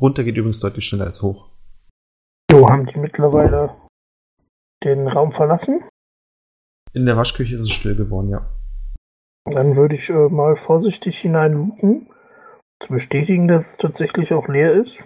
Runter 0.00 0.24
geht 0.24 0.36
übrigens 0.36 0.60
deutlich 0.60 0.84
schneller 0.84 1.06
als 1.06 1.22
hoch. 1.22 1.50
So, 2.50 2.68
haben 2.68 2.86
die 2.86 2.98
mittlerweile 2.98 3.74
den 4.82 5.06
Raum 5.08 5.32
verlassen? 5.32 5.88
In 6.92 7.06
der 7.06 7.16
Waschküche 7.16 7.54
ist 7.54 7.62
es 7.62 7.70
still 7.70 7.96
geworden, 7.96 8.30
ja. 8.30 8.48
Dann 9.44 9.76
würde 9.76 9.96
ich 9.96 10.08
äh, 10.08 10.28
mal 10.28 10.56
vorsichtig 10.56 11.18
hineinluken, 11.18 12.08
zu 12.82 12.88
bestätigen, 12.88 13.46
dass 13.46 13.72
es 13.72 13.76
tatsächlich 13.76 14.32
auch 14.32 14.48
leer 14.48 14.72
ist. 14.72 14.96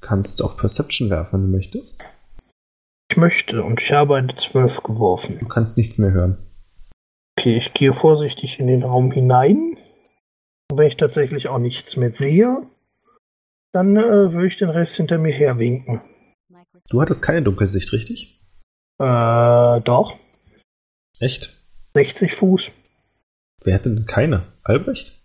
Kannst 0.00 0.42
auf 0.42 0.56
Perception 0.56 1.08
werfen, 1.08 1.32
wenn 1.34 1.50
du 1.50 1.56
möchtest. 1.56 2.04
Ich 3.10 3.16
möchte 3.16 3.62
und 3.62 3.80
ich 3.80 3.92
habe 3.92 4.16
eine 4.16 4.34
12 4.34 4.82
geworfen. 4.82 5.38
Du 5.38 5.46
kannst 5.46 5.76
nichts 5.76 5.98
mehr 5.98 6.10
hören. 6.10 6.38
Okay, 7.38 7.58
ich 7.58 7.72
gehe 7.74 7.92
vorsichtig 7.92 8.58
in 8.58 8.66
den 8.66 8.82
Raum 8.82 9.12
hinein. 9.12 9.76
Und 10.70 10.78
wenn 10.78 10.88
ich 10.88 10.96
tatsächlich 10.96 11.48
auch 11.48 11.58
nichts 11.58 11.96
mehr 11.96 12.12
sehe, 12.12 12.66
dann 13.72 13.96
äh, 13.96 14.32
würde 14.32 14.46
ich 14.48 14.58
den 14.58 14.70
Rest 14.70 14.96
hinter 14.96 15.18
mir 15.18 15.32
herwinken. 15.32 16.00
Du 16.88 17.00
hattest 17.00 17.22
keine 17.22 17.42
Dunkelsicht, 17.42 17.92
richtig? 17.92 18.40
Äh, 18.98 19.80
doch. 19.80 20.18
Echt? 21.18 21.62
60 21.94 22.34
Fuß. 22.34 22.70
Wer 23.64 23.74
hatte 23.74 23.94
denn 23.94 24.06
keine? 24.06 24.44
Albrecht? 24.62 25.20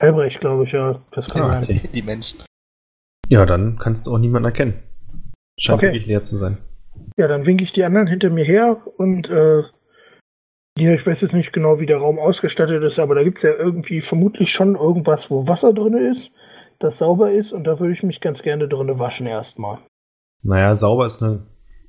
Albrecht, 0.00 0.40
glaube 0.40 0.64
ich, 0.64 0.72
ja. 0.72 1.02
Das 1.12 1.26
kann 1.28 1.42
Ah, 1.42 1.60
okay. 1.62 1.80
Die 1.94 2.02
Menschen. 2.02 2.42
Ja, 3.28 3.46
dann 3.46 3.78
kannst 3.78 4.06
du 4.06 4.12
auch 4.14 4.18
niemanden 4.18 4.46
erkennen. 4.46 4.74
Scheint 5.58 5.78
Okay. 5.78 5.86
wirklich 5.88 6.06
leer 6.06 6.22
zu 6.22 6.36
sein. 6.36 6.58
Ja, 7.16 7.28
dann 7.28 7.46
winke 7.46 7.64
ich 7.64 7.72
die 7.72 7.84
anderen 7.84 8.06
hinter 8.06 8.30
mir 8.30 8.44
her 8.44 8.80
und 8.96 9.28
äh, 9.28 9.62
ja, 10.78 10.94
ich 10.94 11.04
weiß 11.06 11.20
jetzt 11.20 11.34
nicht 11.34 11.52
genau, 11.52 11.80
wie 11.80 11.86
der 11.86 11.98
Raum 11.98 12.18
ausgestattet 12.18 12.82
ist, 12.84 12.98
aber 13.00 13.14
da 13.16 13.24
gibt 13.24 13.38
es 13.38 13.42
ja 13.42 13.52
irgendwie 13.54 14.00
vermutlich 14.00 14.52
schon 14.52 14.76
irgendwas, 14.76 15.30
wo 15.30 15.48
Wasser 15.48 15.72
drin 15.72 15.94
ist, 16.14 16.30
das 16.78 16.98
sauber 16.98 17.32
ist 17.32 17.52
und 17.52 17.64
da 17.64 17.80
würde 17.80 17.92
ich 17.92 18.02
mich 18.04 18.20
ganz 18.20 18.42
gerne 18.42 18.68
drin 18.68 18.98
waschen 18.98 19.26
erstmal. 19.26 19.78
Naja, 20.42 20.74
sauber 20.76 21.06
ist 21.06 21.22
eine 21.22 21.46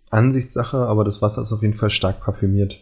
Ansichtssache, 0.10 0.78
aber 0.78 1.04
das 1.04 1.22
Wasser 1.22 1.44
ist 1.44 1.54
auf 1.54 1.62
jeden 1.62 1.76
Fall 1.76 1.92
stark 1.92 2.22
parfümiert. 2.22 2.80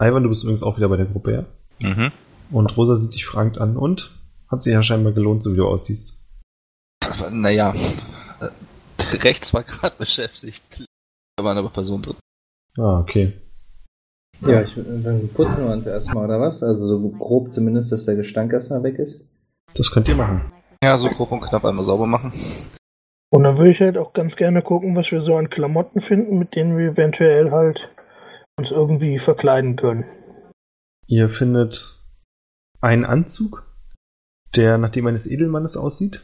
Ivan, 0.00 0.22
du 0.22 0.28
bist 0.28 0.44
übrigens 0.44 0.62
auch 0.62 0.76
wieder 0.76 0.88
bei 0.88 0.96
der 0.96 1.06
Gruppe, 1.06 1.32
ja? 1.32 1.44
Mhm. 1.80 2.12
Und 2.50 2.76
Rosa 2.76 2.96
sieht 2.96 3.14
dich 3.14 3.26
fragend 3.26 3.58
an 3.58 3.76
und 3.76 4.10
hat 4.48 4.62
sich 4.62 4.72
ja 4.72 4.82
scheinbar 4.82 5.12
gelohnt, 5.12 5.42
so 5.42 5.52
wie 5.52 5.56
du 5.56 5.66
aussiehst. 5.66 6.26
Naja, 7.30 7.74
äh, 7.74 8.48
rechts 9.16 9.52
war 9.52 9.62
gerade 9.62 9.96
beschäftigt. 9.98 10.84
Da 11.36 11.44
war 11.44 11.56
eine 11.56 11.68
Person 11.68 12.02
drin. 12.02 12.16
Ah, 12.78 13.00
okay. 13.00 13.34
Ja, 14.40 14.62
ich, 14.62 14.74
dann 14.74 15.28
putzen 15.34 15.64
wir 15.64 15.72
uns 15.72 15.86
erstmal, 15.86 16.24
oder 16.24 16.40
was? 16.40 16.62
Also 16.62 16.86
so 16.86 17.08
grob 17.10 17.50
zumindest, 17.50 17.90
dass 17.90 18.04
der 18.04 18.14
Gestank 18.14 18.52
erstmal 18.52 18.82
weg 18.82 18.98
ist. 18.98 19.26
Das 19.74 19.90
könnt 19.90 20.08
ihr 20.08 20.14
machen. 20.14 20.52
Ja, 20.82 20.96
so 20.96 21.08
grob 21.08 21.32
und 21.32 21.40
knapp 21.40 21.64
einmal 21.64 21.84
sauber 21.84 22.06
machen. 22.06 22.32
Und 23.30 23.42
dann 23.42 23.58
würde 23.58 23.72
ich 23.72 23.80
halt 23.80 23.98
auch 23.98 24.12
ganz 24.12 24.36
gerne 24.36 24.62
gucken, 24.62 24.96
was 24.96 25.10
wir 25.10 25.22
so 25.22 25.36
an 25.36 25.50
Klamotten 25.50 26.00
finden, 26.00 26.38
mit 26.38 26.54
denen 26.54 26.78
wir 26.78 26.92
eventuell 26.92 27.50
halt 27.50 27.78
uns 28.56 28.70
irgendwie 28.70 29.18
verkleiden 29.18 29.76
können. 29.76 30.04
Ihr 31.08 31.30
findet 31.30 31.96
einen 32.82 33.06
Anzug, 33.06 33.66
der 34.54 34.76
nach 34.76 34.90
dem 34.90 35.06
eines 35.06 35.26
Edelmannes 35.26 35.76
aussieht. 35.76 36.20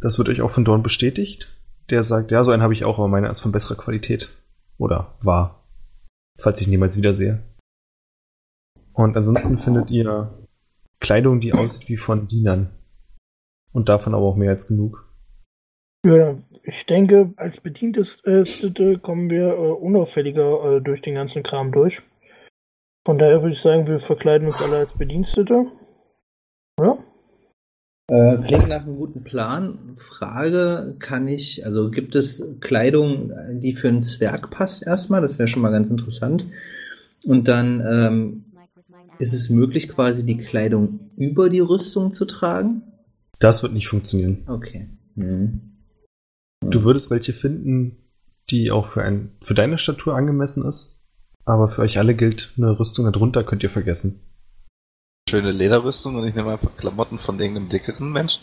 Das 0.00 0.18
wird 0.18 0.30
euch 0.30 0.40
auch 0.40 0.50
von 0.50 0.64
Dorn 0.64 0.82
bestätigt. 0.82 1.52
Der 1.90 2.02
sagt, 2.02 2.30
ja, 2.30 2.42
so 2.42 2.50
einen 2.50 2.62
habe 2.62 2.72
ich 2.72 2.86
auch, 2.86 2.98
aber 2.98 3.08
meiner 3.08 3.30
ist 3.30 3.40
von 3.40 3.52
besserer 3.52 3.76
Qualität. 3.76 4.30
Oder 4.78 5.14
war. 5.20 5.62
Falls 6.40 6.60
ich 6.60 6.66
ihn 6.66 6.70
niemals 6.70 6.96
wiedersehe. 6.96 7.42
Und 8.94 9.16
ansonsten 9.16 9.58
findet 9.58 9.90
ihr 9.90 10.32
Kleidung, 11.00 11.40
die 11.40 11.52
aussieht 11.52 11.88
wie 11.90 11.98
von 11.98 12.26
Dienern. 12.26 12.70
Und 13.72 13.90
davon 13.90 14.14
aber 14.14 14.24
auch 14.24 14.36
mehr 14.36 14.50
als 14.50 14.66
genug. 14.66 15.06
Ja, 16.06 16.38
ich 16.62 16.86
denke, 16.86 17.34
als 17.36 17.60
Bedienteste 17.60 18.98
kommen 19.02 19.28
wir 19.28 19.48
äh, 19.48 19.72
unauffälliger 19.72 20.76
äh, 20.76 20.80
durch 20.80 21.02
den 21.02 21.14
ganzen 21.14 21.42
Kram 21.42 21.72
durch. 21.72 22.00
Von 23.06 23.18
daher 23.18 23.42
würde 23.42 23.54
ich 23.54 23.62
sagen, 23.62 23.86
wir 23.86 24.00
verkleiden 24.00 24.48
uns 24.48 24.60
alle 24.60 24.78
als 24.78 24.92
Bedienstete. 24.96 25.66
Ja? 26.80 26.98
Äh, 28.08 28.36
klingt 28.46 28.68
nach 28.68 28.82
einem 28.82 28.96
guten 28.96 29.24
Plan. 29.24 29.96
Frage, 29.98 30.96
kann 30.98 31.28
ich, 31.28 31.64
also 31.64 31.90
gibt 31.90 32.14
es 32.14 32.42
Kleidung, 32.60 33.32
die 33.60 33.74
für 33.74 33.88
einen 33.88 34.02
Zwerg 34.02 34.50
passt 34.50 34.86
erstmal? 34.86 35.22
Das 35.22 35.38
wäre 35.38 35.48
schon 35.48 35.62
mal 35.62 35.70
ganz 35.70 35.90
interessant. 35.90 36.46
Und 37.24 37.48
dann 37.48 37.80
ähm, 37.80 38.44
ist 39.18 39.32
es 39.32 39.50
möglich, 39.50 39.88
quasi 39.88 40.24
die 40.24 40.38
Kleidung 40.38 41.10
über 41.16 41.48
die 41.48 41.60
Rüstung 41.60 42.12
zu 42.12 42.24
tragen? 42.26 42.82
Das 43.38 43.62
wird 43.62 43.72
nicht 43.72 43.88
funktionieren. 43.88 44.44
Okay. 44.46 44.88
Hm. 45.16 45.60
Du 46.60 46.84
würdest 46.84 47.10
welche 47.10 47.32
finden, 47.32 47.96
die 48.50 48.70
auch 48.70 48.86
für, 48.86 49.02
ein, 49.02 49.32
für 49.42 49.54
deine 49.54 49.78
Statur 49.78 50.14
angemessen 50.14 50.66
ist. 50.66 50.93
Aber 51.44 51.68
für 51.68 51.82
euch 51.82 51.98
alle 51.98 52.14
gilt, 52.14 52.52
eine 52.56 52.78
Rüstung 52.78 53.10
darunter 53.10 53.44
könnt 53.44 53.62
ihr 53.62 53.70
vergessen. 53.70 54.20
Schöne 55.28 55.52
Lederrüstung 55.52 56.16
und 56.16 56.26
ich 56.26 56.34
nehme 56.34 56.52
einfach 56.52 56.76
Klamotten 56.76 57.18
von 57.18 57.38
irgendeinem 57.38 57.68
dickeren 57.68 58.12
Menschen. 58.12 58.42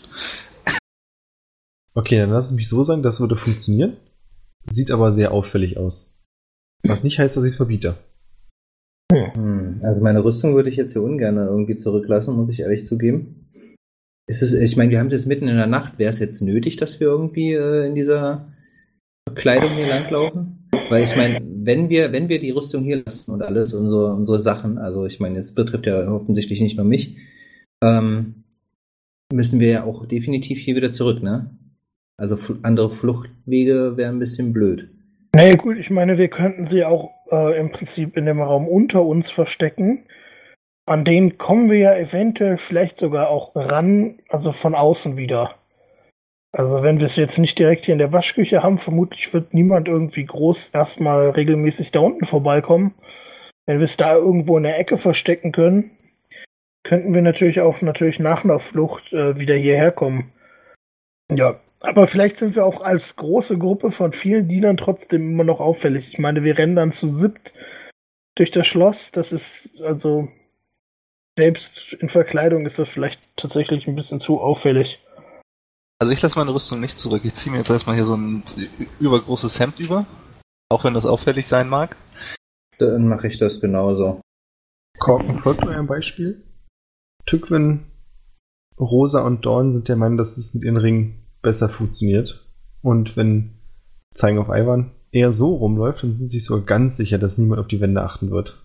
Okay, 1.94 2.18
dann 2.18 2.30
lass 2.30 2.46
es 2.50 2.56
mich 2.56 2.68
so 2.68 2.84
sagen, 2.84 3.02
das 3.02 3.20
würde 3.20 3.36
funktionieren. 3.36 3.96
Sieht 4.66 4.90
aber 4.90 5.12
sehr 5.12 5.32
auffällig 5.32 5.76
aus. 5.76 6.20
Was 6.84 7.04
nicht 7.04 7.18
heißt, 7.18 7.36
dass 7.36 7.44
ich 7.44 7.56
verbiete. 7.56 7.96
Hm. 9.12 9.80
Also 9.82 10.00
meine 10.00 10.24
Rüstung 10.24 10.54
würde 10.54 10.70
ich 10.70 10.76
jetzt 10.76 10.92
hier 10.92 11.02
ungern 11.02 11.36
irgendwie 11.36 11.76
zurücklassen, 11.76 12.36
muss 12.36 12.48
ich 12.48 12.60
ehrlich 12.60 12.86
zugeben. 12.86 13.50
Ist 14.26 14.42
es, 14.42 14.52
ich 14.54 14.76
meine, 14.76 14.90
wir 14.90 14.98
haben 14.98 15.08
es 15.08 15.12
jetzt 15.12 15.26
mitten 15.26 15.48
in 15.48 15.56
der 15.56 15.66
Nacht. 15.66 15.98
Wäre 15.98 16.10
es 16.10 16.18
jetzt 16.18 16.40
nötig, 16.40 16.76
dass 16.76 17.00
wir 17.00 17.08
irgendwie 17.08 17.52
äh, 17.52 17.86
in 17.86 17.94
dieser 17.94 18.52
Kleidung 19.34 19.70
hier 19.70 19.88
langlaufen? 19.88 20.51
Weil 20.92 21.04
ich 21.04 21.16
meine, 21.16 21.40
wenn 21.42 21.88
wir, 21.88 22.12
wenn 22.12 22.28
wir 22.28 22.38
die 22.38 22.50
Rüstung 22.50 22.84
hier 22.84 23.02
lassen 23.02 23.30
und 23.30 23.40
alles, 23.40 23.72
unsere, 23.72 24.12
unsere 24.12 24.38
Sachen, 24.38 24.76
also 24.76 25.06
ich 25.06 25.20
meine, 25.20 25.38
es 25.38 25.54
betrifft 25.54 25.86
ja 25.86 26.06
offensichtlich 26.06 26.60
nicht 26.60 26.76
nur 26.76 26.84
mich, 26.84 27.16
ähm, 27.82 28.44
müssen 29.32 29.58
wir 29.58 29.70
ja 29.70 29.84
auch 29.84 30.04
definitiv 30.04 30.58
hier 30.58 30.76
wieder 30.76 30.90
zurück, 30.90 31.22
ne? 31.22 31.56
Also 32.18 32.36
andere 32.62 32.90
Fluchtwege 32.90 33.96
wären 33.96 34.16
ein 34.16 34.18
bisschen 34.18 34.52
blöd. 34.52 34.90
Nee, 35.34 35.56
gut, 35.56 35.78
ich 35.78 35.88
meine, 35.88 36.18
wir 36.18 36.28
könnten 36.28 36.66
sie 36.66 36.84
auch 36.84 37.08
äh, 37.30 37.58
im 37.58 37.72
Prinzip 37.72 38.18
in 38.18 38.26
dem 38.26 38.42
Raum 38.42 38.68
unter 38.68 39.02
uns 39.02 39.30
verstecken. 39.30 40.04
An 40.84 41.06
den 41.06 41.38
kommen 41.38 41.70
wir 41.70 41.78
ja 41.78 41.96
eventuell 41.96 42.58
vielleicht 42.58 42.98
sogar 42.98 43.30
auch 43.30 43.56
ran, 43.56 44.18
also 44.28 44.52
von 44.52 44.74
außen 44.74 45.16
wieder. 45.16 45.54
Also 46.52 46.82
wenn 46.82 46.98
wir 46.98 47.06
es 47.06 47.16
jetzt 47.16 47.38
nicht 47.38 47.58
direkt 47.58 47.86
hier 47.86 47.94
in 47.94 47.98
der 47.98 48.12
Waschküche 48.12 48.62
haben, 48.62 48.78
vermutlich 48.78 49.32
wird 49.32 49.54
niemand 49.54 49.88
irgendwie 49.88 50.24
groß 50.24 50.68
erstmal 50.68 51.30
regelmäßig 51.30 51.92
da 51.92 52.00
unten 52.00 52.26
vorbeikommen. 52.26 52.94
Wenn 53.64 53.78
wir 53.78 53.84
es 53.84 53.96
da 53.96 54.14
irgendwo 54.16 54.58
in 54.58 54.64
der 54.64 54.78
Ecke 54.78 54.98
verstecken 54.98 55.52
können, 55.52 55.92
könnten 56.84 57.14
wir 57.14 57.22
natürlich 57.22 57.60
auch 57.60 57.80
natürlich 57.80 58.18
nach 58.18 58.44
einer 58.44 58.58
Flucht 58.58 59.12
äh, 59.12 59.38
wieder 59.38 59.54
hierher 59.54 59.92
kommen. 59.92 60.32
Ja, 61.30 61.60
aber 61.80 62.06
vielleicht 62.06 62.36
sind 62.36 62.54
wir 62.54 62.66
auch 62.66 62.82
als 62.82 63.16
große 63.16 63.56
Gruppe 63.56 63.90
von 63.90 64.12
vielen 64.12 64.48
Dienern 64.48 64.76
trotzdem 64.76 65.32
immer 65.32 65.44
noch 65.44 65.60
auffällig. 65.60 66.08
Ich 66.12 66.18
meine, 66.18 66.44
wir 66.44 66.58
rennen 66.58 66.76
dann 66.76 66.92
zu 66.92 67.12
siebt 67.12 67.52
durch 68.34 68.50
das 68.50 68.66
Schloss. 68.66 69.10
Das 69.10 69.32
ist 69.32 69.80
also 69.80 70.28
selbst 71.36 71.94
in 71.94 72.08
Verkleidung 72.08 72.66
ist 72.66 72.78
das 72.78 72.88
vielleicht 72.88 73.20
tatsächlich 73.36 73.86
ein 73.86 73.96
bisschen 73.96 74.20
zu 74.20 74.40
auffällig. 74.40 75.01
Also 76.02 76.12
ich 76.12 76.20
lasse 76.20 76.36
meine 76.36 76.52
Rüstung 76.52 76.80
nicht 76.80 76.98
zurück. 76.98 77.24
Ich 77.24 77.34
ziehe 77.34 77.52
mir 77.52 77.58
jetzt 77.58 77.70
erstmal 77.70 77.94
hier 77.94 78.04
so 78.04 78.16
ein 78.16 78.42
übergroßes 78.98 79.60
Hemd 79.60 79.78
über. 79.78 80.04
Auch 80.68 80.82
wenn 80.82 80.94
das 80.94 81.06
auffällig 81.06 81.46
sein 81.46 81.68
mag. 81.68 81.96
Dann 82.78 83.06
mache 83.06 83.28
ich 83.28 83.38
das 83.38 83.60
genauso. 83.60 84.20
Korken 84.98 85.38
folgt 85.38 85.64
eurem 85.64 85.86
Beispiel. 85.86 86.42
Tückwin 87.24 87.86
Rosa 88.80 89.24
und 89.24 89.46
Dorn 89.46 89.72
sind 89.72 89.86
der 89.86 89.94
Meinung, 89.94 90.18
dass 90.18 90.36
es 90.36 90.54
mit 90.54 90.64
ihren 90.64 90.76
Ringen 90.76 91.24
besser 91.40 91.68
funktioniert. 91.68 92.50
Und 92.82 93.16
wenn, 93.16 93.58
zeigen 94.12 94.38
auf 94.38 94.48
Ivan, 94.48 94.90
eher 95.12 95.30
so 95.30 95.54
rumläuft, 95.54 96.02
dann 96.02 96.16
sind 96.16 96.30
sie 96.30 96.40
sich 96.40 96.46
sogar 96.46 96.66
ganz 96.66 96.96
sicher, 96.96 97.18
dass 97.18 97.38
niemand 97.38 97.60
auf 97.60 97.68
die 97.68 97.80
Wände 97.80 98.02
achten 98.02 98.32
wird. 98.32 98.60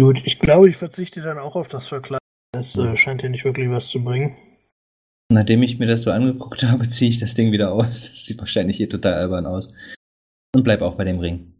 Gut, 0.00 0.20
ich 0.24 0.40
glaube, 0.40 0.68
ich 0.68 0.76
verzichte 0.76 1.22
dann 1.22 1.38
auch 1.38 1.54
auf 1.54 1.68
das 1.68 1.86
Verkleiden. 1.86 2.18
Es 2.58 2.74
äh, 2.74 2.96
scheint 2.96 3.22
ja 3.22 3.28
nicht 3.28 3.44
wirklich 3.44 3.70
was 3.70 3.86
zu 3.86 4.02
bringen. 4.02 4.34
Nachdem 5.32 5.62
ich 5.62 5.78
mir 5.78 5.86
das 5.86 6.02
so 6.02 6.10
angeguckt 6.10 6.62
habe, 6.70 6.88
ziehe 6.88 7.10
ich 7.10 7.18
das 7.18 7.34
Ding 7.34 7.52
wieder 7.52 7.72
aus. 7.72 8.12
Das 8.12 8.12
sieht 8.26 8.38
wahrscheinlich 8.38 8.76
hier 8.76 8.88
total 8.88 9.14
albern 9.14 9.46
aus. 9.46 9.72
Und 10.54 10.64
bleib 10.64 10.82
auch 10.82 10.96
bei 10.96 11.04
dem 11.04 11.18
Ring. 11.18 11.54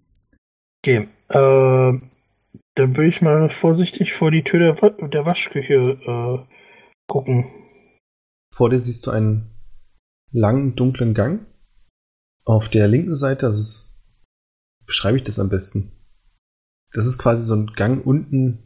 Okay, 0.84 1.08
äh, 1.28 2.00
dann 2.74 2.96
will 2.96 3.08
ich 3.08 3.22
mal 3.22 3.48
vorsichtig 3.48 4.12
vor 4.12 4.30
die 4.30 4.42
Tür 4.42 4.58
der, 4.58 4.82
Wa 4.82 4.90
der 4.90 5.24
Waschküche 5.24 5.74
äh, 5.74 6.38
gucken. 7.06 7.46
Vor 8.52 8.68
dir 8.68 8.78
siehst 8.78 9.06
du 9.06 9.10
einen 9.10 9.50
langen, 10.30 10.74
dunklen 10.76 11.14
Gang. 11.14 11.46
Auf 12.44 12.68
der 12.68 12.88
linken 12.88 13.14
Seite, 13.14 13.46
das 13.46 13.58
ist, 13.58 14.02
beschreibe 14.84 15.16
ich 15.16 15.22
das 15.22 15.38
am 15.38 15.48
besten? 15.48 15.92
Das 16.92 17.06
ist 17.06 17.18
quasi 17.18 17.44
so 17.44 17.54
ein 17.54 17.68
Gang 17.68 18.04
unten, 18.04 18.58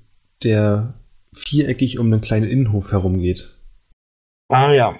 der 0.42 0.94
viereckig 1.34 1.98
um 1.98 2.06
einen 2.06 2.22
kleinen 2.22 2.48
Innenhof 2.48 2.90
herumgeht. 2.90 3.55
Ah 4.48 4.72
ja. 4.72 4.96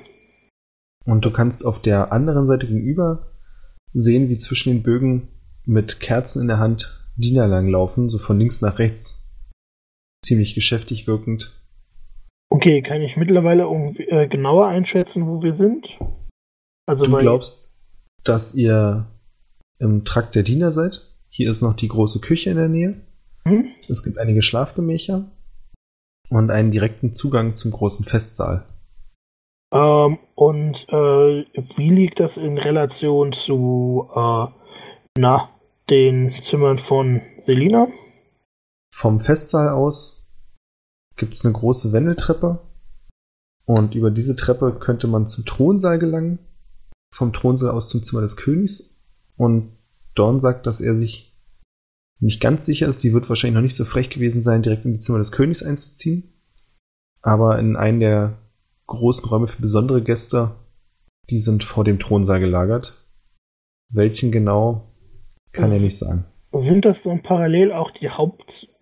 Und 1.05 1.25
du 1.25 1.31
kannst 1.31 1.65
auf 1.65 1.81
der 1.81 2.13
anderen 2.13 2.47
Seite 2.47 2.67
gegenüber 2.67 3.33
sehen, 3.93 4.29
wie 4.29 4.39
zwischen 4.39 4.73
den 4.73 4.83
Bögen 4.83 5.29
mit 5.65 6.01
Kerzen 6.01 6.43
in 6.43 6.49
der 6.49 6.59
Hand 6.59 7.07
Diener 7.17 7.47
langlaufen, 7.47 8.09
so 8.09 8.19
von 8.19 8.39
links 8.39 8.61
nach 8.61 8.79
rechts. 8.79 9.31
Ziemlich 10.23 10.55
geschäftig 10.55 11.07
wirkend. 11.07 11.63
Okay, 12.51 12.83
kann 12.83 13.03
ich 13.03 13.17
mittlerweile 13.17 13.65
irgendwie, 13.65 14.05
äh, 14.05 14.29
genauer 14.29 14.67
einschätzen, 14.67 15.27
wo 15.27 15.43
wir 15.43 15.57
sind? 15.57 15.87
Also 16.87 17.07
Du 17.07 17.17
glaubst, 17.17 17.77
dass 18.23 18.55
ihr 18.55 19.07
im 19.79 20.05
Trakt 20.05 20.35
der 20.35 20.43
Diener 20.43 20.73
seid. 20.73 21.03
Hier 21.29 21.51
ist 21.51 21.63
noch 21.63 21.75
die 21.75 21.89
große 21.89 22.21
Küche 22.21 22.51
in 22.51 22.57
der 22.57 22.69
Nähe. 22.69 23.01
Hm? 23.45 23.67
Es 23.89 24.03
gibt 24.03 24.19
einige 24.19 24.43
Schlafgemächer 24.43 25.31
und 26.31 26.51
einen 26.51 26.71
direkten 26.71 27.13
Zugang 27.13 27.57
zum 27.57 27.71
großen 27.71 28.05
Festsaal. 28.05 28.65
Ähm, 29.73 30.19
und 30.35 30.75
äh, 30.89 31.45
wie 31.77 31.91
liegt 31.91 32.21
das 32.21 32.37
in 32.37 32.59
Relation 32.59 33.33
zu 33.33 34.09
äh, 34.15 34.47
na, 35.19 35.51
den 35.91 36.35
Zimmern 36.43 36.79
von 36.79 37.23
Selina? 37.45 37.89
Vom 38.95 39.21
Festsaal 39.21 39.71
aus 39.71 40.31
gibt 41.17 41.35
es 41.35 41.45
eine 41.45 41.55
große 41.55 41.93
Wendeltreppe 41.93 42.61
und 43.67 43.95
über 43.95 44.11
diese 44.11 44.37
Treppe 44.37 44.79
könnte 44.79 45.09
man 45.09 45.27
zum 45.27 45.45
Thronsaal 45.45 45.99
gelangen. 45.99 46.39
Vom 47.13 47.33
Thronsaal 47.33 47.73
aus 47.73 47.89
zum 47.89 48.03
Zimmer 48.03 48.23
des 48.23 48.37
Königs. 48.37 49.05
Und 49.37 49.77
Dorn 50.15 50.41
sagt, 50.41 50.67
dass 50.67 50.81
er 50.81 50.97
sich 50.97 51.37
nicht 52.21 52.41
ganz 52.41 52.65
sicher 52.65 52.89
ist. 52.89 53.01
Sie 53.01 53.13
wird 53.13 53.29
wahrscheinlich 53.29 53.57
noch 53.57 53.63
nicht 53.63 53.77
so 53.77 53.85
frech 53.85 54.09
gewesen 54.09 54.41
sein, 54.41 54.63
direkt 54.63 54.85
in 54.85 54.93
die 54.93 54.99
Zimmer 54.99 55.19
des 55.19 55.33
Königs 55.33 55.63
einzuziehen. 55.63 56.33
Aber 57.23 57.59
in 57.59 57.77
einen 57.77 58.01
der 58.01 58.39
großen 58.87 59.29
Räume 59.29 59.47
für 59.47 59.61
besondere 59.61 60.03
Gäste, 60.03 60.53
die 61.31 61.39
sind 61.39 61.65
vor 61.65 61.85
dem 61.85 61.99
Thronsaal 61.99 62.41
gelagert. 62.41 62.95
Welchen 63.89 64.33
genau, 64.33 64.93
kann 65.53 65.73
er 65.73 65.81
nicht 65.81 65.97
sagen. 65.97 66.25
Sind 66.53 66.85
das 66.85 67.03
dann 67.03 67.23
parallel 67.23 67.73
auch 67.73 67.91
die 67.91 68.09
Hauptwege 68.09 68.75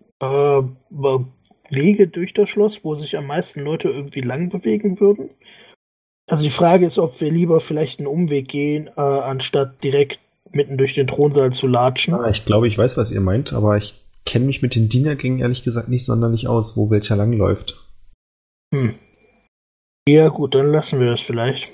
äh, 2.03 2.07
durch 2.07 2.33
das 2.33 2.49
Schloss, 2.49 2.79
wo 2.83 2.95
sich 2.95 3.17
am 3.17 3.27
meisten 3.27 3.61
Leute 3.61 3.89
irgendwie 3.89 4.21
lang 4.21 4.49
bewegen 4.49 4.99
würden? 4.99 5.29
Also 6.27 6.43
die 6.43 6.49
Frage 6.49 6.87
ist, 6.87 6.97
ob 6.97 7.19
wir 7.21 7.31
lieber 7.31 7.59
vielleicht 7.59 7.99
einen 7.99 8.07
Umweg 8.07 8.47
gehen, 8.47 8.87
äh, 8.95 9.01
anstatt 9.01 9.83
direkt 9.83 10.19
mitten 10.51 10.77
durch 10.77 10.95
den 10.95 11.07
Thronsaal 11.07 11.53
zu 11.53 11.67
latschen. 11.67 12.13
Ah, 12.13 12.29
ich 12.29 12.45
glaube, 12.45 12.67
ich 12.67 12.77
weiß, 12.77 12.97
was 12.97 13.11
ihr 13.11 13.21
meint, 13.21 13.53
aber 13.53 13.77
ich 13.77 13.93
kenne 14.25 14.45
mich 14.45 14.61
mit 14.61 14.73
den 14.73 14.89
Dienergängen 14.89 15.39
ehrlich 15.39 15.63
gesagt 15.63 15.89
nicht 15.89 16.05
sonderlich 16.05 16.47
aus, 16.47 16.75
wo 16.75 16.89
welcher 16.89 17.15
langläuft. 17.15 17.85
Hm. 18.73 18.95
Ja, 20.07 20.27
gut, 20.29 20.53
dann 20.53 20.71
lassen 20.71 20.99
wir 20.99 21.11
das 21.11 21.21
vielleicht. 21.21 21.67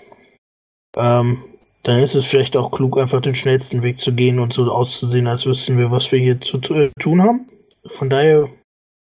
Ähm, 0.95 1.43
dann 1.83 1.99
ist 1.99 2.15
es 2.15 2.25
vielleicht 2.25 2.55
auch 2.55 2.71
klug, 2.71 2.97
einfach 2.97 3.21
den 3.21 3.35
schnellsten 3.35 3.81
Weg 3.81 3.99
zu 3.99 4.13
gehen 4.13 4.39
und 4.39 4.53
so 4.53 4.71
auszusehen, 4.71 5.27
als 5.27 5.45
wüssten 5.45 5.77
wir, 5.77 5.91
was 5.91 6.11
wir 6.11 6.19
hier 6.19 6.39
zu 6.39 6.57
äh, 6.57 6.91
tun 6.99 7.21
haben. 7.21 7.49
Von 7.97 8.09
daher 8.09 8.49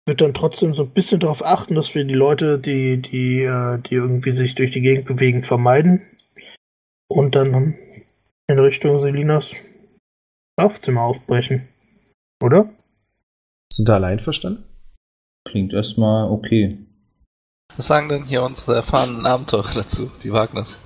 wird 0.07 0.21
dann 0.21 0.35
trotzdem 0.35 0.75
so 0.75 0.83
ein 0.83 0.91
bisschen 0.91 1.21
darauf 1.21 1.45
achten, 1.45 1.75
dass 1.75 1.95
wir 1.95 2.05
die 2.05 2.15
Leute, 2.15 2.59
die, 2.59 3.03
die, 3.03 3.43
äh, 3.43 3.79
die 3.83 3.95
irgendwie 3.95 4.37
sich 4.37 4.55
durch 4.55 4.73
die 4.73 4.81
Gegend 4.81 5.07
bewegen, 5.07 5.43
vermeiden. 5.43 6.03
Und 7.09 7.35
dann 7.35 7.75
in 8.49 8.59
Richtung 8.59 9.01
Selinas 9.01 9.51
Schlafzimmer 10.59 11.03
aufbrechen. 11.03 11.69
Oder? 12.43 12.69
Sind 13.73 13.89
da 13.89 13.95
allein 13.95 14.19
verstanden? 14.19 14.65
Klingt 15.49 15.73
erstmal 15.73 16.31
okay. 16.31 16.79
Was 17.77 17.87
sagen 17.87 18.09
denn 18.09 18.25
hier 18.25 18.43
unsere 18.43 18.75
erfahrenen 18.75 19.27
Abenteurer 19.27 19.73
dazu, 19.75 20.11
die 20.23 20.33
Wagners? 20.33 20.79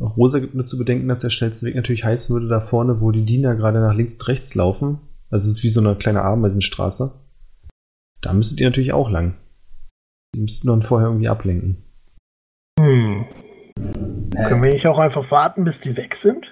Auch 0.00 0.16
Rosa 0.16 0.38
gibt 0.38 0.54
nur 0.54 0.66
zu 0.66 0.78
bedenken, 0.78 1.08
dass 1.08 1.20
der 1.20 1.30
schnellste 1.30 1.66
Weg 1.66 1.74
natürlich 1.74 2.04
heißen 2.04 2.34
würde, 2.34 2.48
da 2.48 2.60
vorne, 2.60 3.00
wo 3.00 3.10
die 3.10 3.24
Diener 3.24 3.54
gerade 3.54 3.80
nach 3.80 3.94
links 3.94 4.14
und 4.14 4.28
rechts 4.28 4.54
laufen. 4.54 5.00
Also 5.30 5.48
es 5.48 5.58
ist 5.58 5.64
wie 5.64 5.68
so 5.68 5.80
eine 5.80 5.96
kleine 5.96 6.22
Ameisenstraße. 6.22 7.12
Da 8.20 8.32
müsstet 8.32 8.60
ihr 8.60 8.68
natürlich 8.68 8.92
auch 8.92 9.10
lang. 9.10 9.34
Die 10.34 10.40
müssten 10.40 10.68
dann 10.68 10.82
vorher 10.82 11.08
irgendwie 11.08 11.28
ablenken. 11.28 11.82
Hm. 12.78 13.26
Können 14.34 14.62
wir 14.62 14.72
nicht 14.72 14.86
auch 14.86 14.98
einfach 14.98 15.30
warten, 15.30 15.64
bis 15.64 15.80
die 15.80 15.96
weg 15.96 16.14
sind? 16.14 16.44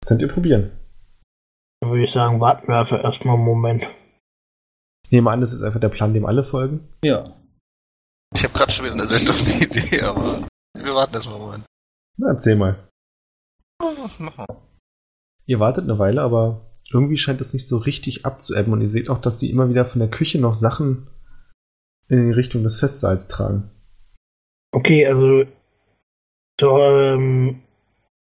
Das 0.00 0.08
könnt 0.08 0.22
ihr 0.22 0.28
probieren. 0.28 0.70
Dann 1.80 1.90
würde 1.90 2.04
ich 2.04 2.12
sagen, 2.12 2.40
warten 2.40 2.68
wir 2.68 2.78
einfach 2.78 3.02
erstmal 3.02 3.36
einen 3.36 3.44
Moment. 3.44 3.84
Ich 5.04 5.12
nehme 5.12 5.30
an, 5.30 5.40
das 5.40 5.52
ist 5.52 5.62
einfach 5.62 5.80
der 5.80 5.88
Plan, 5.88 6.14
dem 6.14 6.26
alle 6.26 6.42
folgen. 6.42 6.88
Ja. 7.04 7.34
Ich 8.36 8.44
habe 8.44 8.52
gerade 8.52 8.70
schon 8.70 8.84
wieder 8.84 8.94
eine 8.94 9.06
sehr 9.06 9.24
dumme 9.26 9.64
Idee, 9.64 10.02
aber 10.02 10.46
wir 10.74 10.94
warten 10.94 11.14
erstmal 11.14 11.36
einen 11.36 11.44
Moment. 11.46 11.64
Na, 12.18 12.28
erzähl 12.28 12.54
mal. 12.54 12.86
Mach 13.80 14.18
mal. 14.18 14.46
Ihr 15.46 15.58
wartet 15.58 15.84
eine 15.84 15.98
Weile, 15.98 16.20
aber 16.20 16.70
irgendwie 16.92 17.16
scheint 17.16 17.40
es 17.40 17.54
nicht 17.54 17.66
so 17.66 17.78
richtig 17.78 18.26
abzuebben 18.26 18.74
und 18.74 18.82
ihr 18.82 18.90
seht 18.90 19.08
auch, 19.08 19.22
dass 19.22 19.38
die 19.38 19.50
immer 19.50 19.70
wieder 19.70 19.86
von 19.86 20.00
der 20.00 20.10
Küche 20.10 20.38
noch 20.38 20.54
Sachen 20.54 21.08
in 22.08 22.26
die 22.26 22.34
Richtung 22.34 22.62
des 22.62 22.78
Festsaals 22.78 23.26
tragen. 23.26 23.70
Okay, 24.70 25.06
also 25.06 25.46
so, 26.60 26.78
ähm, 26.78 27.62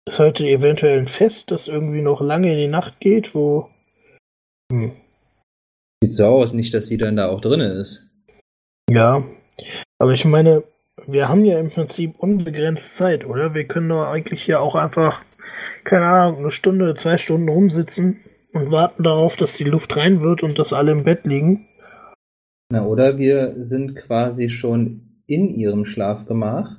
ist 0.09 0.19
heute 0.19 0.43
eventuell 0.43 0.99
ein 0.99 1.09
Fest, 1.09 1.53
das 1.53 1.69
irgendwie 1.69 2.03
noch 2.03 2.21
lange 2.21 2.51
in 2.51 2.59
die 2.59 2.67
Nacht 2.67 2.99
geht, 2.99 3.33
wo. 3.33 3.71
Hm. 4.73 4.91
Sieht 6.03 6.15
so 6.15 6.27
aus, 6.27 6.53
nicht, 6.53 6.75
dass 6.75 6.89
sie 6.89 6.99
dann 6.99 7.15
da 7.15 7.29
auch 7.29 7.41
drinne 7.41 7.75
ist. 7.75 8.11
Ja. 8.91 9.25
Aber 10.01 10.15
ich 10.15 10.25
meine, 10.25 10.65
wir 11.07 11.29
haben 11.29 11.45
ja 11.45 11.61
im 11.61 11.71
Prinzip 11.71 12.19
unbegrenzt 12.19 12.97
Zeit, 12.97 13.27
oder? 13.27 13.55
Wir 13.55 13.67
können 13.67 13.91
doch 13.91 14.07
eigentlich 14.07 14.43
hier 14.43 14.63
auch 14.63 14.75
einfach, 14.75 15.23
keine 15.85 16.07
Ahnung, 16.07 16.39
eine 16.39 16.53
Stunde, 16.53 16.95
zwei 16.95 17.19
Stunden 17.19 17.51
rumsitzen 17.51 18.21
und 18.55 18.71
warten 18.71 19.03
darauf, 19.03 19.37
dass 19.37 19.59
die 19.59 19.65
Luft 19.65 19.95
rein 19.95 20.23
wird 20.23 20.43
und 20.43 20.59
dass 20.59 20.73
alle 20.73 20.93
im 20.93 21.05
Bett 21.05 21.27
liegen. 21.27 21.69
Na, 22.73 22.87
oder 22.87 23.19
wir 23.19 23.53
sind 23.63 23.95
quasi 23.95 24.49
schon 24.49 25.23
in 25.27 25.51
ihrem 25.51 25.85
Schlafgemach. 25.85 26.79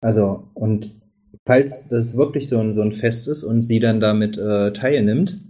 Also, 0.00 0.50
und 0.54 1.00
falls 1.46 1.86
das 1.86 2.16
wirklich 2.16 2.48
so 2.48 2.58
ein, 2.58 2.74
so 2.74 2.82
ein 2.82 2.92
Fest 2.92 3.28
ist 3.28 3.44
und 3.44 3.62
sie 3.62 3.78
dann 3.78 4.00
damit 4.00 4.36
äh, 4.36 4.72
teilnimmt, 4.72 5.40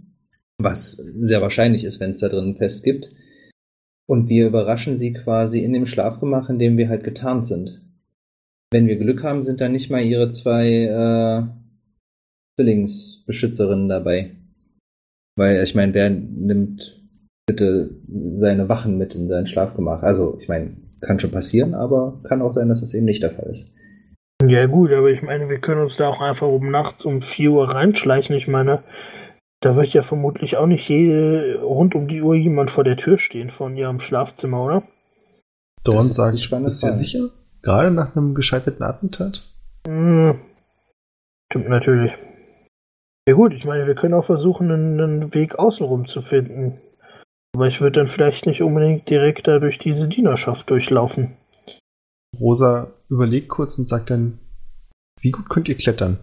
was 0.59 0.91
sehr 0.91 1.41
wahrscheinlich 1.41 1.83
ist, 1.83 1.99
wenn 1.99 2.11
es 2.11 2.19
da 2.19 2.29
drin 2.29 2.49
ein 2.49 2.57
Fest 2.57 2.83
gibt, 2.83 3.09
und 4.07 4.29
wir 4.29 4.47
überraschen 4.47 4.97
sie 4.97 5.13
quasi 5.13 5.63
in 5.63 5.73
dem 5.73 5.85
Schlafgemach, 5.85 6.49
in 6.49 6.59
dem 6.59 6.77
wir 6.77 6.89
halt 6.89 7.03
getarnt 7.03 7.45
sind. 7.45 7.81
Wenn 8.71 8.87
wir 8.87 8.97
Glück 8.97 9.23
haben, 9.23 9.43
sind 9.43 9.61
da 9.61 9.69
nicht 9.69 9.91
mal 9.91 10.01
ihre 10.01 10.29
zwei 10.29 10.67
äh, 10.67 11.43
Zwillingsbeschützerinnen 12.59 13.87
dabei. 13.87 14.31
Weil, 15.37 15.63
ich 15.63 15.75
meine, 15.75 15.93
wer 15.93 16.09
nimmt 16.09 17.01
bitte 17.45 17.89
seine 18.07 18.67
Wachen 18.67 18.97
mit 18.97 19.15
in 19.15 19.29
sein 19.29 19.45
Schlafgemach? 19.45 20.01
Also, 20.01 20.37
ich 20.41 20.47
meine, 20.47 20.75
kann 21.01 21.19
schon 21.19 21.31
passieren, 21.31 21.75
aber 21.75 22.19
kann 22.23 22.41
auch 22.41 22.51
sein, 22.51 22.69
dass 22.69 22.81
das 22.81 22.93
eben 22.93 23.05
nicht 23.05 23.23
der 23.23 23.31
Fall 23.31 23.49
ist. 23.51 23.71
Ja 24.45 24.65
gut, 24.67 24.91
aber 24.91 25.09
ich 25.09 25.21
meine, 25.21 25.49
wir 25.49 25.59
können 25.59 25.81
uns 25.81 25.97
da 25.97 26.09
auch 26.09 26.21
einfach 26.21 26.47
um 26.47 26.69
nachts 26.69 27.05
um 27.05 27.21
4 27.21 27.51
Uhr 27.51 27.69
reinschleichen. 27.69 28.35
Ich 28.35 28.47
meine, 28.47 28.83
da 29.61 29.75
wird 29.75 29.93
ja 29.93 30.03
vermutlich 30.03 30.57
auch 30.57 30.67
nicht 30.67 30.87
jede, 30.87 31.59
rund 31.61 31.95
um 31.95 32.07
die 32.07 32.21
Uhr 32.21 32.35
jemand 32.35 32.71
vor 32.71 32.83
der 32.83 32.97
Tür 32.97 33.17
stehen 33.17 33.49
von 33.49 33.75
ihrem 33.75 33.99
Schlafzimmer, 33.99 34.63
oder? 34.63 34.83
Dorn 35.83 35.97
Das 35.97 36.07
ist 36.07 36.15
sagt, 36.15 36.63
bist 36.63 36.83
du 36.83 36.93
sicher? 36.93 37.29
Gerade 37.61 37.91
nach 37.91 38.15
einem 38.15 38.35
gescheiterten 38.35 38.83
Attentat? 38.83 39.43
Hm, 39.87 40.39
stimmt 41.51 41.69
natürlich. 41.69 42.11
Ja 43.27 43.33
gut, 43.33 43.53
ich 43.53 43.65
meine, 43.65 43.87
wir 43.87 43.95
können 43.95 44.13
auch 44.13 44.25
versuchen, 44.25 44.71
einen, 44.71 45.01
einen 45.01 45.33
Weg 45.33 45.59
außenrum 45.59 46.07
zu 46.07 46.21
finden. 46.21 46.79
Aber 47.55 47.67
ich 47.67 47.81
würde 47.81 47.99
dann 47.99 48.07
vielleicht 48.07 48.45
nicht 48.45 48.61
unbedingt 48.61 49.09
direkt 49.09 49.47
da 49.47 49.59
durch 49.59 49.79
diese 49.79 50.07
Dienerschaft 50.07 50.69
durchlaufen. 50.69 51.35
Rosa 52.39 52.93
überlegt 53.09 53.49
kurz 53.49 53.77
und 53.77 53.85
sagt 53.85 54.11
dann, 54.11 54.39
wie 55.19 55.31
gut 55.31 55.49
könnt 55.49 55.67
ihr 55.67 55.75
klettern? 55.75 56.19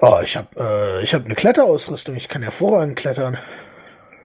Oh, 0.00 0.20
ich 0.24 0.36
habe 0.36 0.48
äh, 0.58 1.04
ich 1.04 1.12
hab 1.14 1.24
eine 1.24 1.34
Kletterausrüstung. 1.34 2.16
Ich 2.16 2.28
kann 2.28 2.42
hervorragend 2.42 2.96
klettern. 2.96 3.36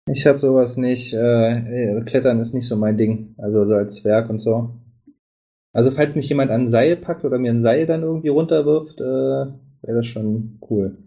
Ich 0.05 0.27
habe 0.27 0.37
sowas 0.37 0.77
nicht. 0.77 1.13
Äh, 1.13 2.03
Klettern 2.05 2.39
ist 2.39 2.53
nicht 2.53 2.67
so 2.67 2.75
mein 2.75 2.97
Ding. 2.97 3.35
Also 3.37 3.65
so 3.65 3.75
als 3.75 3.95
Zwerg 3.95 4.29
und 4.29 4.39
so. 4.39 4.71
Also 5.73 5.89
falls 5.89 6.15
mich 6.15 6.29
jemand 6.29 6.51
an 6.51 6.61
ein 6.61 6.69
Seil 6.69 6.95
packt 6.95 7.25
oder 7.25 7.39
mir 7.39 7.51
ein 7.51 7.61
Seil 7.61 7.87
dann 7.87 8.03
irgendwie 8.03 8.27
runterwirft, 8.27 9.01
äh, 9.01 9.03
wäre 9.03 9.97
das 9.97 10.05
schon 10.05 10.59
cool. 10.69 10.97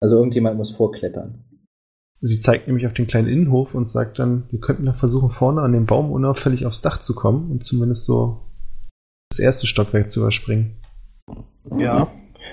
Also 0.00 0.16
irgendjemand 0.16 0.56
muss 0.56 0.70
vorklettern. 0.70 1.44
Sie 2.20 2.38
zeigt 2.38 2.68
nämlich 2.68 2.86
auf 2.86 2.94
den 2.94 3.06
kleinen 3.06 3.28
Innenhof 3.28 3.74
und 3.74 3.88
sagt 3.88 4.18
dann, 4.18 4.44
wir 4.50 4.60
könnten 4.60 4.86
da 4.86 4.92
versuchen, 4.92 5.30
vorne 5.30 5.62
an 5.62 5.72
dem 5.72 5.86
Baum 5.86 6.12
unauffällig 6.12 6.64
aufs 6.64 6.80
Dach 6.80 7.00
zu 7.00 7.14
kommen 7.14 7.50
und 7.50 7.64
zumindest 7.64 8.04
so 8.04 8.42
das 9.30 9.40
erste 9.40 9.66
Stockwerk 9.66 10.10
zu 10.10 10.20
überspringen. 10.20 10.80
Ja. 11.76 12.12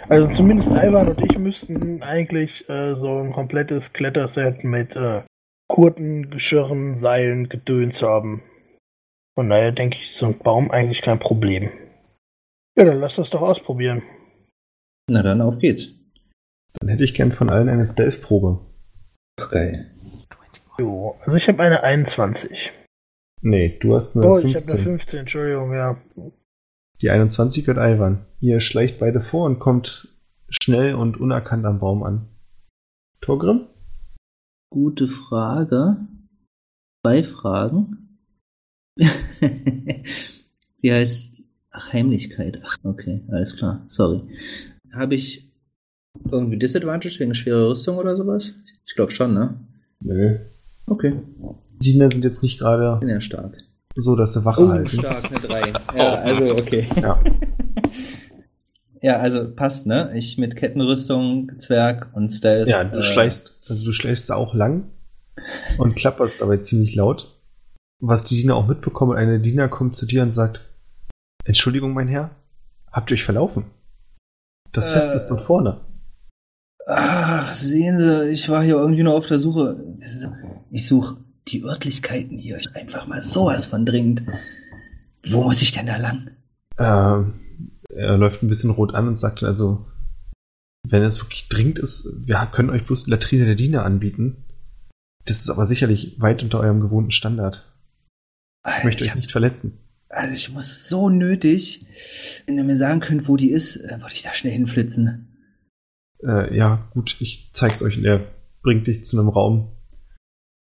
Also 0.09 0.27
zumindest 0.35 0.71
Alban 0.71 1.09
und 1.09 1.21
ich 1.21 1.37
müssten 1.37 2.03
eigentlich 2.03 2.67
äh, 2.69 2.95
so 2.95 3.19
ein 3.19 3.31
komplettes 3.31 3.93
Kletterset 3.93 4.63
mit 4.63 4.95
äh, 4.95 5.21
Kurten, 5.67 6.29
Geschirren, 6.29 6.95
Seilen, 6.95 7.47
Gedöns 7.49 8.01
haben. 8.01 8.43
Von 9.35 9.49
daher 9.49 9.71
denke 9.71 9.97
ich, 9.97 10.11
ist 10.11 10.19
so 10.19 10.25
ein 10.27 10.37
Baum 10.37 10.69
eigentlich 10.71 11.01
kein 11.01 11.19
Problem. 11.19 11.69
Ja, 12.77 12.85
dann 12.85 12.99
lass 12.99 13.15
das 13.15 13.29
doch 13.29 13.41
ausprobieren. 13.41 14.03
Na 15.09 15.23
dann, 15.23 15.41
auf 15.41 15.59
geht's. 15.59 15.87
Dann 16.79 16.89
hätte 16.89 17.03
ich 17.03 17.13
gern 17.13 17.31
von 17.31 17.49
allen 17.49 17.69
eine 17.69 17.85
Stealth-Probe. 17.85 18.59
Geil. 19.49 19.91
Jo, 20.79 21.15
also 21.21 21.35
ich 21.35 21.47
habe 21.47 21.63
eine 21.63 21.83
21. 21.83 22.71
Nee, 23.41 23.77
du 23.79 23.95
hast 23.95 24.15
eine 24.15 24.27
Oh, 24.27 24.37
ich 24.37 24.55
habe 24.55 24.65
15. 24.65 24.75
eine 24.75 24.83
15, 24.83 25.19
Entschuldigung, 25.19 25.73
ja. 25.73 25.97
Die 27.01 27.09
21 27.09 27.65
wird 27.65 27.77
Ivan. 27.77 28.25
Ihr 28.39 28.59
schleicht 28.59 28.99
beide 28.99 29.21
vor 29.21 29.45
und 29.45 29.59
kommt 29.59 30.09
schnell 30.49 30.93
und 30.93 31.19
unerkannt 31.19 31.65
am 31.65 31.79
Baum 31.79 32.03
an. 32.03 32.27
Torgrim? 33.21 33.67
Gute 34.69 35.07
Frage. 35.07 35.97
Zwei 37.03 37.23
Fragen. 37.23 38.19
Wie 40.81 40.93
heißt 40.93 41.43
Ach, 41.71 41.93
Heimlichkeit? 41.93 42.61
Ach, 42.63 42.75
okay, 42.83 43.21
alles 43.29 43.55
klar. 43.55 43.85
Sorry. 43.87 44.21
Habe 44.91 45.15
ich 45.15 45.49
irgendwie 46.29 46.59
Disadvantage 46.59 47.17
wegen 47.19 47.33
schwerer 47.33 47.69
Rüstung 47.69 47.97
oder 47.97 48.15
sowas? 48.17 48.53
Ich 48.85 48.95
glaube 48.95 49.11
schon, 49.11 49.33
ne? 49.33 49.55
Nö. 50.01 50.37
Okay. 50.85 51.13
Die 51.79 51.93
Diener 51.93 52.11
sind 52.11 52.25
jetzt 52.25 52.43
nicht 52.43 52.59
gerade 52.59 52.97
Bin 52.99 53.09
ja 53.09 53.21
stark. 53.21 53.57
So, 53.95 54.15
dass 54.15 54.33
sie 54.33 54.45
Wache 54.45 54.63
Oh, 54.65 54.69
halten. 54.69 54.89
stark, 54.89 55.25
eine 55.25 55.39
3. 55.39 55.73
Ja, 55.95 56.13
also 56.15 56.51
okay. 56.55 56.87
Ja. 57.01 57.19
Ja, 59.03 59.17
also 59.17 59.49
passt, 59.51 59.87
ne? 59.87 60.11
Ich 60.15 60.37
mit 60.37 60.55
Kettenrüstung, 60.55 61.53
Zwerg 61.57 62.09
und 62.13 62.29
Stealth. 62.29 62.67
ja, 62.67 62.83
du 62.83 62.99
äh, 62.99 63.01
schleichst, 63.01 63.59
also 63.67 63.83
du 63.83 63.93
schleichst 63.93 64.29
da 64.29 64.35
auch 64.35 64.53
lang 64.53 64.91
und 65.79 65.95
klapperst 65.95 66.39
dabei 66.39 66.57
ziemlich 66.57 66.93
laut. 66.93 67.35
Was 67.99 68.25
die 68.25 68.35
Diener 68.35 68.55
auch 68.55 68.67
mitbekommen, 68.67 69.17
eine 69.17 69.39
Diener 69.39 69.69
kommt 69.69 69.95
zu 69.95 70.05
dir 70.05 70.21
und 70.21 70.29
sagt, 70.29 70.61
Entschuldigung, 71.45 71.93
mein 71.95 72.07
Herr, 72.09 72.29
habt 72.91 73.09
ihr 73.09 73.15
euch 73.15 73.23
verlaufen? 73.23 73.65
Das 74.71 74.91
Äh. 74.91 74.93
Fest 74.93 75.15
ist 75.15 75.27
dort 75.29 75.41
vorne. 75.41 75.81
Ach, 76.85 77.51
sehen 77.55 77.97
Sie, 77.97 78.29
ich 78.29 78.49
war 78.49 78.61
hier 78.63 78.75
irgendwie 78.75 79.01
nur 79.01 79.15
auf 79.15 79.25
der 79.25 79.39
Suche. 79.39 79.83
Ich 80.69 80.85
suche 80.87 81.17
die 81.51 81.63
Örtlichkeiten 81.63 82.37
hier. 82.37 82.57
Ich 82.57 82.75
einfach 82.75 83.07
mal 83.07 83.23
sowas 83.23 83.65
von 83.65 83.85
dringend. 83.85 84.23
Wo 85.25 85.43
muss 85.43 85.61
ich 85.61 85.71
denn 85.71 85.85
da 85.85 85.97
lang? 85.97 86.31
Ähm, 86.77 87.33
er 87.89 88.17
läuft 88.17 88.41
ein 88.41 88.47
bisschen 88.47 88.71
rot 88.71 88.93
an 88.93 89.07
und 89.07 89.19
sagt 89.19 89.43
also, 89.43 89.85
wenn 90.87 91.03
es 91.03 91.21
wirklich 91.21 91.47
dringend 91.47 91.79
ist, 91.79 92.25
wir 92.25 92.37
können 92.51 92.69
euch 92.69 92.85
bloß 92.85 93.05
die 93.05 93.11
Latrine 93.11 93.45
der 93.45 93.55
Diener 93.55 93.85
anbieten. 93.85 94.45
Das 95.25 95.37
ist 95.37 95.49
aber 95.49 95.65
sicherlich 95.65 96.19
weit 96.19 96.41
unter 96.41 96.59
eurem 96.59 96.81
gewohnten 96.81 97.11
Standard. 97.11 97.71
Ich 98.77 98.83
möchte 98.83 99.05
euch 99.05 99.15
nicht 99.15 99.31
verletzen. 99.31 99.79
Also 100.09 100.33
ich 100.33 100.51
muss 100.51 100.89
so 100.89 101.09
nötig, 101.09 101.85
wenn 102.45 102.57
ihr 102.57 102.63
mir 102.63 102.77
sagen 102.77 102.99
könnt, 102.99 103.27
wo 103.27 103.37
die 103.37 103.51
ist, 103.51 103.77
äh, 103.77 103.99
würde 104.01 104.13
ich 104.13 104.23
da 104.23 104.33
schnell 104.33 104.53
hinflitzen. 104.53 105.27
Äh, 106.23 106.55
ja, 106.55 106.89
gut, 106.93 107.15
ich 107.19 107.49
zeig's 107.53 107.81
euch. 107.81 107.97
Er 108.03 108.27
bringt 108.61 108.87
dich 108.87 109.05
zu 109.05 109.17
einem 109.17 109.29
Raum, 109.29 109.71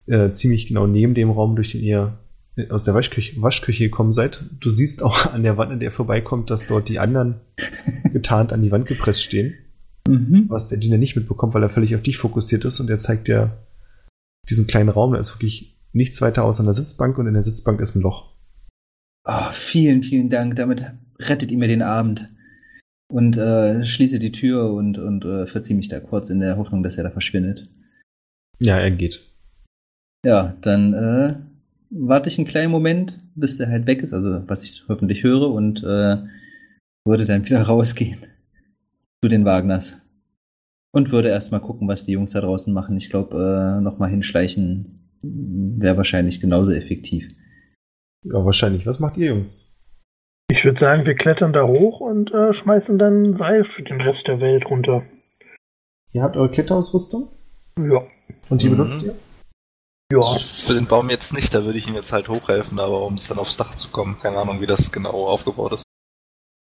äh, 0.07 0.31
ziemlich 0.33 0.67
genau 0.67 0.87
neben 0.87 1.15
dem 1.15 1.31
Raum, 1.31 1.57
durch 1.57 1.73
den 1.73 1.83
ihr 1.83 2.19
äh, 2.57 2.69
aus 2.71 2.85
der 2.85 2.95
Waschküche, 2.95 3.41
Waschküche 3.41 3.85
gekommen 3.85 4.13
seid. 4.13 4.45
Du 4.61 4.71
siehst 4.71 5.03
auch 5.03 5.33
an 5.33 5.43
der 5.43 5.57
Wand, 5.57 5.73
an 5.73 5.81
der 5.81 5.89
er 5.89 5.93
vorbeikommt, 5.93 6.51
dass 6.51 6.67
dort 6.67 6.89
die 6.89 6.99
anderen 6.99 7.37
getarnt 8.13 8.53
an 8.53 8.63
die 8.63 8.71
Wand 8.71 8.87
gepresst 8.87 9.23
stehen. 9.23 9.55
Mhm. 10.09 10.45
was 10.49 10.69
der 10.69 10.79
Diener 10.79 10.99
nicht 10.99 11.17
mitbekommt, 11.17 11.55
weil 11.55 11.65
er 11.65 11.69
völlig 11.69 11.97
auf 11.97 12.03
dich 12.03 12.17
fokussiert 12.17 12.65
ist 12.65 12.79
und 12.79 12.89
er 12.89 12.99
zeigt 12.99 13.27
dir 13.27 13.59
diesen 14.49 14.69
kleinen 14.69 14.89
Raum, 14.89 15.13
da 15.13 15.19
ist 15.19 15.35
wirklich 15.35 15.77
nichts 15.93 16.21
weiter 16.21 16.45
außer 16.45 16.63
einer 16.63 16.73
Sitzbank 16.73 17.19
und 17.19 17.27
in 17.27 17.35
der 17.35 17.43
Sitzbank 17.43 17.81
ist 17.81 17.97
ein 17.97 18.03
Loch. 18.03 18.33
Oh, 19.25 19.51
vielen, 19.53 20.03
vielen 20.03 20.31
Dank. 20.31 20.55
Damit 20.57 20.85
rettet 21.19 21.51
ihr 21.51 21.59
mir 21.59 21.69
den 21.69 21.83
Abend. 21.83 22.29
Und 23.09 23.37
äh, 23.37 23.85
schließe 23.85 24.19
die 24.19 24.33
Tür 24.33 24.73
und, 24.73 24.99
und 24.99 25.25
äh, 25.25 25.47
verziehe 25.47 25.77
mich 25.77 25.89
da 25.89 26.01
kurz 26.01 26.29
in 26.29 26.41
der 26.41 26.57
Hoffnung, 26.57 26.83
dass 26.83 26.97
er 26.97 27.05
da 27.05 27.11
verschwindet. 27.11 27.69
Ja, 28.59 28.79
er 28.79 28.91
geht. 28.91 29.33
Ja, 30.25 30.57
dann 30.63 30.95
äh, 30.95 31.35
warte 31.91 32.29
ich 32.29 32.39
einen 32.39 32.47
kleinen 32.47 32.73
Moment, 32.73 33.21
bis 33.35 33.59
der 33.59 33.69
halt 33.69 33.87
weg 33.87 34.03
ist, 34.03 34.13
also 34.13 34.43
was 34.49 34.65
ich 34.65 34.85
hoffentlich 34.89 35.23
höre, 35.23 35.51
und 35.51 35.83
äh, 35.85 36.17
würde 37.05 37.25
dann 37.27 37.45
wieder 37.45 37.63
rausgehen 37.67 38.19
zu 39.23 39.29
den 39.29 39.45
Wagners. 39.45 40.01
Und 40.93 41.13
würde 41.13 41.29
erstmal 41.29 41.61
gucken, 41.61 41.89
was 41.89 42.05
die 42.07 42.13
Jungs 42.13 42.31
da 42.33 42.41
draußen 42.41 42.73
machen. 42.73 42.97
Ich 42.97 43.11
glaube, 43.11 43.37
äh, 43.79 43.83
nochmal 43.83 44.09
hinschleichen 44.11 44.87
wäre 45.23 45.97
wahrscheinlich 45.99 46.41
genauso 46.41 46.71
effektiv. 46.73 47.29
Ja, 48.25 48.45
wahrscheinlich. 48.45 48.87
Was 48.87 48.99
macht 48.99 49.17
ihr, 49.19 49.27
Jungs? 49.29 49.75
Ich 50.51 50.65
würde 50.65 50.79
sagen, 50.79 51.05
wir 51.05 51.15
klettern 51.15 51.53
da 51.53 51.67
hoch 51.67 52.01
und 52.01 52.33
äh, 52.33 52.55
schmeißen 52.55 52.99
dann 52.99 53.37
Seil 53.37 53.65
für 53.65 53.83
den 53.83 54.01
Rest 54.01 54.27
der 54.29 54.41
Welt 54.41 54.65
runter. 54.71 55.03
Ihr 56.13 56.23
habt 56.23 56.37
eure 56.37 56.51
Kletterausrüstung 56.51 57.29
Ja. 57.79 58.03
und 58.49 58.63
die 58.63 58.69
Mhm. 58.69 58.77
benutzt 58.77 59.03
ihr? 59.03 59.15
Ja. 60.13 60.39
Für 60.39 60.75
den 60.75 60.87
Baum 60.87 61.11
jetzt 61.11 61.33
nicht, 61.33 61.53
da 61.53 61.65
würde 61.65 61.79
ich 61.79 61.89
ihm 61.89 61.95
jetzt 61.95 62.13
halt 62.13 62.29
hochhelfen, 62.29 62.79
aber 62.79 63.05
um 63.05 63.15
es 63.15 63.27
dann 63.27 63.39
aufs 63.39 63.57
Dach 63.57 63.75
zu 63.75 63.89
kommen, 63.89 64.19
keine 64.21 64.39
Ahnung, 64.39 64.61
wie 64.61 64.67
das 64.67 64.93
genau 64.93 65.27
aufgebaut 65.27 65.73
ist. 65.73 65.83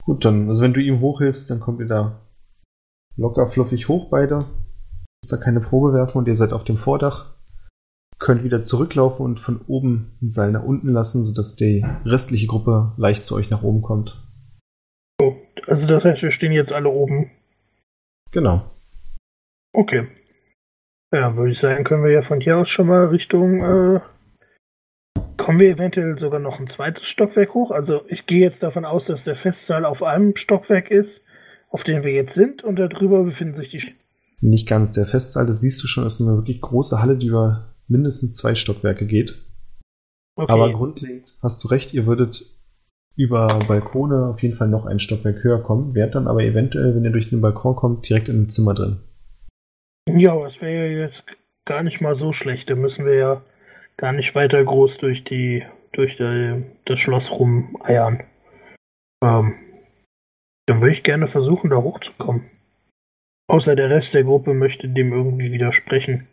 Gut, 0.04 0.24
dann, 0.24 0.48
also 0.48 0.62
wenn 0.62 0.72
du 0.72 0.80
ihm 0.80 1.00
hochhilfst, 1.00 1.50
dann 1.50 1.60
kommt 1.60 1.80
ihr 1.80 1.86
da 1.86 2.20
locker 3.16 3.48
fluffig 3.48 3.88
hoch 3.88 4.08
beide. 4.08 4.46
Müsst 5.22 5.32
da 5.32 5.36
keine 5.36 5.60
Probe 5.60 5.92
werfen 5.92 6.18
und 6.18 6.28
ihr 6.28 6.36
seid 6.36 6.52
auf 6.52 6.64
dem 6.64 6.78
Vordach. 6.78 7.34
Könnt 8.18 8.44
wieder 8.44 8.62
zurücklaufen 8.62 9.26
und 9.26 9.40
von 9.40 9.60
oben 9.66 10.16
ein 10.22 10.28
Seil 10.30 10.52
nach 10.52 10.62
unten 10.62 10.88
lassen, 10.88 11.22
sodass 11.22 11.56
die 11.56 11.84
restliche 12.04 12.46
Gruppe 12.46 12.94
leicht 12.96 13.24
zu 13.24 13.34
euch 13.34 13.50
nach 13.50 13.62
oben 13.62 13.82
kommt. 13.82 14.26
So. 15.20 15.36
Also 15.66 15.86
das 15.86 16.04
heißt, 16.04 16.22
wir 16.22 16.30
stehen 16.30 16.52
jetzt 16.52 16.72
alle 16.72 16.88
oben. 16.88 17.30
Genau. 18.30 18.70
Okay. 19.74 20.06
Ja, 21.12 21.36
würde 21.36 21.52
ich 21.52 21.60
sagen, 21.60 21.84
können 21.84 22.04
wir 22.04 22.10
ja 22.10 22.22
von 22.22 22.40
hier 22.40 22.58
aus 22.58 22.68
schon 22.68 22.88
mal 22.88 23.06
Richtung. 23.06 23.62
Äh, 23.62 24.00
kommen 25.36 25.60
wir 25.60 25.70
eventuell 25.70 26.18
sogar 26.18 26.40
noch 26.40 26.58
ein 26.58 26.68
zweites 26.68 27.04
Stockwerk 27.04 27.54
hoch? 27.54 27.70
Also 27.70 28.02
ich 28.08 28.26
gehe 28.26 28.40
jetzt 28.40 28.62
davon 28.62 28.84
aus, 28.84 29.06
dass 29.06 29.24
der 29.24 29.36
Festsaal 29.36 29.84
auf 29.84 30.02
einem 30.02 30.34
Stockwerk 30.34 30.90
ist, 30.90 31.20
auf 31.70 31.84
dem 31.84 32.02
wir 32.02 32.12
jetzt 32.12 32.34
sind, 32.34 32.64
und 32.64 32.76
darüber 32.76 33.22
befinden 33.22 33.56
sich 33.56 33.70
die. 33.70 33.94
Nicht 34.40 34.68
ganz. 34.68 34.92
Der 34.92 35.06
Festsaal, 35.06 35.46
das 35.46 35.60
siehst 35.60 35.82
du 35.82 35.86
schon, 35.86 36.06
ist 36.06 36.20
eine 36.20 36.36
wirklich 36.36 36.60
große 36.60 37.00
Halle, 37.00 37.16
die 37.16 37.26
über 37.28 37.74
mindestens 37.88 38.36
zwei 38.36 38.54
Stockwerke 38.54 39.06
geht. 39.06 39.42
Okay. 40.34 40.52
Aber 40.52 40.72
grundlegend 40.72 41.36
hast 41.40 41.62
du 41.64 41.68
recht, 41.68 41.94
ihr 41.94 42.06
würdet 42.06 42.44
über 43.16 43.46
Balkone 43.66 44.26
auf 44.26 44.42
jeden 44.42 44.54
Fall 44.54 44.68
noch 44.68 44.84
ein 44.84 44.98
Stockwerk 44.98 45.42
höher 45.42 45.62
kommen, 45.62 45.94
wärt 45.94 46.14
dann 46.14 46.26
aber 46.26 46.42
eventuell, 46.42 46.94
wenn 46.94 47.04
ihr 47.04 47.10
durch 47.10 47.30
den 47.30 47.40
Balkon 47.40 47.74
kommt, 47.74 48.08
direkt 48.08 48.28
in 48.28 48.36
einem 48.36 48.48
Zimmer 48.50 48.74
drin. 48.74 48.98
Ja, 50.08 50.32
aber 50.32 50.46
es 50.46 50.60
wäre 50.60 50.90
ja 50.90 50.98
jetzt 51.00 51.24
gar 51.64 51.82
nicht 51.82 52.00
mal 52.00 52.16
so 52.16 52.32
schlecht. 52.32 52.70
Da 52.70 52.74
müssen 52.74 53.04
wir 53.06 53.14
ja 53.14 53.42
gar 53.96 54.12
nicht 54.12 54.34
weiter 54.34 54.64
groß 54.64 54.98
durch 54.98 55.24
die 55.24 55.64
durch 55.92 56.16
die, 56.16 56.64
das 56.84 57.00
Schloss 57.00 57.30
rumeiern. 57.30 58.22
Ähm, 59.24 59.54
dann 60.66 60.80
würde 60.80 60.94
ich 60.94 61.02
gerne 61.02 61.26
versuchen, 61.26 61.70
da 61.70 61.76
hochzukommen. 61.76 62.50
Außer 63.48 63.74
der 63.76 63.90
Rest 63.90 64.12
der 64.12 64.24
Gruppe 64.24 64.52
möchte 64.52 64.88
dem 64.88 65.12
irgendwie 65.12 65.52
widersprechen. 65.52 66.26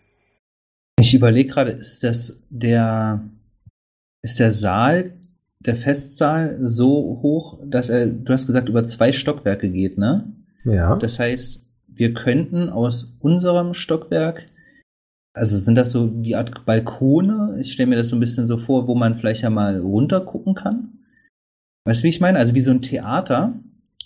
Ich 1.00 1.14
überlege 1.14 1.50
gerade, 1.50 1.72
ist 1.72 2.04
das 2.04 2.46
der 2.50 3.24
ist 4.22 4.40
der 4.40 4.52
Saal, 4.52 5.14
der 5.60 5.76
Festsaal 5.76 6.58
so 6.62 7.20
hoch, 7.22 7.60
dass 7.66 7.90
er, 7.90 8.08
du 8.08 8.34
hast 8.34 8.48
gesagt, 8.48 8.70
über 8.70 8.86
zwei 8.86 9.12
Stockwerke 9.12 9.70
geht, 9.70 9.98
ne? 9.98 10.34
Ja. 10.64 10.96
Das 10.96 11.20
heißt, 11.20 11.62
wir 11.96 12.14
könnten 12.14 12.70
aus 12.70 13.16
unserem 13.20 13.74
Stockwerk, 13.74 14.46
also 15.36 15.58
sind 15.58 15.76
das 15.76 15.91
so 15.91 16.22
wie 16.24 16.36
Art 16.36 16.66
Balkone? 16.66 17.58
Ich 17.60 17.72
stelle 17.74 17.89
mir 17.89 17.96
das 17.96 18.10
so 18.10 18.16
ein 18.16 18.20
bisschen 18.20 18.48
so 18.48 18.58
vor, 18.58 18.88
wo 18.88 18.96
man 18.96 19.16
vielleicht 19.18 19.41
ja 19.41 19.50
mal 19.50 19.80
runter 19.80 20.22
gucken 20.22 20.54
kann. 20.56 21.00
Weißt 21.86 22.02
du, 22.02 22.06
wie 22.06 22.10
ich 22.10 22.22
meine? 22.22 22.38
Also 22.38 22.54
wie 22.56 22.62
so 22.62 22.72
ein 22.72 22.82
Theater, 22.82 23.54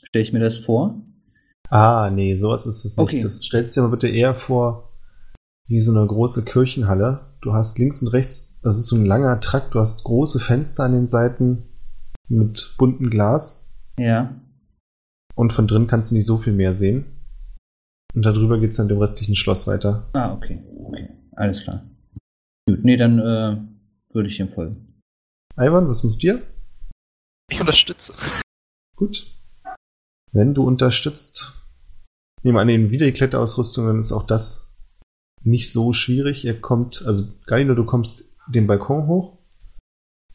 stelle 0.04 0.24
ich 0.24 0.34
mir 0.34 0.40
das 0.40 0.58
vor. 0.58 1.02
Ah, 1.70 2.10
nee, 2.14 2.36
sowas 2.36 2.66
ist 2.66 2.86
es 2.86 2.96
nicht. 2.98 3.04
Okay. 3.04 3.22
Das 3.22 3.44
stellst 3.44 3.76
dir 3.76 3.82
mal 3.82 3.90
bitte 3.92 4.08
eher 4.08 4.36
vor 4.36 4.94
wie 5.68 5.80
so 5.80 5.92
eine 5.96 6.08
große 6.08 6.46
Kirchenhalle. 6.46 7.20
Du 7.42 7.54
hast 7.54 7.78
links 7.78 8.02
und 8.02 8.08
rechts, 8.10 8.60
das 8.62 8.78
ist 8.78 8.88
so 8.88 8.96
ein 8.96 9.06
langer 9.06 9.40
Trakt, 9.42 9.76
du 9.76 9.80
hast 9.80 10.06
große 10.06 10.40
Fenster 10.40 10.84
an 10.84 10.94
den 10.94 11.08
Seiten 11.08 11.64
mit 12.30 12.76
buntem 12.78 13.10
Glas 13.10 13.70
Ja. 14.00 14.34
und 15.36 15.52
von 15.54 15.68
drin 15.68 15.88
kannst 15.88 16.12
du 16.12 16.16
nicht 16.16 16.26
so 16.26 16.38
viel 16.38 16.54
mehr 16.54 16.74
sehen. 16.74 17.06
Und 18.18 18.24
darüber 18.24 18.60
geht's 18.60 18.78
dann 18.78 18.88
dem 18.88 18.98
restlichen 18.98 19.36
Schloss 19.36 19.68
weiter. 19.68 20.10
Ah, 20.14 20.34
okay. 20.34 20.60
Okay. 20.86 21.08
Alles 21.36 21.62
klar. 21.62 21.88
Gut, 22.68 22.84
nee, 22.84 22.98
dann 22.98 23.20
äh, 23.20 23.62
würde 24.12 24.28
ich 24.28 24.40
ihm 24.40 24.50
folgen. 24.50 25.00
Ivan, 25.56 25.88
was 25.88 26.04
mit 26.04 26.24
dir? 26.24 26.42
Ich 27.52 27.60
unterstütze. 27.60 28.16
Gut. 28.96 29.28
Wenn 30.32 30.56
du 30.56 30.66
unterstützt, 30.66 31.62
nehme 32.42 32.60
an 32.60 32.68
den 32.68 32.90
wieder 32.90 33.06
die 33.06 33.12
Kletterausrüstung, 33.12 33.86
dann 33.86 34.00
ist 34.00 34.12
auch 34.12 34.26
das 34.26 34.76
nicht 35.44 35.72
so 35.72 35.94
schwierig. 35.94 36.44
Ihr 36.44 36.60
kommt, 36.60 37.06
also 37.06 37.24
Galino, 37.46 37.76
du 37.76 37.86
kommst 37.86 38.36
den 38.48 38.66
Balkon 38.66 39.06
hoch, 39.06 39.38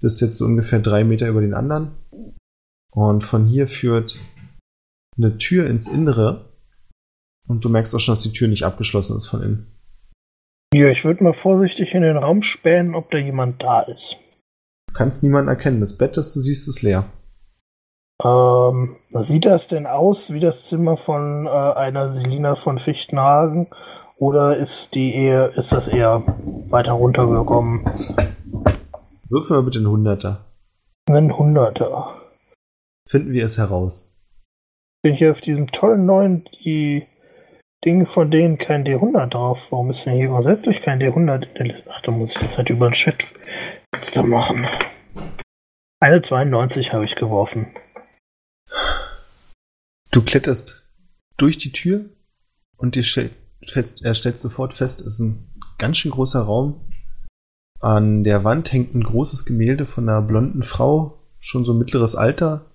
bist 0.00 0.20
jetzt 0.20 0.38
so 0.38 0.44
ungefähr 0.44 0.78
drei 0.78 1.02
Meter 1.02 1.26
über 1.26 1.40
den 1.40 1.54
anderen 1.54 1.96
und 2.92 3.24
von 3.24 3.48
hier 3.48 3.66
führt 3.66 4.20
eine 5.16 5.36
Tür 5.36 5.66
ins 5.66 5.88
Innere 5.88 6.51
und 7.46 7.64
du 7.64 7.68
merkst 7.68 7.94
auch 7.94 8.00
schon, 8.00 8.12
dass 8.12 8.22
die 8.22 8.32
Tür 8.32 8.48
nicht 8.48 8.64
abgeschlossen 8.64 9.16
ist 9.16 9.26
von 9.26 9.42
innen. 9.42 9.78
Ja, 10.74 10.88
ich 10.88 11.04
würde 11.04 11.22
mal 11.22 11.34
vorsichtig 11.34 11.92
in 11.92 12.02
den 12.02 12.16
Raum 12.16 12.42
spähen, 12.42 12.94
ob 12.94 13.10
da 13.10 13.18
jemand 13.18 13.62
da 13.62 13.82
ist. 13.82 14.16
Du 14.88 14.94
kannst 14.94 15.22
niemanden 15.22 15.48
erkennen. 15.48 15.80
Das 15.80 15.98
Bett, 15.98 16.16
das 16.16 16.32
du 16.32 16.40
siehst, 16.40 16.66
ist 16.66 16.82
leer. 16.82 17.04
Ähm, 18.24 18.96
sieht 19.10 19.44
das 19.44 19.68
denn 19.68 19.86
aus 19.86 20.32
wie 20.32 20.40
das 20.40 20.66
Zimmer 20.66 20.96
von 20.96 21.46
äh, 21.46 21.50
einer 21.50 22.12
Selina 22.12 22.56
von 22.56 22.78
Fichtenhagen? 22.78 23.68
Oder 24.16 24.56
ist 24.56 24.90
die 24.94 25.14
eher, 25.14 25.56
ist 25.58 25.72
das 25.72 25.88
eher 25.88 26.22
weiter 26.70 26.92
runtergekommen? 26.92 27.84
Würfel 29.28 29.56
mal 29.56 29.62
bitte 29.64 29.78
einen 29.78 29.88
Hunderter. 29.88 30.44
Ein 31.10 31.36
Hunderter. 31.36 32.14
Finden 33.08 33.32
wir 33.32 33.44
es 33.44 33.58
heraus. 33.58 34.22
Bin 35.02 35.14
hier 35.14 35.32
auf 35.32 35.40
diesem 35.40 35.66
tollen 35.72 36.06
neuen, 36.06 36.44
die 36.64 37.06
Dinge 37.84 38.06
von 38.06 38.30
denen 38.30 38.58
kein 38.58 38.84
D100 38.84 39.26
drauf. 39.26 39.58
Warum 39.70 39.90
ist 39.90 40.04
denn 40.04 40.14
hier 40.14 40.28
grundsätzlich 40.28 40.82
kein 40.82 41.00
D100 41.00 41.48
in 41.48 41.54
der 41.54 41.66
Liste? 41.66 41.90
Ach, 41.90 42.00
da 42.02 42.12
muss 42.12 42.30
ich 42.30 42.38
das 42.38 42.56
halt 42.56 42.70
über 42.70 42.88
den 42.88 42.94
Chat 42.94 43.24
da 44.14 44.22
machen. 44.22 44.66
Eine 46.00 46.22
92 46.22 46.92
habe 46.92 47.04
ich 47.04 47.14
geworfen. 47.16 47.74
Du 50.10 50.22
kletterst 50.22 50.88
durch 51.36 51.58
die 51.58 51.72
Tür 51.72 52.04
und 52.76 52.94
dir 52.94 53.04
fest, 53.66 54.04
er 54.04 54.14
stellt 54.14 54.38
sofort 54.38 54.74
fest, 54.74 55.00
es 55.00 55.06
ist 55.06 55.20
ein 55.20 55.48
ganz 55.78 55.98
schön 55.98 56.10
großer 56.10 56.42
Raum. 56.42 56.88
An 57.80 58.22
der 58.22 58.44
Wand 58.44 58.72
hängt 58.72 58.94
ein 58.94 59.02
großes 59.02 59.44
Gemälde 59.44 59.86
von 59.86 60.08
einer 60.08 60.22
blonden 60.22 60.62
Frau, 60.62 61.18
schon 61.40 61.64
so 61.64 61.74
mittleres 61.74 62.14
Alter. 62.14 62.66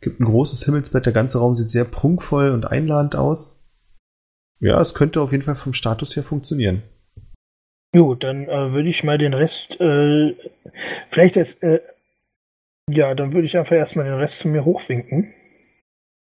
Gibt 0.00 0.20
ein 0.20 0.24
großes 0.24 0.64
Himmelsbett, 0.64 1.06
der 1.06 1.12
ganze 1.12 1.38
Raum 1.38 1.54
sieht 1.54 1.70
sehr 1.70 1.84
prunkvoll 1.84 2.50
und 2.50 2.66
einladend 2.66 3.16
aus. 3.16 3.61
Ja, 4.62 4.80
es 4.80 4.94
könnte 4.94 5.20
auf 5.20 5.32
jeden 5.32 5.42
Fall 5.42 5.56
vom 5.56 5.74
Status 5.74 6.14
her 6.14 6.22
funktionieren. 6.22 6.84
Gut, 7.92 8.22
dann 8.22 8.48
äh, 8.48 8.72
würde 8.72 8.88
ich 8.88 9.02
mal 9.02 9.18
den 9.18 9.34
Rest, 9.34 9.78
äh, 9.80 10.36
vielleicht 11.10 11.34
jetzt, 11.34 11.60
äh, 11.64 11.80
ja, 12.88 13.14
dann 13.16 13.32
würde 13.32 13.46
ich 13.48 13.56
einfach 13.56 13.74
erstmal 13.74 14.04
den 14.04 14.14
Rest 14.14 14.38
zu 14.38 14.48
mir 14.48 14.64
hochwinken. 14.64 15.34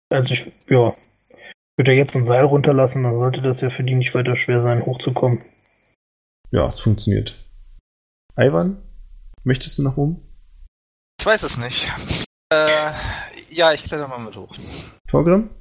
Also 0.09 0.33
ich, 0.33 0.51
ja, 0.67 0.95
würde 1.77 1.93
ja 1.93 1.99
jetzt 1.99 2.15
ein 2.15 2.25
Seil 2.25 2.43
runterlassen, 2.43 3.03
dann 3.03 3.19
sollte 3.19 3.41
das 3.43 3.61
ja 3.61 3.69
für 3.69 3.83
die 3.83 3.95
nicht 3.95 4.15
weiter 4.15 4.35
schwer 4.35 4.63
sein, 4.63 4.83
hochzukommen. 4.83 5.45
Ja, 6.49 6.67
es 6.67 6.79
funktioniert. 6.79 7.35
Ivan, 8.35 8.81
möchtest 9.43 9.77
du 9.77 9.83
nach 9.83 9.97
oben? 9.97 10.21
Ich 11.19 11.25
weiß 11.25 11.43
es 11.43 11.57
nicht. 11.59 11.87
Äh, 12.51 12.93
ja, 13.49 13.73
ich 13.73 13.83
kletter 13.83 14.07
mal 14.07 14.17
mit 14.17 14.35
hoch. 14.35 14.55
Torgrim? 15.07 15.51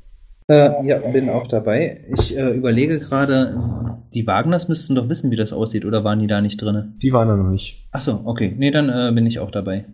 Äh, 0.53 0.87
ja, 0.87 0.99
bin 0.99 1.31
auch 1.31 1.47
dabei. 1.47 2.01
Ich 2.15 2.37
äh, 2.37 2.51
überlege 2.51 3.01
gerade, 3.01 3.99
die 4.13 4.27
Wagners 4.27 4.69
müssten 4.69 4.95
doch 4.95 5.09
wissen, 5.09 5.31
wie 5.31 5.37
das 5.37 5.53
aussieht, 5.53 5.85
oder 5.87 6.05
waren 6.05 6.19
die 6.19 6.27
da 6.27 6.41
nicht 6.41 6.61
drin? 6.61 6.95
Die 7.03 7.13
waren 7.13 7.29
da 7.29 7.37
noch 7.37 7.51
nicht. 7.51 7.89
Achso, 7.91 8.21
okay. 8.25 8.55
Nee, 8.57 8.71
dann 8.71 8.89
äh, 8.91 9.13
bin 9.15 9.27
ich 9.27 9.39
auch 9.39 9.51
dabei. 9.51 9.87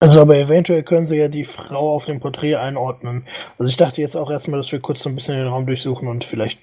Also 0.00 0.20
aber 0.20 0.36
eventuell 0.36 0.82
können 0.82 1.06
sie 1.06 1.14
ja 1.16 1.28
die 1.28 1.44
Frau 1.44 1.94
auf 1.94 2.06
dem 2.06 2.18
Porträt 2.18 2.56
einordnen. 2.56 3.28
Also 3.56 3.70
ich 3.70 3.76
dachte 3.76 4.00
jetzt 4.00 4.16
auch 4.16 4.30
erstmal, 4.32 4.58
dass 4.60 4.72
wir 4.72 4.80
kurz 4.80 5.00
so 5.00 5.08
ein 5.08 5.14
bisschen 5.14 5.36
den 5.36 5.46
Raum 5.46 5.66
durchsuchen 5.66 6.08
und 6.08 6.24
vielleicht 6.24 6.58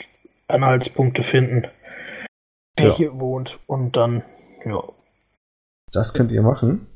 Anhaltspunkte 0.50 1.24
finden, 1.24 1.64
wer 2.76 2.88
Ja. 2.88 2.98
hier 2.98 3.18
wohnt 3.18 3.58
und 3.68 3.96
dann, 3.96 4.24
ja. 4.66 4.84
Das 5.94 6.14
könnt 6.14 6.32
ihr 6.32 6.42
machen. 6.42 6.88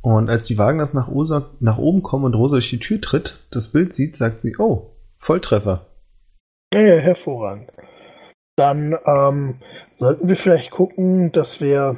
Und 0.00 0.30
als 0.30 0.46
die 0.46 0.56
Wagners 0.56 0.94
nach, 0.94 1.08
Osa, 1.08 1.50
nach 1.60 1.76
oben 1.78 2.02
kommen 2.02 2.24
und 2.24 2.34
Rosa 2.34 2.56
durch 2.56 2.70
die 2.70 2.78
Tür 2.78 3.00
tritt, 3.00 3.46
das 3.50 3.70
Bild 3.72 3.92
sieht, 3.92 4.16
sagt 4.16 4.40
sie, 4.40 4.56
oh, 4.58 4.91
Volltreffer. 5.22 5.86
Ja, 6.74 6.80
ja, 6.80 7.00
hervorragend. 7.00 7.70
Dann 8.56 8.98
ähm, 9.06 9.58
sollten 9.94 10.26
wir 10.26 10.36
vielleicht 10.36 10.72
gucken, 10.72 11.30
dass 11.30 11.60
wir 11.60 11.96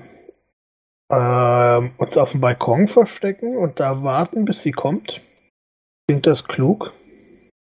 ähm, 1.11 1.93
uns 1.97 2.19
auf 2.19 2.33
dem 2.33 2.43
Balkon 2.43 2.87
verstecken 2.87 3.57
und 3.57 3.81
da 3.81 4.03
warten, 4.03 4.45
bis 4.45 4.61
sie 4.61 4.73
kommt. 4.73 5.23
Klingt 6.07 6.27
das 6.27 6.45
klug? 6.45 6.93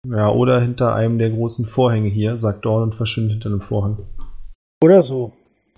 Ja, 0.08 0.30
oder 0.30 0.60
hinter 0.60 0.96
einem 0.96 1.18
der 1.18 1.30
großen 1.30 1.64
Vorhänge 1.64 2.08
hier, 2.08 2.36
sagt 2.36 2.64
Dawn 2.64 2.82
und 2.82 2.94
verschwindet 2.96 3.34
hinter 3.34 3.50
einem 3.50 3.60
Vorhang. 3.60 3.98
Oder 4.82 5.04
so. 5.04 5.32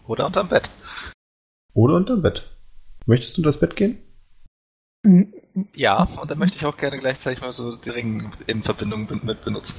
Oder 0.06 0.26
unterm 0.26 0.48
Bett. 0.48 0.70
Oder 1.74 1.96
unterm 1.96 2.22
Bett. 2.22 2.56
Möchtest 3.04 3.36
du 3.36 3.42
das 3.42 3.60
Bett 3.60 3.76
gehen? 3.76 3.98
Ja, 5.74 6.08
und 6.20 6.30
dann 6.30 6.38
möchte 6.38 6.56
ich 6.56 6.64
auch 6.66 6.76
gerne 6.76 6.98
gleichzeitig 6.98 7.40
mal 7.40 7.52
so 7.52 7.76
die 7.76 7.90
Ring 7.90 8.30
in 8.46 8.62
Verbindung 8.62 9.08
mit 9.22 9.44
benutzen. 9.44 9.74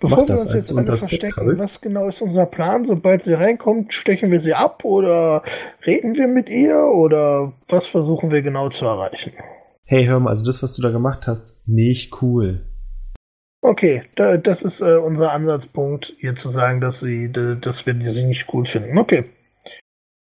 Bevor 0.00 0.18
Mach 0.18 0.24
wir 0.24 0.26
das, 0.26 0.46
uns 0.46 0.54
jetzt 0.54 0.76
alle 0.76 0.96
verstecken, 0.96 1.58
was 1.58 1.80
genau 1.80 2.08
ist 2.08 2.20
unser 2.22 2.46
Plan? 2.46 2.84
Sobald 2.84 3.22
sie 3.24 3.34
reinkommt, 3.34 3.94
stechen 3.94 4.30
wir 4.30 4.40
sie 4.40 4.54
ab 4.54 4.84
oder 4.84 5.42
reden 5.86 6.14
wir 6.16 6.26
mit 6.26 6.48
ihr 6.48 6.76
oder 6.76 7.52
was 7.68 7.86
versuchen 7.86 8.30
wir 8.30 8.42
genau 8.42 8.68
zu 8.68 8.84
erreichen? 8.84 9.32
Hey, 9.84 10.06
hör 10.06 10.20
mal, 10.20 10.30
also 10.30 10.44
das, 10.46 10.62
was 10.62 10.74
du 10.74 10.82
da 10.82 10.90
gemacht 10.90 11.26
hast, 11.26 11.68
nicht 11.68 12.20
cool. 12.22 12.64
Okay, 13.64 14.02
da, 14.16 14.36
das 14.38 14.62
ist 14.62 14.80
äh, 14.80 14.96
unser 14.96 15.30
Ansatzpunkt, 15.30 16.12
ihr 16.18 16.34
zu 16.34 16.50
sagen, 16.50 16.80
dass 16.80 16.98
sie, 16.98 17.30
dass 17.30 17.86
wir 17.86 18.10
sie 18.10 18.24
nicht 18.24 18.46
cool 18.52 18.66
finden. 18.66 18.98
Okay. 18.98 19.24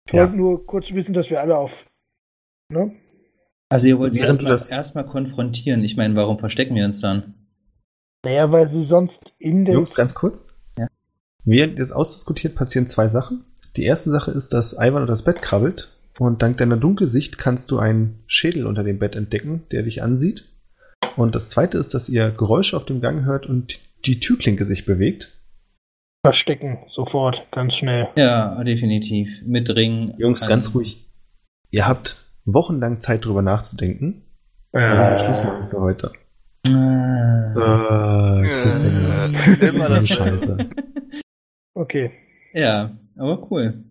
Ich 0.06 0.14
Ja. 0.14 0.22
wollte 0.22 0.36
nur 0.36 0.64
kurz 0.66 0.94
wissen, 0.94 1.12
dass 1.12 1.28
wir 1.30 1.40
alle 1.40 1.56
auf. 1.58 1.84
Ne? 2.72 2.92
Also 3.68 3.88
ihr 3.88 3.98
wollt 3.98 4.14
sie 4.14 4.20
erstmal 4.20 4.52
das- 4.52 4.70
erstmal 4.70 5.06
konfrontieren. 5.06 5.82
Ich 5.84 5.96
meine, 5.96 6.14
warum 6.14 6.38
verstecken 6.38 6.74
wir 6.76 6.84
uns 6.84 7.00
dann? 7.00 7.34
Naja, 8.24 8.50
weil 8.52 8.70
sie 8.70 8.84
sonst 8.86 9.20
in 9.38 9.64
der. 9.64 9.74
Jungs, 9.74 9.94
ganz 9.94 10.14
kurz. 10.14 10.56
Ja. 10.78 10.86
Während 11.44 11.78
das 11.78 11.92
ausdiskutiert, 11.92 12.54
passieren 12.54 12.86
zwei 12.86 13.08
Sachen. 13.08 13.44
Die 13.76 13.84
erste 13.84 14.10
Sache 14.10 14.30
ist, 14.30 14.52
dass 14.52 14.72
Ivan 14.74 15.02
unter 15.02 15.06
das 15.06 15.24
Bett 15.24 15.42
krabbelt 15.42 15.88
und 16.18 16.42
dank 16.42 16.56
deiner 16.58 16.76
Dunkelsicht 16.76 17.38
kannst 17.38 17.70
du 17.70 17.78
einen 17.78 18.22
Schädel 18.26 18.66
unter 18.66 18.82
dem 18.84 18.98
Bett 18.98 19.14
entdecken, 19.16 19.64
der 19.70 19.82
dich 19.82 20.02
ansieht. 20.02 20.48
Und 21.16 21.34
das 21.34 21.48
zweite 21.48 21.76
ist, 21.78 21.92
dass 21.94 22.08
ihr 22.08 22.30
Geräusche 22.30 22.76
auf 22.76 22.84
dem 22.86 23.00
Gang 23.00 23.24
hört 23.24 23.46
und 23.46 23.78
die 24.06 24.20
Türklinke 24.20 24.64
sich 24.64 24.86
bewegt. 24.86 25.32
verstecken, 26.24 26.78
sofort, 26.92 27.46
ganz 27.52 27.74
schnell. 27.74 28.08
Ja, 28.16 28.62
definitiv. 28.64 29.28
Mit 29.44 29.70
Ring. 29.70 30.14
Jungs, 30.18 30.42
an- 30.42 30.48
ganz 30.48 30.74
ruhig. 30.74 31.06
Ihr 31.70 31.86
habt 31.86 32.16
wochenlang 32.46 32.98
Zeit 33.00 33.24
drüber 33.24 33.42
nachzudenken. 33.42 34.22
Äh, 34.72 35.18
Schluss 35.18 35.44
machen 35.44 35.68
für 35.68 35.80
heute. 35.80 36.12
Ah. 36.68 38.40
Äh, 38.40 38.46
Cliffhanger. 38.46 39.30
Äh, 39.60 39.78
So 39.78 39.84
eine 39.86 39.94
das. 39.96 40.08
Scheiße. 40.08 40.58
okay. 41.74 42.10
Ja, 42.52 42.96
aber 43.16 43.50
cool. 43.50 43.84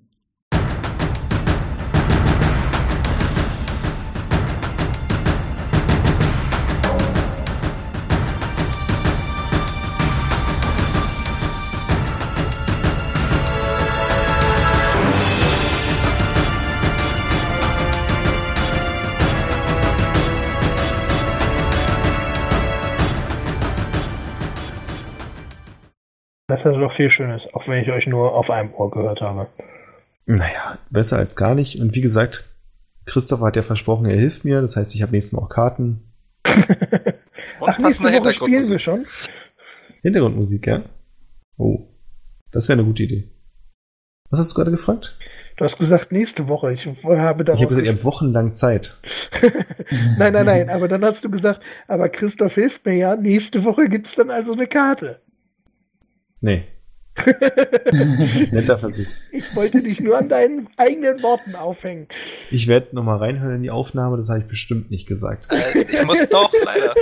Das 26.64 26.74
ist 26.74 26.80
doch 26.80 26.93
viel 26.93 27.10
Schönes, 27.10 27.43
auch 27.53 27.68
wenn 27.68 27.84
ich 27.84 27.89
euch 27.91 28.08
nur 28.08 28.34
auf 28.34 28.49
einem 28.49 28.74
Ohr 28.74 28.89
gehört 28.89 29.22
habe. 29.22 29.47
Naja, 30.26 30.78
besser 30.89 31.18
als 31.18 31.36
gar 31.36 31.53
nicht. 31.53 31.80
Und 31.82 31.95
wie 31.95 32.01
gesagt, 32.01 32.45
Christoph 33.06 33.41
hat 33.41 33.56
ja 33.56 33.62
versprochen, 33.62 34.06
er 34.06 34.16
hilft 34.16 34.45
mir. 34.45 34.62
Das 34.62 34.78
heißt, 34.78 34.95
ich 34.95 35.01
habe 35.01 35.12
nächstes 35.12 35.34
Mal 35.34 35.43
auch 35.43 35.49
Karten. 35.49 36.14
Und 37.60 37.70
Ach, 37.70 37.78
nächste 37.78 38.03
Woche 38.03 38.34
spielen 38.34 38.51
wir 38.51 38.80
Hintergrundmusik. 38.80 38.82
schon. 38.82 39.06
Hintergrundmusik, 40.01 40.68
ja? 40.68 40.84
Oh, 41.58 41.88
das 42.51 42.70
wäre 42.70 42.80
eine 42.80 42.88
gute 42.88 43.03
Idee. 43.03 43.30
Was 44.30 44.39
hast 44.39 44.51
du 44.51 44.56
gerade 44.56 44.72
gefragt? 44.72 45.18
Du 45.58 45.64
hast 45.66 45.78
gesagt 45.78 46.12
nächste 46.12 46.47
Woche. 46.47 46.74
Ich 46.74 46.86
habe 46.86 47.43
daraus 47.43 47.60
Ich 47.60 47.66
habe 47.66 47.70
gesagt, 47.70 47.86
ihr 47.86 47.93
habt 47.93 48.03
wochenlang 48.03 48.53
Zeit. 48.53 48.97
nein, 50.18 50.34
nein, 50.34 50.45
nein. 50.45 50.70
Aber 50.74 50.88
dann 50.88 51.03
hast 51.03 51.24
du 51.24 51.30
gesagt, 51.30 51.62
aber 51.88 52.10
Christoph 52.10 52.56
hilft 52.56 52.86
mir 52.86 52.95
ja. 52.95 53.16
Nächste 53.16 53.64
Woche 53.64 53.88
gibt's 53.88 54.16
dann 54.16 54.32
also 54.32 54.53
eine 54.53 54.68
Karte. 54.68 55.22
Nee, 56.42 56.66
netter 58.52 58.78
Versuch. 58.78 59.06
Ich 59.32 59.56
wollte 59.56 59.82
dich 59.82 60.00
nur 60.02 60.18
an 60.18 60.28
deinen 60.30 60.68
eigenen 60.78 61.22
Worten 61.24 61.56
aufhängen. 61.56 62.08
Ich 62.52 62.68
werde 62.68 62.94
nochmal 62.96 63.20
reinhören 63.20 63.56
in 63.56 63.64
die 63.64 63.72
Aufnahme, 63.72 64.18
das 64.18 64.28
habe 64.30 64.40
ich 64.40 64.48
bestimmt 64.48 64.92
nicht 64.92 65.08
gesagt. 65.08 65.48
Äh, 65.50 65.82
ich 65.90 66.06
muss 66.06 66.28
doch, 66.30 66.52
leider. 66.66 66.94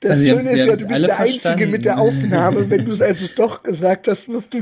Das 0.00 0.12
Also, 0.12 0.26
Schöne 0.26 0.38
ist 0.40 0.50
ja, 0.52 0.64
du 0.66 0.86
bist 0.86 1.06
der 1.06 1.18
Einzige 1.18 1.40
verstanden. 1.40 1.70
mit 1.70 1.84
der 1.84 1.98
Aufnahme. 1.98 2.70
Wenn 2.70 2.84
du 2.84 2.92
es 2.92 3.00
also 3.02 3.26
doch 3.34 3.62
gesagt 3.64 4.06
hast, 4.08 4.28
wirst 4.28 4.54
du 4.54 4.60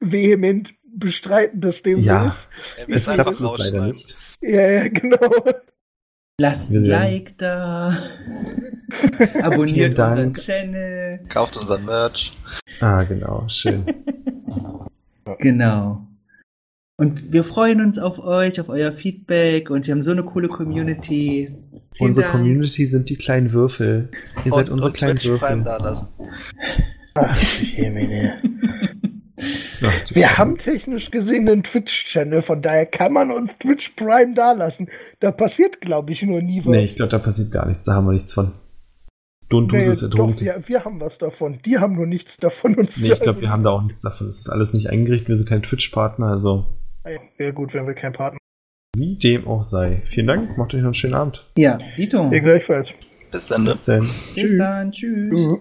vehement 0.00 0.74
bestreiten, 0.96 1.60
dass 1.60 1.82
dem 1.82 1.98
so 1.98 2.02
Ja, 2.04 2.28
ist. 2.28 2.48
Er 2.76 2.88
will 2.88 2.96
es 2.96 3.08
klappt 3.08 3.38
bloß 3.38 3.58
leider 3.58 3.86
nicht. 3.86 4.16
Ja, 4.40 4.68
ja, 4.68 4.88
genau. 4.88 5.18
Lasst 6.40 6.70
ein. 6.70 6.84
Like 6.84 7.36
da. 7.38 7.98
Abonniert 9.42 9.98
unseren. 9.98 10.34
Channel. 10.34 11.20
Kauft 11.28 11.56
unseren 11.56 11.84
Merch. 11.84 12.32
Ah, 12.80 13.02
genau, 13.04 13.44
schön. 13.48 13.84
Genau. 15.40 16.06
Und 16.96 17.32
wir 17.34 17.44
freuen 17.44 17.82
uns 17.82 17.98
auf 17.98 18.18
euch, 18.18 18.62
auf 18.62 18.70
euer 18.70 18.92
Feedback 18.92 19.68
und 19.68 19.86
wir 19.86 19.92
haben 19.92 20.00
so 20.00 20.10
eine 20.10 20.22
coole 20.24 20.48
Community. 20.48 21.54
Vielen 21.92 22.08
unsere 22.08 22.28
Dank. 22.28 22.36
Community 22.38 22.86
sind 22.86 23.10
die 23.10 23.16
kleinen 23.16 23.52
Würfel. 23.52 24.08
Ihr 24.46 24.52
seid 24.52 24.68
Und- 24.70 24.76
unsere 24.76 24.88
und 24.90 24.96
kleinen 24.96 25.22
Würfel. 25.22 25.62
da 25.64 25.76
lassen. 25.76 26.08
Ach, 27.14 27.36
Jemine. 27.76 28.40
Ja, 29.80 29.90
Wir 30.10 30.38
haben 30.38 30.58
technisch 30.58 31.10
gesehen 31.10 31.48
einen 31.48 31.62
Twitch-Channel, 31.62 32.42
von 32.42 32.60
daher 32.62 32.86
kann 32.86 33.12
man 33.12 33.30
uns 33.30 33.56
Twitch 33.58 33.90
Prime 33.90 34.34
dalassen. 34.34 34.88
Da 35.20 35.30
passiert, 35.30 35.80
glaube 35.80 36.12
ich, 36.12 36.22
nur 36.22 36.42
nie 36.42 36.60
was. 36.60 36.66
Nee, 36.72 36.84
ich 36.84 36.96
glaube, 36.96 37.10
da 37.10 37.18
passiert 37.18 37.52
gar 37.52 37.66
nichts. 37.66 37.86
Da 37.86 37.94
haben 37.94 38.06
wir 38.06 38.12
nichts 38.12 38.34
von. 38.34 38.52
Du 39.48 39.58
und 39.58 39.68
du 39.68 39.76
Nee, 39.76 39.82
es 39.84 40.00
doch, 40.00 40.08
ertrunken. 40.08 40.40
wir, 40.40 40.62
wir 40.68 40.84
haben 40.84 41.00
was 41.00 41.16
davon. 41.18 41.60
Die 41.64 41.78
haben 41.78 41.94
nur 41.96 42.06
nichts 42.06 42.36
davon. 42.36 42.74
Uns 42.74 42.96
Nee, 42.98 43.12
ich 43.12 43.20
glaube, 43.20 43.40
wir 43.40 43.50
haben 43.50 43.62
da 43.62 43.70
auch 43.70 43.82
nichts 43.82 44.02
davon. 44.02 44.26
Es 44.28 44.40
ist 44.40 44.48
alles 44.50 44.74
nicht 44.74 44.90
eingerichtet. 44.90 45.28
Wir 45.28 45.36
sind 45.36 45.48
kein 45.48 45.62
Twitch-Partner. 45.62 46.26
Also, 46.26 46.66
Ja, 47.38 47.50
gut, 47.52 47.72
wenn 47.74 47.86
wir 47.86 47.94
keinen 47.94 48.12
Partner 48.12 48.38
wie 48.96 49.16
dem 49.16 49.46
auch 49.46 49.62
sei. 49.62 50.00
Vielen 50.04 50.26
Dank. 50.26 50.58
Macht 50.58 50.74
euch 50.74 50.80
noch 50.80 50.88
einen 50.88 50.94
schönen 50.94 51.14
Abend. 51.14 51.46
Ja, 51.56 51.78
Dito. 51.96 52.18
haben. 52.18 52.30
Gleichfalls. 52.30 52.88
Bis 53.30 53.46
dann. 53.46 53.62
ne? 53.64 53.70
Bis 53.70 53.84
dann. 53.84 54.10
Bis 54.34 54.56
dann. 54.58 54.90
Tschüss. 54.92 55.46
Mhm. 55.46 55.60